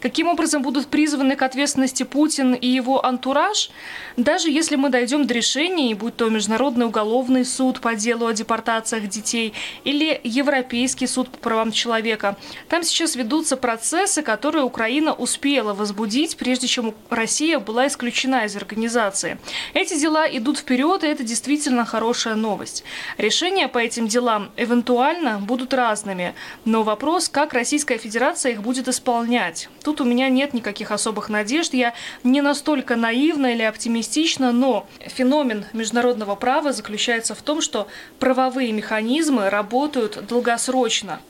Каким 0.00 0.28
образом 0.28 0.62
будут 0.62 0.86
призваны 0.86 1.34
к 1.34 1.42
ответственности 1.42 2.04
Путин 2.04 2.54
и 2.54 2.68
его 2.68 3.04
антураж? 3.04 3.70
Даже 4.16 4.50
если 4.50 4.76
мы 4.76 4.88
дойдем 4.90 5.26
до 5.26 5.34
решения, 5.34 5.94
будь 5.96 6.16
то 6.16 6.28
Международный 6.28 6.86
уголовный 6.86 7.44
суд 7.44 7.80
по 7.80 7.96
делу 7.96 8.26
о 8.26 8.32
депортациях 8.32 9.08
детей 9.08 9.52
или 9.82 10.20
Европейский 10.44 11.06
суд 11.06 11.30
по 11.30 11.38
правам 11.38 11.72
человека. 11.72 12.36
Там 12.68 12.82
сейчас 12.82 13.16
ведутся 13.16 13.56
процессы, 13.56 14.22
которые 14.22 14.64
Украина 14.64 15.14
успела 15.14 15.72
возбудить, 15.72 16.36
прежде 16.36 16.66
чем 16.66 16.94
Россия 17.08 17.58
была 17.58 17.86
исключена 17.86 18.44
из 18.44 18.54
организации. 18.56 19.38
Эти 19.72 19.98
дела 19.98 20.26
идут 20.28 20.58
вперед, 20.58 21.02
и 21.02 21.06
это 21.06 21.24
действительно 21.24 21.86
хорошая 21.86 22.34
новость. 22.34 22.84
Решения 23.16 23.68
по 23.68 23.78
этим 23.78 24.06
делам 24.06 24.50
эвентуально 24.56 25.38
будут 25.38 25.72
разными, 25.72 26.34
но 26.66 26.82
вопрос, 26.82 27.28
как 27.30 27.54
Российская 27.54 27.96
Федерация 27.96 28.52
их 28.52 28.62
будет 28.62 28.86
исполнять. 28.88 29.68
Тут 29.82 30.00
у 30.02 30.04
меня 30.04 30.28
нет 30.28 30.52
никаких 30.52 30.90
особых 30.90 31.30
надежд, 31.30 31.72
я 31.72 31.94
не 32.22 32.42
настолько 32.42 32.96
наивна 32.96 33.54
или 33.54 33.62
оптимистична, 33.62 34.52
но 34.52 34.86
феномен 35.00 35.64
международного 35.72 36.34
права 36.34 36.72
заключается 36.72 37.34
в 37.34 37.40
том, 37.40 37.62
что 37.62 37.86
правовые 38.18 38.72
механизмы 38.72 39.48
работают 39.48 40.26
долгосрочно. 40.34 41.20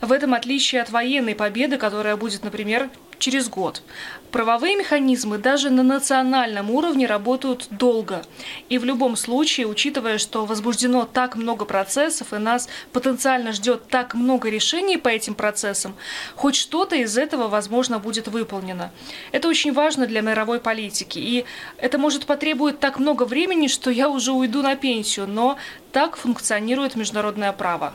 В 0.00 0.12
этом 0.12 0.34
отличие 0.34 0.82
от 0.82 0.90
военной 0.90 1.34
победы, 1.34 1.78
которая 1.78 2.16
будет, 2.16 2.44
например, 2.44 2.90
через 3.22 3.48
год. 3.48 3.82
Правовые 4.32 4.76
механизмы 4.76 5.38
даже 5.38 5.70
на 5.70 5.82
национальном 5.82 6.70
уровне 6.70 7.06
работают 7.06 7.68
долго. 7.70 8.24
И 8.68 8.78
в 8.78 8.84
любом 8.84 9.14
случае, 9.16 9.66
учитывая, 9.66 10.18
что 10.18 10.44
возбуждено 10.44 11.04
так 11.04 11.36
много 11.36 11.64
процессов 11.64 12.32
и 12.32 12.38
нас 12.38 12.68
потенциально 12.92 13.52
ждет 13.52 13.88
так 13.88 14.14
много 14.14 14.48
решений 14.48 14.96
по 14.96 15.08
этим 15.08 15.34
процессам, 15.34 15.94
хоть 16.34 16.56
что-то 16.56 16.96
из 16.96 17.16
этого, 17.16 17.48
возможно, 17.48 17.98
будет 17.98 18.26
выполнено. 18.26 18.90
Это 19.30 19.48
очень 19.48 19.72
важно 19.72 20.06
для 20.06 20.20
мировой 20.20 20.58
политики. 20.58 21.18
И 21.18 21.44
это 21.76 21.98
может 21.98 22.26
потребовать 22.26 22.80
так 22.80 22.98
много 22.98 23.24
времени, 23.24 23.68
что 23.68 23.90
я 23.90 24.08
уже 24.08 24.32
уйду 24.32 24.62
на 24.62 24.74
пенсию, 24.76 25.28
но 25.28 25.58
так 25.92 26.16
функционирует 26.16 26.96
международное 26.96 27.52
право. 27.52 27.94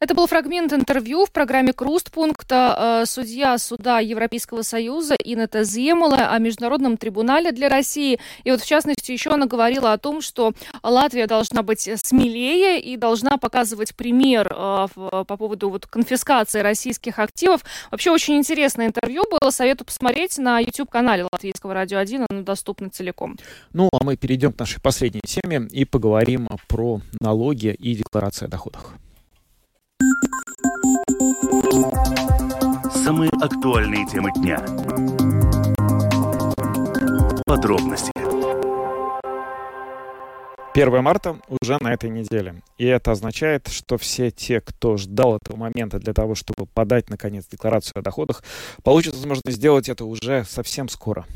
Это 0.00 0.14
был 0.14 0.28
фрагмент 0.28 0.72
интервью 0.72 1.26
в 1.26 1.32
программе 1.32 1.72
«Крустпункта» 1.72 3.02
э, 3.02 3.06
судья 3.06 3.58
суда 3.58 3.98
Европейского 3.98 4.62
Союза 4.62 5.16
Инета 5.16 5.64
Земала 5.64 6.30
о 6.30 6.38
Международном 6.38 6.96
трибунале 6.96 7.50
для 7.50 7.68
России. 7.68 8.20
И 8.44 8.50
вот, 8.52 8.60
в 8.60 8.66
частности, 8.66 9.10
еще 9.10 9.30
она 9.30 9.46
говорила 9.46 9.92
о 9.92 9.98
том, 9.98 10.20
что 10.20 10.52
Латвия 10.84 11.26
должна 11.26 11.64
быть 11.64 11.90
смелее 11.96 12.80
и 12.80 12.96
должна 12.96 13.38
показывать 13.38 13.96
пример 13.96 14.46
э, 14.54 14.86
по 14.94 15.36
поводу 15.36 15.70
вот 15.70 15.86
конфискации 15.86 16.60
российских 16.60 17.18
активов. 17.18 17.64
Вообще, 17.90 18.12
очень 18.12 18.36
интересное 18.36 18.86
интервью 18.86 19.24
было. 19.28 19.50
Советую 19.50 19.86
посмотреть 19.86 20.38
на 20.38 20.60
YouTube-канале 20.60 21.24
Латвийского 21.24 21.74
радио 21.74 21.98
1. 21.98 22.26
Оно 22.30 22.42
доступно 22.42 22.88
целиком. 22.88 23.36
Ну, 23.72 23.88
а 23.92 24.04
мы 24.04 24.16
перейдем 24.16 24.52
к 24.52 24.60
нашей 24.60 24.80
последней 24.80 25.22
теме 25.22 25.66
и 25.72 25.84
поговорим 25.84 26.48
про 26.68 27.00
налоги 27.20 27.74
и 27.76 27.96
декларации 27.96 28.44
о 28.44 28.48
доходах. 28.48 28.94
Самые 32.92 33.30
актуальные 33.40 34.06
темы 34.06 34.30
дня. 34.32 34.58
Подробности. 37.46 38.12
1 40.74 41.02
марта 41.02 41.40
уже 41.48 41.78
на 41.80 41.92
этой 41.92 42.10
неделе. 42.10 42.62
И 42.76 42.84
это 42.84 43.12
означает, 43.12 43.66
что 43.68 43.98
все 43.98 44.30
те, 44.30 44.60
кто 44.60 44.96
ждал 44.96 45.36
этого 45.36 45.56
момента 45.56 45.98
для 45.98 46.12
того, 46.12 46.34
чтобы 46.36 46.66
подать, 46.66 47.10
наконец, 47.10 47.46
декларацию 47.50 47.98
о 47.98 48.02
доходах, 48.02 48.44
получат 48.84 49.14
возможность 49.14 49.56
сделать 49.56 49.88
это 49.88 50.04
уже 50.04 50.44
совсем 50.44 50.88
скоро. 50.88 51.26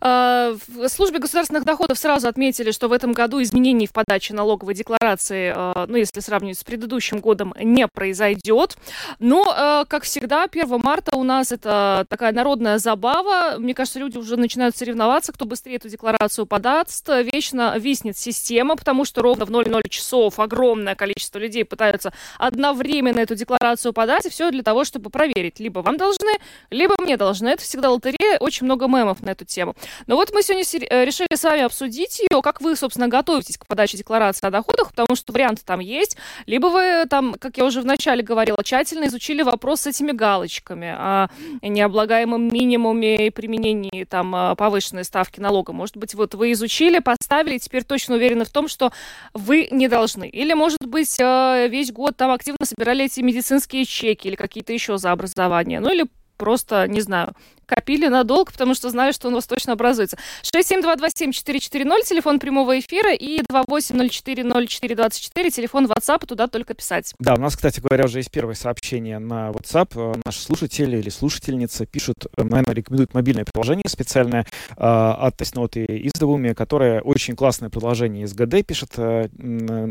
А, 0.00 0.54
в 0.68 0.88
службе 0.88 1.18
государственных 1.18 1.64
доходов 1.64 1.98
сразу 1.98 2.28
отметили, 2.28 2.70
что 2.70 2.88
в 2.88 2.92
этом 2.92 3.12
году 3.12 3.42
изменений 3.42 3.86
в 3.86 3.92
подаче 3.92 4.34
налоговой 4.34 4.74
декларации, 4.74 5.52
а, 5.54 5.86
ну, 5.88 5.96
если 5.96 6.20
сравнивать 6.20 6.58
с 6.58 6.64
предыдущим 6.64 7.20
годом, 7.20 7.54
не 7.60 7.86
произойдет. 7.88 8.76
Но, 9.18 9.52
а, 9.56 9.84
как 9.84 10.04
всегда, 10.04 10.46
1 10.46 10.78
марта 10.78 11.16
у 11.16 11.24
нас 11.24 11.52
это 11.52 12.06
такая 12.08 12.32
народная 12.32 12.78
забава. 12.78 13.58
Мне 13.58 13.74
кажется, 13.74 13.98
люди 13.98 14.18
уже 14.18 14.36
начинают 14.36 14.76
соревноваться, 14.76 15.32
кто 15.32 15.44
быстрее 15.44 15.76
эту 15.76 15.88
декларацию 15.88 16.46
подаст. 16.46 17.08
Вечно 17.08 17.76
виснет 17.78 18.16
система, 18.16 18.76
потому 18.76 19.04
что 19.04 19.22
ровно 19.22 19.44
в 19.44 19.50
00 19.50 19.82
часов 19.88 20.38
огромное 20.38 20.94
количество 20.94 21.38
людей 21.38 21.64
пытаются 21.64 22.12
одновременно 22.38 23.18
эту 23.20 23.34
декларацию 23.34 23.92
подать, 23.92 24.26
и 24.26 24.30
все 24.30 24.50
для 24.50 24.62
того, 24.62 24.84
чтобы 24.84 25.10
проверить. 25.10 25.60
Либо 25.60 25.80
вам 25.80 25.96
должны, 25.96 26.38
либо 26.70 26.94
мне 26.98 27.16
должны. 27.16 27.48
Это 27.48 27.62
всегда 27.62 27.90
лотерея. 27.90 28.38
Очень 28.38 28.66
много 28.66 28.86
мемов 28.86 29.20
на 29.22 29.30
эту 29.30 29.44
тему. 29.48 29.74
Но 30.06 30.16
вот 30.16 30.30
мы 30.32 30.42
сегодня 30.42 30.64
э, 30.88 31.04
решили 31.04 31.34
с 31.34 31.42
вами 31.42 31.62
обсудить 31.62 32.20
ее, 32.20 32.42
как 32.42 32.60
вы, 32.60 32.76
собственно, 32.76 33.08
готовитесь 33.08 33.58
к 33.58 33.66
подаче 33.66 33.98
декларации 33.98 34.46
о 34.46 34.50
доходах, 34.50 34.90
потому 34.90 35.16
что 35.16 35.32
варианты 35.32 35.62
там 35.64 35.80
есть. 35.80 36.16
Либо 36.46 36.66
вы 36.66 37.06
там, 37.08 37.34
как 37.38 37.56
я 37.56 37.64
уже 37.64 37.80
вначале 37.80 38.22
говорила, 38.22 38.62
тщательно 38.62 39.06
изучили 39.06 39.42
вопрос 39.42 39.82
с 39.82 39.86
этими 39.88 40.12
галочками 40.12 40.88
о 40.88 41.28
необлагаемом 41.62 42.48
минимуме 42.48 43.26
и 43.26 43.30
применении 43.30 44.04
там 44.04 44.34
а, 44.34 44.54
повышенной 44.54 45.04
ставки 45.04 45.40
налога. 45.40 45.72
Может 45.72 45.96
быть, 45.96 46.14
вот 46.14 46.34
вы 46.34 46.52
изучили, 46.52 46.98
поставили, 46.98 47.56
и 47.56 47.58
теперь 47.58 47.84
точно 47.84 48.16
уверены 48.16 48.44
в 48.44 48.50
том, 48.50 48.68
что 48.68 48.92
вы 49.34 49.68
не 49.70 49.88
должны. 49.88 50.28
Или, 50.28 50.54
может 50.54 50.84
быть, 50.84 51.18
э, 51.18 51.68
весь 51.68 51.92
год 51.92 52.16
там 52.16 52.30
активно 52.30 52.64
собирали 52.64 53.04
эти 53.06 53.20
медицинские 53.20 53.84
чеки 53.84 54.28
или 54.28 54.36
какие-то 54.36 54.72
еще 54.72 54.98
за 54.98 55.12
образование. 55.12 55.80
Ну 55.80 55.92
или 55.92 56.06
просто, 56.36 56.86
не 56.86 57.00
знаю, 57.00 57.34
копили 57.68 58.08
надолго, 58.08 58.50
потому 58.50 58.74
что 58.74 58.90
знаю, 58.90 59.12
что 59.12 59.28
у 59.28 59.32
вас 59.32 59.46
точно 59.46 59.74
образуется. 59.74 60.16
67227-440, 60.42 62.02
телефон 62.04 62.40
прямого 62.40 62.78
эфира, 62.78 63.12
и 63.14 63.42
28040424, 63.42 65.50
телефон 65.50 65.84
WhatsApp, 65.86 66.26
туда 66.26 66.46
только 66.46 66.72
писать. 66.74 67.12
Да, 67.18 67.34
у 67.34 67.38
нас, 67.38 67.54
кстати 67.54 67.80
говоря, 67.80 68.06
уже 68.06 68.20
есть 68.20 68.30
первое 68.30 68.54
сообщение 68.54 69.18
на 69.18 69.50
WhatsApp. 69.50 69.90
Э, 69.94 70.14
наши 70.24 70.40
слушатели 70.40 70.96
или 70.96 71.10
слушательница 71.10 71.84
пишут, 71.86 72.26
э, 72.36 72.42
наверное, 72.42 72.74
рекомендуют 72.74 73.14
мобильное 73.14 73.44
приложение 73.44 73.84
специальное 73.86 74.42
э, 74.42 74.44
от 74.78 75.36
Тесноты 75.36 75.84
Издавуми, 75.88 76.54
которое 76.54 77.02
очень 77.02 77.36
классное 77.36 77.68
приложение 77.68 78.24
из 78.24 78.32
ГД, 78.32 78.64
пишет, 78.66 78.96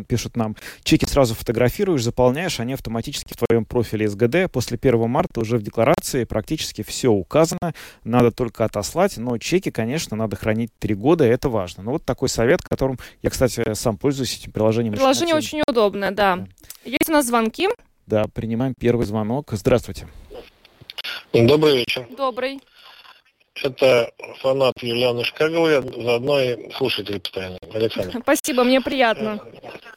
пишут 0.08 0.36
нам. 0.36 0.56
Чеки 0.84 1.06
сразу 1.06 1.36
фотографируешь, 1.36 2.04
заполняешь, 2.04 2.60
они 2.60 2.74
автоматически 2.74 3.34
в 3.34 3.38
твоем 3.46 3.66
профиле 3.66 4.08
СГД. 4.08 4.52
После 4.52 4.80
1 4.82 5.10
марта 5.10 5.42
уже 5.42 5.58
в 5.58 5.62
декларации 5.62 6.24
практически 6.24 6.84
все 6.84 7.10
указано 7.10 7.67
надо 8.04 8.32
только 8.32 8.66
отослать, 8.66 9.18
но 9.18 9.38
чеки, 9.38 9.72
конечно, 9.72 10.18
надо 10.18 10.36
хранить 10.36 10.72
три 10.80 10.96
года, 10.96 11.26
и 11.26 11.30
это 11.30 11.50
важно. 11.50 11.84
Ну, 11.84 11.92
вот 11.92 12.04
такой 12.06 12.30
совет, 12.30 12.62
которым 12.62 12.98
я, 13.22 13.30
кстати, 13.30 13.74
сам 13.74 13.98
пользуюсь 13.98 14.38
этим 14.38 14.52
приложением. 14.52 14.94
Приложение 14.94 15.36
очень 15.36 15.62
удобное, 15.68 16.12
да. 16.12 16.38
да. 16.38 16.48
Есть 16.86 17.10
у 17.10 17.14
нас 17.14 17.28
звонки? 17.28 17.70
Да, 18.06 18.26
принимаем 18.34 18.74
первый 18.78 19.06
звонок. 19.06 19.50
Здравствуйте. 19.52 20.08
Добрый 21.34 21.78
вечер. 21.78 22.08
Добрый. 22.16 22.60
Это 23.64 24.12
фанат 24.40 24.74
Юлианы 24.82 25.24
Шкаговой, 25.24 25.82
заодно 25.82 26.40
и 26.40 26.72
слушатель 26.74 27.20
постоянно. 27.20 27.58
Александр. 27.74 28.20
Спасибо, 28.22 28.64
мне 28.64 28.82
приятно. 28.82 29.40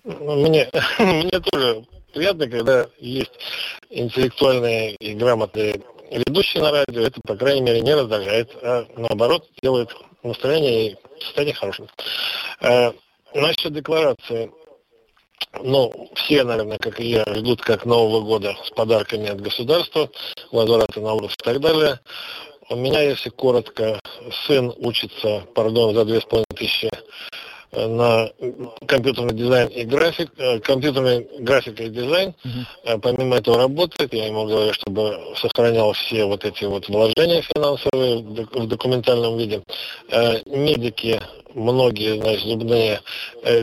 Ну, 0.04 0.48
мне, 0.48 0.68
мне 0.98 1.40
тоже 1.40 1.84
приятно, 2.12 2.48
когда 2.48 2.86
есть 2.98 3.32
интеллектуальные 3.90 4.94
и 4.96 5.14
грамотные 5.14 5.80
ведущий 6.18 6.58
на 6.58 6.70
радио, 6.70 7.02
это, 7.02 7.20
по 7.22 7.36
крайней 7.36 7.62
мере, 7.62 7.80
не 7.80 7.94
раздражает, 7.94 8.50
а 8.62 8.86
наоборот 8.96 9.46
делает 9.62 9.90
настроение 10.22 10.92
и 10.92 10.96
состояние 11.20 11.54
хорошим. 11.54 11.88
Э, 12.60 12.92
насчет 13.34 13.72
декларации. 13.72 14.50
Ну, 15.62 16.10
все, 16.14 16.44
наверное, 16.44 16.78
как 16.78 17.00
и 17.00 17.08
я, 17.08 17.24
ждут 17.34 17.60
как 17.62 17.84
Нового 17.84 18.20
года 18.20 18.56
с 18.64 18.70
подарками 18.70 19.28
от 19.28 19.40
государства, 19.40 20.08
возврата 20.52 21.00
налогов 21.00 21.32
и 21.32 21.44
так 21.44 21.60
далее. 21.60 21.98
У 22.68 22.76
меня, 22.76 23.00
если 23.00 23.30
коротко, 23.30 23.98
сын 24.46 24.72
учится, 24.76 25.44
пардон, 25.54 25.94
за 25.94 26.04
две 26.04 26.20
с 26.20 26.24
половиной 26.24 26.56
тысячи 26.56 26.88
на 27.72 28.30
компьютерный 28.86 29.34
дизайн 29.34 29.68
и 29.68 29.84
график, 29.84 30.30
э, 30.38 30.58
компьютерный 30.60 31.26
график 31.40 31.80
и 31.80 31.88
дизайн. 31.88 32.34
Uh-huh. 32.44 32.98
Помимо 33.00 33.36
этого 33.36 33.58
работает, 33.58 34.12
я 34.12 34.26
ему 34.26 34.46
говорю, 34.46 34.72
чтобы 34.72 35.18
сохранял 35.36 35.92
все 35.92 36.24
вот 36.24 36.44
эти 36.44 36.64
вот 36.64 36.88
вложения 36.88 37.42
финансовые 37.42 38.18
в 38.18 38.66
документальном 38.66 39.38
виде. 39.38 39.62
Э, 40.10 40.40
медики, 40.46 41.20
многие, 41.54 42.20
значит, 42.20 42.44
зубные 42.44 43.00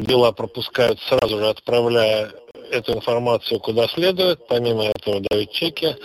дела 0.01 0.31
пропускают 0.31 0.99
сразу 1.01 1.37
же, 1.37 1.47
отправляя 1.47 2.31
эту 2.71 2.93
информацию 2.93 3.59
куда 3.59 3.87
следует. 3.87 4.47
Помимо 4.47 4.85
этого 4.85 5.21
дают 5.21 5.51
чеки. 5.51 5.95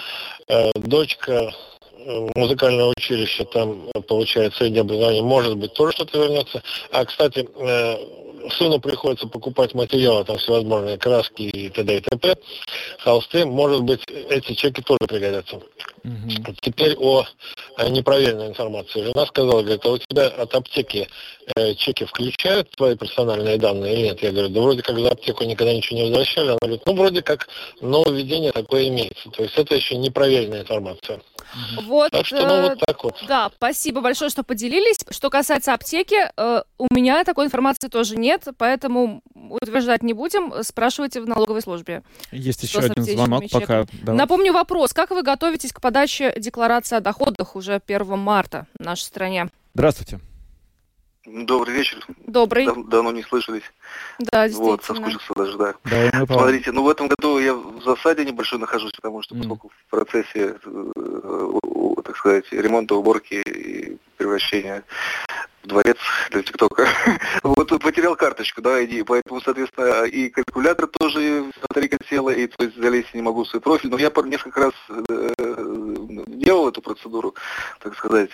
Э, 0.49 0.71
дочка 0.75 1.53
э, 2.05 2.29
музыкального 2.35 2.93
училища 2.97 3.45
там 3.45 3.89
получает 4.09 4.55
среднее 4.55 4.83
образование, 4.83 5.23
может 5.23 5.57
быть, 5.57 5.75
тоже 5.75 5.93
что-то 5.93 6.19
вернется. 6.19 6.63
А, 6.91 7.05
кстати, 7.05 7.49
э, 7.57 7.97
сыну 8.51 8.81
приходится 8.81 9.27
покупать 9.27 9.75
материалы, 9.75 10.25
там 10.25 10.39
всевозможные 10.39 10.99
краски 10.99 11.43
и 11.43 11.69
т.д. 11.69 11.97
и 11.97 12.01
т.п., 12.01 12.37
холсты, 12.99 13.45
может 13.45 13.83
быть, 13.83 14.03
эти 14.09 14.55
чеки 14.55 14.83
тоже 14.83 15.01
пригодятся. 15.09 15.61
Мгм. 16.03 16.57
Теперь 16.61 16.97
о, 16.99 17.25
о 17.77 17.89
непроверенной 17.89 18.49
информации. 18.49 19.05
Жена 19.05 19.25
сказала, 19.27 19.63
говорит, 19.63 19.85
а 19.85 19.91
у 19.91 19.99
тебя 19.99 20.27
от 20.27 20.55
аптеки 20.55 21.09
э, 21.55 21.75
чеки 21.75 22.05
включают 22.05 22.71
твои 22.71 22.97
персональные 22.97 23.59
данные 23.59 23.95
или 23.95 24.03
нет? 24.09 24.23
Я 24.23 24.33
говорю, 24.33 24.49
да 24.49 24.61
вроде 24.61 24.83
как 24.83 24.99
за 24.99 25.13
аптеку 25.13 25.45
никогда 25.45 25.73
ничего 25.73 26.01
не 26.01 26.07
возвращали. 26.07 26.49
Она 26.49 26.59
говорит, 26.61 26.83
ну 26.87 26.95
вроде 26.95 27.23
как 27.23 27.49
нововведение 27.81 28.51
такое 28.51 28.89
имеется. 28.89 29.31
То 29.31 29.45
есть 29.45 29.57
это 29.57 29.77
еще 29.77 29.97
непроверенная 29.97 30.63
информация. 30.63 31.21
Вот, 31.83 32.13
Так 32.13 32.27
что, 32.27 32.47
ну 32.47 32.55
э, 32.55 32.69
вот 32.71 32.79
так 32.81 33.05
вот. 33.05 33.17
Да, 33.27 33.51
спасибо 33.55 34.01
большое, 34.01 34.31
что 34.31 34.43
поделились. 34.43 34.99
Что 35.11 35.31
касается 35.31 35.75
аптеки, 35.75 36.17
э, 36.37 36.63
у 36.79 36.87
меня 36.95 37.25
такой 37.25 37.47
информации 37.47 37.89
тоже 37.89 38.17
нет, 38.17 38.47
поэтому 38.57 39.23
утверждать 39.35 40.03
не 40.03 40.13
будем. 40.13 40.53
Спрашивайте 40.63 41.21
в 41.21 41.29
налоговой 41.29 41.63
службе. 41.63 42.03
Есть 42.31 42.63
еще 42.63 42.81
один 42.81 43.05
звонок, 43.05 43.45
пока... 43.51 43.85
давай. 44.03 44.19
Напомню 44.19 44.53
вопрос. 44.53 44.93
Как 44.93 45.11
вы 45.11 45.23
готовитесь 45.23 45.73
к 45.73 45.81
подаче 45.81 46.35
декларации 46.39 46.97
о 46.97 47.01
доходах 47.01 47.57
уже 47.57 47.81
1 47.87 48.19
марта 48.19 48.67
в 48.79 48.85
нашей 48.85 49.03
стране? 49.03 49.49
Здравствуйте. 49.75 50.21
Добрый 51.25 51.75
вечер. 51.75 52.05
Добрый. 52.27 52.67
Дав- 52.67 52.89
давно 52.89 53.13
не 53.13 53.23
слышались. 53.23 53.63
Да, 54.19 54.49
Вот, 54.49 54.49
действительно. 54.81 54.83
соскучился 54.83 55.35
даже, 55.37 55.57
да. 55.57 55.75
Да, 55.85 56.27
Смотрите, 56.27 56.73
ну 56.73 56.83
в 56.83 56.89
этом 56.89 57.07
году 57.07 57.39
я 57.39 57.55
в 57.55 57.81
засаде 57.85 58.25
небольшой 58.25 58.59
нахожусь, 58.59 58.93
потому 58.93 59.23
что 59.23 59.37
поскольку 59.37 59.69
в 59.87 59.91
процессе, 59.91 60.57
э, 60.65 61.53
так 62.05 62.17
сказать, 62.17 62.45
ремонта, 62.51 62.97
уборки 62.97 63.35
и 63.35 63.99
превращения 64.17 64.83
в 65.63 65.69
дворец 65.69 65.99
для 66.31 66.43
ТикТока. 66.43 66.89
Вот 67.45 67.69
потерял 67.81 68.17
карточку, 68.17 68.61
да, 68.61 68.81
и 68.81 69.03
поэтому, 69.03 69.41
соответственно, 69.41 70.05
и 70.05 70.29
калькулятор 70.29 70.89
тоже 70.89 71.45
батарейка 71.61 71.99
села, 72.09 72.31
и 72.31 72.47
то 72.49 72.65
есть 72.65 72.77
залезть 72.77 73.15
не 73.15 73.23
могу 73.23 73.45
в 73.45 73.49
свой 73.49 73.61
профиль. 73.61 73.91
Но 73.91 73.99
я 73.99 74.11
несколько 74.25 74.61
раз 74.61 74.73
э, 74.89 75.33
делал 76.27 76.69
эту 76.69 76.81
процедуру, 76.83 77.35
так 77.81 77.97
сказать. 77.97 78.31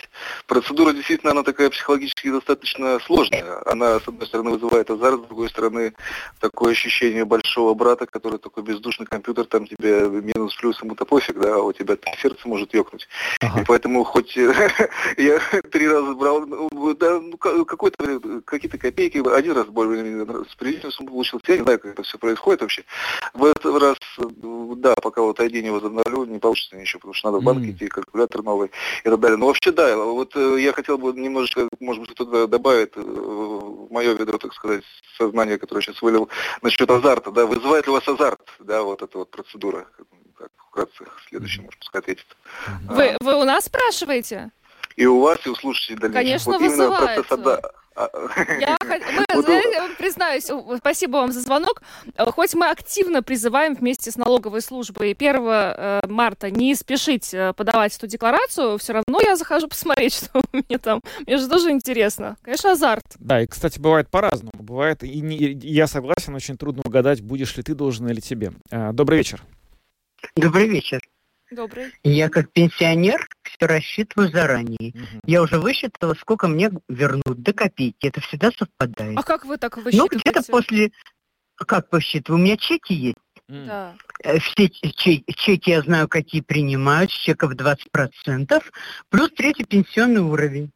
Процедура 0.47 0.93
действительно, 0.93 1.31
она 1.31 1.43
такая 1.43 1.69
психологически 1.69 2.31
достаточно 2.31 2.99
сложная. 2.99 3.61
Она, 3.65 3.99
с 3.99 4.07
одной 4.07 4.27
стороны, 4.27 4.51
вызывает 4.51 4.89
азарт, 4.89 5.23
с 5.23 5.27
другой 5.27 5.49
стороны, 5.49 5.93
такое 6.39 6.71
ощущение 6.71 7.25
большого 7.25 7.73
брата, 7.73 8.05
который 8.05 8.39
такой 8.39 8.63
бездушный 8.63 9.05
компьютер, 9.05 9.45
там 9.45 9.67
тебе 9.67 10.07
минус 10.09 10.55
плюс 10.55 10.81
ему-то 10.81 11.05
пофиг, 11.05 11.39
да, 11.39 11.55
а 11.55 11.59
у 11.59 11.73
тебя 11.73 11.95
там 11.95 12.13
сердце 12.21 12.47
может 12.47 12.73
ёкнуть. 12.73 13.07
Ага. 13.41 13.61
И 13.61 13.65
поэтому 13.65 14.03
хоть 14.03 14.37
э, 14.37 14.53
я 15.17 15.39
три 15.71 15.87
раза 15.87 16.13
брал, 16.13 16.45
ну, 16.45 16.93
да, 16.95 17.19
ну, 17.19 17.37
ка- 17.37 17.65
какой-то, 17.65 18.41
какие-то 18.45 18.77
копейки, 18.77 19.17
один 19.35 19.53
раз 19.53 19.67
более 19.67 20.25
с 20.49 20.55
приличной 20.55 20.91
суммой 20.91 21.13
получил, 21.13 21.41
я 21.47 21.57
не 21.57 21.63
знаю, 21.63 21.79
как 21.79 21.93
это 21.93 22.03
все 22.03 22.17
происходит 22.17 22.61
вообще. 22.61 22.83
В 23.33 23.45
этот 23.45 23.81
раз, 23.81 23.97
да, 24.77 24.95
пока 24.95 25.21
вот 25.21 25.39
ID 25.39 25.61
не 25.61 25.71
возобновлю, 25.71 26.25
не 26.25 26.39
получится 26.39 26.75
ничего, 26.75 26.99
потому 26.99 27.13
что 27.13 27.31
надо 27.31 27.41
в 27.41 27.43
банк 27.43 27.65
Идти, 27.79 27.87
калькулятор 27.87 28.43
новый 28.43 28.71
и 29.03 29.09
так 29.09 29.19
далее. 29.19 29.37
Но 29.37 29.47
вообще, 29.47 29.71
да, 29.71 29.95
вот 29.95 30.35
э, 30.35 30.57
я 30.59 30.73
хотел 30.73 30.97
бы 30.97 31.13
немножечко, 31.13 31.69
может 31.79 32.01
быть, 32.01 32.11
кто-то 32.11 32.47
добавит 32.47 32.93
э, 32.97 33.01
в 33.01 33.91
мое 33.91 34.13
ведро, 34.13 34.37
так 34.37 34.53
сказать, 34.53 34.83
сознание, 35.17 35.57
которое 35.57 35.81
сейчас 35.81 36.01
вылил 36.01 36.29
насчет 36.61 36.89
азарта, 36.91 37.31
да, 37.31 37.45
вызывает 37.45 37.85
ли 37.85 37.91
у 37.91 37.95
вас 37.95 38.07
азарт, 38.07 38.41
да, 38.59 38.83
вот 38.83 39.01
эта 39.01 39.17
вот 39.17 39.31
процедура, 39.31 39.85
как 40.37 40.49
вкратце 40.69 41.05
следующий, 41.29 41.61
может, 41.61 41.79
пускай 41.79 42.01
ответит. 42.01 42.25
Вы, 42.89 43.15
вы 43.21 43.39
у 43.39 43.43
нас 43.45 43.65
спрашиваете? 43.65 44.51
И 44.95 45.05
у 45.05 45.21
вас, 45.21 45.39
и 45.45 45.49
у 45.49 45.55
слушателей 45.55 45.97
дальнейших. 45.99 46.45
Конечно, 46.45 46.51
вот 46.51 46.61
именно 46.61 46.89
вызывает. 46.89 47.15
процесс 47.27 47.39
ада- 47.39 47.55
а- 47.63 47.78
Я, 47.95 48.77
мы, 48.85 49.41
знаете, 49.41 49.95
признаюсь, 49.97 50.49
спасибо 50.77 51.17
вам 51.17 51.31
за 51.31 51.41
звонок. 51.41 51.81
Э, 52.15 52.25
Хоть 52.31 52.53
мы 52.53 52.69
активно 52.69 53.21
призываем 53.23 53.75
вместе 53.75 54.11
с 54.11 54.15
налоговой 54.15 54.61
службой 54.61 55.11
1 55.11 55.35
э, 55.47 56.01
марта 56.07 56.49
не 56.49 56.75
спешить 56.75 57.33
э, 57.33 57.53
подавать 57.53 57.95
эту 57.97 58.07
декларацию, 58.07 58.77
все 58.77 58.93
равно 58.93 59.19
я 59.21 59.35
захожу 59.35 59.67
посмотреть, 59.69 60.13
что 60.13 60.41
у 60.53 60.57
меня 60.57 60.77
там. 60.77 61.01
Мне 61.25 61.37
же 61.37 61.47
тоже 61.49 61.71
интересно. 61.71 62.37
Конечно, 62.41 62.71
азарт. 62.71 63.05
Да, 63.19 63.41
и, 63.41 63.47
кстати, 63.47 63.79
бывает 63.79 64.09
по-разному. 64.09 64.51
Бывает, 64.53 65.03
и, 65.03 65.19
не- 65.21 65.37
и 65.37 65.73
я 65.73 65.87
согласен, 65.87 66.35
очень 66.35 66.57
трудно 66.57 66.83
угадать, 66.85 67.21
будешь 67.21 67.57
ли 67.57 67.63
ты 67.63 67.73
должен 67.75 68.07
или 68.07 68.19
тебе. 68.21 68.53
Добрый 68.71 69.17
вечер. 69.17 69.41
Добрый 70.35 70.67
вечер. 70.67 71.01
Добрый. 71.51 71.91
Я 72.03 72.29
как 72.29 72.51
пенсионер 72.51 73.27
все 73.43 73.65
рассчитываю 73.65 74.29
заранее. 74.29 74.91
Мгм. 74.93 75.21
Я 75.25 75.41
уже 75.41 75.59
высчитала, 75.59 76.13
сколько 76.13 76.47
мне 76.47 76.69
вернут 76.87 77.41
до 77.41 77.53
копейки. 77.53 78.07
Это 78.07 78.21
всегда 78.21 78.51
совпадает. 78.51 79.17
А 79.17 79.23
как 79.23 79.45
вы 79.45 79.57
так 79.57 79.77
ну, 79.77 79.83
высчитываете? 79.83 80.17
где-то 80.17 80.43
после... 80.51 80.91
Как 81.55 81.89
посчитываю? 81.89 82.39
У 82.41 82.43
меня 82.43 82.55
чеки 82.55 82.93
есть. 82.93 83.17
Да. 83.49 83.95
Э, 84.23 84.39
Все 84.39 84.69
че- 84.69 85.23
чеки 85.35 85.71
я 85.71 85.81
знаю, 85.81 86.07
какие 86.07 86.41
принимают, 86.41 87.11
с 87.11 87.15
чеков 87.15 87.53
20%, 87.53 88.63
плюс 89.09 89.31
третий 89.31 89.65
пенсионный 89.65 90.21
уровень. 90.21 90.71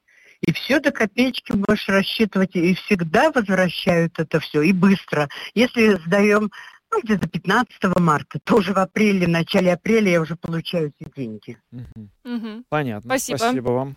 И 0.46 0.52
все 0.52 0.80
до 0.80 0.92
копеечки 0.92 1.54
будешь 1.54 1.88
рассчитывать, 1.88 2.56
и 2.56 2.76
всегда 2.76 3.32
возвращают 3.32 4.20
это 4.20 4.42
все, 4.42 4.62
и 4.62 4.74
быстро. 4.74 5.30
Если 5.54 5.96
сдаем 6.06 6.52
ну, 6.94 7.02
где-то 7.04 7.28
15 7.28 7.98
марта, 8.00 8.40
то 8.44 8.56
уже 8.58 8.74
в 8.74 8.78
апреле, 8.78 9.26
в 9.26 9.30
начале 9.30 9.74
апреля 9.74 10.12
я 10.12 10.22
уже 10.22 10.36
получаю 10.36 10.94
эти 10.98 11.10
деньги. 11.16 11.58
Мгм. 12.24 12.66
Понятно. 12.70 13.18
Спасибо. 13.18 13.70
вам. 13.72 13.96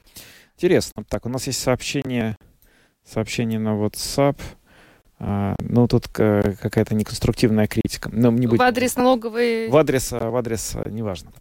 Интересно. 0.57 1.05
Так, 1.09 1.27
у 1.27 1.29
нас 1.29 1.47
есть 1.47 1.61
сообщение, 1.61 2.37
сообщение 3.05 3.59
на 3.59 3.71
WhatsApp. 3.77 4.41
А, 5.19 5.55
ну, 5.61 5.87
тут 5.89 6.09
ка- 6.09 6.57
какая-то 6.61 6.95
неконструктивная 6.95 7.67
критика. 7.67 8.11
Но 8.13 8.31
не 8.31 8.47
В 8.47 8.51
будем- 8.51 8.63
адрес 8.63 8.97
налоговой... 8.97 9.69
В 9.71 9.77
адрес, 9.77 10.13
а, 10.13 10.31
в 10.31 10.37
адрес, 10.37 10.75
а, 10.77 10.89
неважно. 10.89 11.33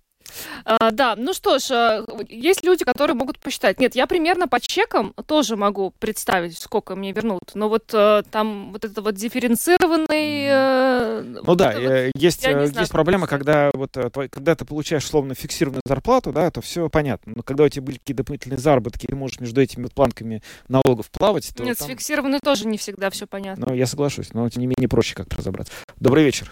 А, 0.66 0.92
да, 0.92 1.16
ну 1.16 1.34
что 1.34 1.60
ж, 1.60 1.72
а, 1.72 2.06
есть 2.30 2.64
люди, 2.64 2.84
которые 2.86 3.16
могут 3.16 3.40
посчитать. 3.40 3.80
Нет, 3.80 3.96
я 3.96 4.08
примерно 4.08 4.48
по 4.48 4.60
чекам 4.60 5.14
тоже 5.28 5.56
могу 5.56 5.94
представить, 6.00 6.58
сколько 6.58 6.96
мне 6.96 7.12
вернут. 7.12 7.42
Но 7.54 7.70
вот 7.70 7.86
э, 7.94 8.24
там 8.32 8.72
вот 8.72 8.86
это 8.86 9.02
вот 9.02 9.16
дифференцированный... 9.16 10.46
э, 10.48 11.22
Ну 11.22 11.44
вот 11.44 11.58
да, 11.58 11.72
это 11.72 11.82
вот- 11.82 11.90
э, 11.92 12.12
есть, 12.16 12.46
э, 12.46 12.52
знаю, 12.52 12.72
есть 12.80 12.92
проблема, 12.92 13.28
когда 13.28 13.72
вот 13.74 13.96
э, 13.98 14.10
твой- 14.10 14.30
когда 14.30 14.56
ты 14.56 14.66
получаешь 14.66 15.06
словно 15.06 15.36
фиксированную 15.36 15.82
зарплату, 15.86 16.32
да, 16.32 16.50
то 16.52 16.62
все 16.62 16.90
понятно. 16.90 17.34
Но 17.36 17.44
когда 17.44 17.64
у 17.64 17.70
тебя 17.70 17.84
были 17.84 17.98
какие-то 17.98 18.24
дополнительные 18.24 18.58
заработки, 18.60 19.06
ты 19.08 19.16
можешь 19.16 19.40
между 19.40 19.62
этими 19.62 19.84
вот 19.84 19.94
планками 19.94 20.42
налогов 20.68 21.10
плавать, 21.12 21.52
то 21.56 21.64
Нет, 21.64 21.78
там- 21.78 21.88
с 21.88 21.90
фиксированной 21.90 22.40
тоже 22.40 22.68
не 22.68 22.78
всегда 22.78 23.10
все 23.10 23.28
понятно. 23.28 23.68
Ну, 23.70 23.76
я 23.76 23.86
соглашусь, 23.86 24.34
но 24.34 24.50
тем 24.50 24.62
не 24.62 24.68
менее 24.68 24.90
проще 24.90 25.16
как-то 25.16 25.38
разобраться. 25.38 25.72
Добрый 25.98 26.24
вечер. 26.24 26.52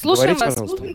Слушаем 0.00 0.36
Говорите, 0.36 0.60
вас. 0.60 0.70
пожалуйста. 0.70 0.86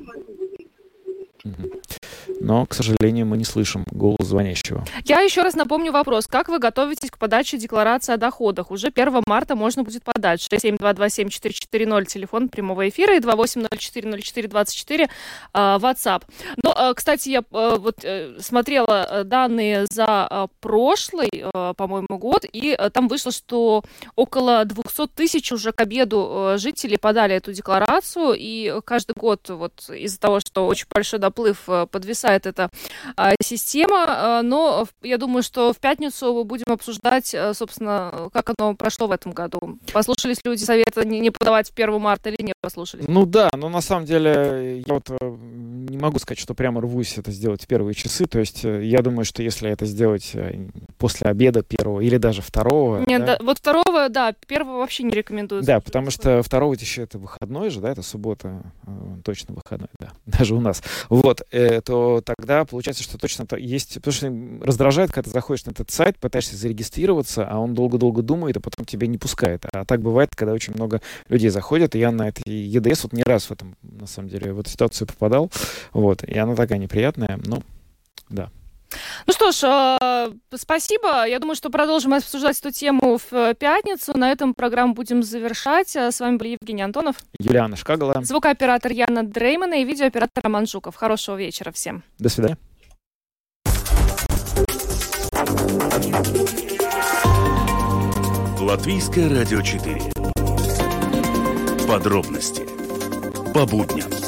Но, 2.44 2.66
к 2.66 2.74
сожалению, 2.74 3.26
мы 3.26 3.38
не 3.38 3.46
слышим 3.46 3.86
голос 3.90 4.28
звонящего. 4.28 4.84
Я 5.06 5.22
еще 5.22 5.44
раз 5.44 5.56
напомню 5.56 5.94
вопрос. 5.94 6.28
Как 6.28 6.50
вы 6.50 6.60
готовитесь 6.60 7.10
к 7.10 7.18
подаче 7.18 7.58
декларации 7.58 8.14
о 8.14 8.18
доходах? 8.18 8.70
Уже 8.70 8.88
1 8.88 9.24
марта 9.26 9.56
можно 9.56 9.84
будет 9.84 10.04
подать. 10.04 10.42
67227-440, 10.52 12.06
телефон 12.06 12.50
прямого 12.50 12.90
эфира, 12.90 13.16
и 13.16 13.20
28040424, 13.20 15.10
а, 15.54 15.80
WhatsApp. 15.80 16.24
Но, 16.62 16.74
а, 16.76 16.94
кстати, 16.94 17.30
я 17.30 17.44
а, 17.52 17.78
вот 17.78 18.04
э, 18.04 18.36
смотрела 18.40 19.08
э, 19.10 19.24
данные 19.24 19.86
за 19.90 20.50
прошлый, 20.60 21.46
а, 21.54 21.74
по-моему, 21.74 22.18
год, 22.18 22.46
и 22.52 22.74
а, 22.74 22.90
там 22.90 23.08
вышло, 23.08 23.32
что 23.32 23.84
около 24.18 24.66
200 24.66 25.08
тысяч 25.16 25.52
уже 25.54 25.72
к 25.72 25.80
обеду 25.80 26.54
э, 26.54 26.58
жителей 26.58 26.98
подали 26.98 27.36
эту 27.36 27.54
декларацию, 27.54 28.36
и 28.38 28.82
каждый 28.84 29.14
год 29.16 29.48
вот 29.50 29.90
из-за 29.90 30.20
того, 30.20 30.42
что 30.42 30.68
очень 30.68 30.88
большой 30.90 31.20
доплыв 31.20 31.70
э, 31.70 31.88
подвисает 32.34 32.46
эта 32.46 32.70
а, 33.16 33.34
система, 33.42 34.06
а, 34.08 34.42
но 34.42 34.88
я 35.02 35.18
думаю, 35.18 35.44
что 35.44 35.74
в 35.74 35.78
пятницу 35.78 36.34
мы 36.34 36.44
будем 36.44 36.72
обсуждать, 36.72 37.34
э, 37.34 37.54
собственно, 37.54 38.30
как 38.34 38.52
оно 38.58 38.76
прошло 38.76 39.08
в 39.08 39.12
этом 39.12 39.32
году. 39.32 39.80
Послушались 39.92 40.38
люди 40.44 40.64
совета 40.64 41.06
не, 41.06 41.32
подавать 41.32 41.70
в 41.70 41.74
1 41.74 42.00
марта 42.00 42.30
или 42.30 42.42
не 42.42 42.54
послушались? 42.62 43.06
Ну 43.08 43.26
да, 43.26 43.50
но 43.56 43.70
на 43.70 43.82
самом 43.82 44.06
деле 44.06 44.84
я 44.86 44.94
вот 44.94 45.10
э, 45.10 45.18
не 45.90 45.98
могу 45.98 46.20
сказать, 46.20 46.40
что 46.40 46.54
прямо 46.54 46.82
рвусь 46.82 47.18
это 47.18 47.32
сделать 47.32 47.64
в 47.64 47.68
первые 47.68 47.94
часы. 47.94 48.26
То 48.26 48.40
есть 48.40 48.66
э, 48.66 48.86
я 48.86 49.02
думаю, 49.02 49.26
что 49.26 49.44
если 49.44 49.70
это 49.70 49.86
сделать 49.86 50.32
э, 50.34 50.68
после 50.98 51.28
обеда 51.28 51.64
первого 51.64 52.02
или 52.02 52.18
даже 52.18 52.42
второго, 52.42 53.04
Нет, 53.06 53.26
да, 53.26 53.38
да, 53.38 53.44
вот 53.44 53.60
второго, 53.60 54.10
да, 54.10 54.34
первого 54.48 54.78
вообще 54.78 55.04
не 55.04 55.12
рекомендуется. 55.12 55.68
Да, 55.68 55.80
потому 55.80 56.12
что 56.12 56.42
второго 56.42 56.74
еще 56.74 57.04
это 57.04 57.18
выходной 57.18 57.70
же, 57.70 57.80
да, 57.80 57.90
это 57.90 58.02
суббота, 58.02 58.64
э, 58.86 58.92
точно 59.24 59.54
выходной, 59.54 59.90
да, 60.00 60.12
даже 60.26 60.56
у 60.56 60.62
нас. 60.62 60.82
Вот, 61.10 61.42
э, 61.52 61.82
то 62.22 62.34
тогда 62.36 62.66
получается, 62.66 63.04
что 63.04 63.18
точно 63.18 63.46
то 63.46 63.56
есть... 63.56 63.96
Потому 63.96 64.14
что 64.14 64.66
раздражает, 64.66 65.12
когда 65.12 65.28
ты 65.28 65.32
заходишь 65.32 65.66
на 65.66 65.72
этот 65.72 65.92
сайт, 65.92 66.18
пытаешься 66.20 66.56
зарегистрироваться, 66.56 67.48
а 67.48 67.60
он 67.60 67.74
долго-долго 67.74 68.22
думает, 68.22 68.58
а 68.58 68.60
потом 68.60 68.86
тебя 68.86 69.08
не 69.08 69.18
пускает. 69.18 69.66
А 69.72 69.86
так 69.86 70.02
бывает, 70.02 70.30
когда 70.36 70.54
очень 70.54 70.74
много 70.74 71.02
людей 71.30 71.50
заходят, 71.50 71.96
и 71.96 72.00
я 72.00 72.12
на 72.12 72.30
этой 72.30 72.44
ЕДС 72.52 73.04
вот 73.04 73.14
не 73.14 73.24
раз 73.24 73.46
в 73.46 73.52
этом, 73.52 73.76
на 73.82 74.08
самом 74.08 74.30
деле, 74.30 74.54
в 74.54 74.60
эту 74.60 74.70
ситуацию 74.70 75.08
попадал, 75.08 75.52
вот, 75.94 76.24
и 76.24 76.38
она 76.38 76.56
такая 76.56 76.78
неприятная, 76.78 77.40
ну, 77.46 77.64
да. 78.30 78.50
Ну 79.28 79.34
что 79.34 79.52
ж, 79.52 79.64
э, 80.02 80.58
спасибо. 80.58 81.28
Я 81.28 81.40
думаю, 81.40 81.56
что 81.56 81.70
продолжим 81.70 82.14
обсуждать 82.14 82.60
эту 82.60 82.72
тему 82.72 83.18
в 83.18 83.34
э, 83.34 83.54
пятницу. 83.56 84.18
На 84.18 84.32
этом 84.32 84.54
программу 84.54 84.94
будем 84.94 85.24
завершать. 85.24 85.96
Э, 85.96 86.12
с 86.12 86.20
вами 86.20 86.38
был 86.38 86.46
Евгений 86.46 86.84
Антонов. 86.84 87.18
Юлиана 87.40 87.76
Шкагала. 87.76 88.24
Звукооператор 88.24 88.92
Яна 88.92 89.24
Дреймана 89.24 89.82
и 89.82 89.84
видеооператор 89.84 90.44
Роман 90.44 90.68
Жуков. 90.68 90.96
Хорошего 90.96 91.36
вечера 91.36 91.72
всем. 91.72 92.04
До 92.20 92.30
свидания. 92.30 92.58
Латвийское 98.60 99.30
радио 99.30 99.62
4. 99.62 100.02
Подробности 101.88 102.66
по 103.54 103.66
будням. 103.66 104.23